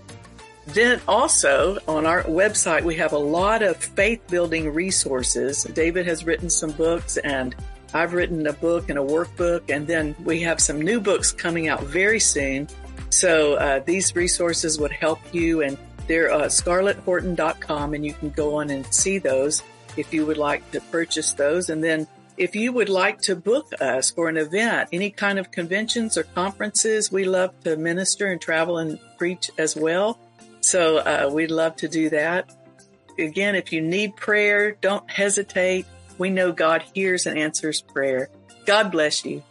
Then 0.68 1.02
also 1.06 1.80
on 1.86 2.06
our 2.06 2.24
website, 2.24 2.84
we 2.84 2.96
have 2.96 3.12
a 3.12 3.18
lot 3.18 3.62
of 3.62 3.76
faith 3.76 4.26
building 4.28 4.74
resources. 4.74 5.66
David 5.66 6.08
has 6.08 6.26
written 6.26 6.50
some 6.50 6.72
books 6.72 7.18
and 7.18 7.54
I've 7.94 8.14
written 8.14 8.48
a 8.48 8.54
book 8.54 8.90
and 8.90 8.98
a 8.98 9.04
workbook. 9.04 9.70
And 9.70 9.86
then 9.86 10.16
we 10.24 10.40
have 10.44 10.62
some 10.62 10.82
new 10.82 11.02
books 11.02 11.34
coming 11.34 11.68
out 11.68 11.84
very 11.84 12.22
soon. 12.22 12.70
So 13.10 13.56
uh, 13.56 13.80
these 13.80 14.16
resources 14.16 14.80
would 14.80 14.94
help 14.94 15.20
you 15.34 15.62
and 15.62 15.78
they're 16.08 16.32
uh, 16.32 16.44
scarletthorton.com 16.44 17.94
and 17.94 18.06
you 18.06 18.14
can 18.14 18.30
go 18.30 18.56
on 18.56 18.70
and 18.70 18.86
see 18.94 19.18
those 19.18 19.62
if 19.98 20.14
you 20.14 20.26
would 20.26 20.38
like 20.38 20.70
to 20.72 20.82
purchase 20.82 21.34
those. 21.34 21.70
And 21.70 21.84
then 21.84 22.08
if 22.38 22.56
you 22.56 22.72
would 22.72 22.90
like 22.90 23.20
to 23.22 23.36
book 23.36 23.72
us 23.82 24.12
for 24.12 24.30
an 24.30 24.38
event, 24.38 24.90
any 24.94 25.10
kind 25.10 25.40
of 25.40 25.52
conventions 25.52 26.18
or 26.18 26.24
conferences, 26.24 27.12
we 27.12 27.26
love 27.26 27.60
to 27.64 27.76
minister 27.76 28.28
and 28.28 28.40
travel 28.40 28.78
and 28.78 29.00
preach 29.18 29.50
as 29.58 29.76
well. 29.76 30.20
So 30.62 30.98
uh, 30.98 31.30
we'd 31.34 31.52
love 31.52 31.76
to 31.78 31.88
do 31.88 32.10
that. 32.10 32.54
Again, 33.18 33.56
if 33.56 33.74
you 33.74 33.82
need 33.82 34.16
prayer, 34.16 34.78
don't 34.80 35.10
hesitate. 35.10 35.88
We 36.18 36.30
know 36.30 36.52
God 36.52 36.84
hears 36.94 37.26
and 37.26 37.38
answers 37.38 37.82
prayer. 37.82 38.30
God 38.66 38.92
bless 38.92 39.26
you. 39.26 39.44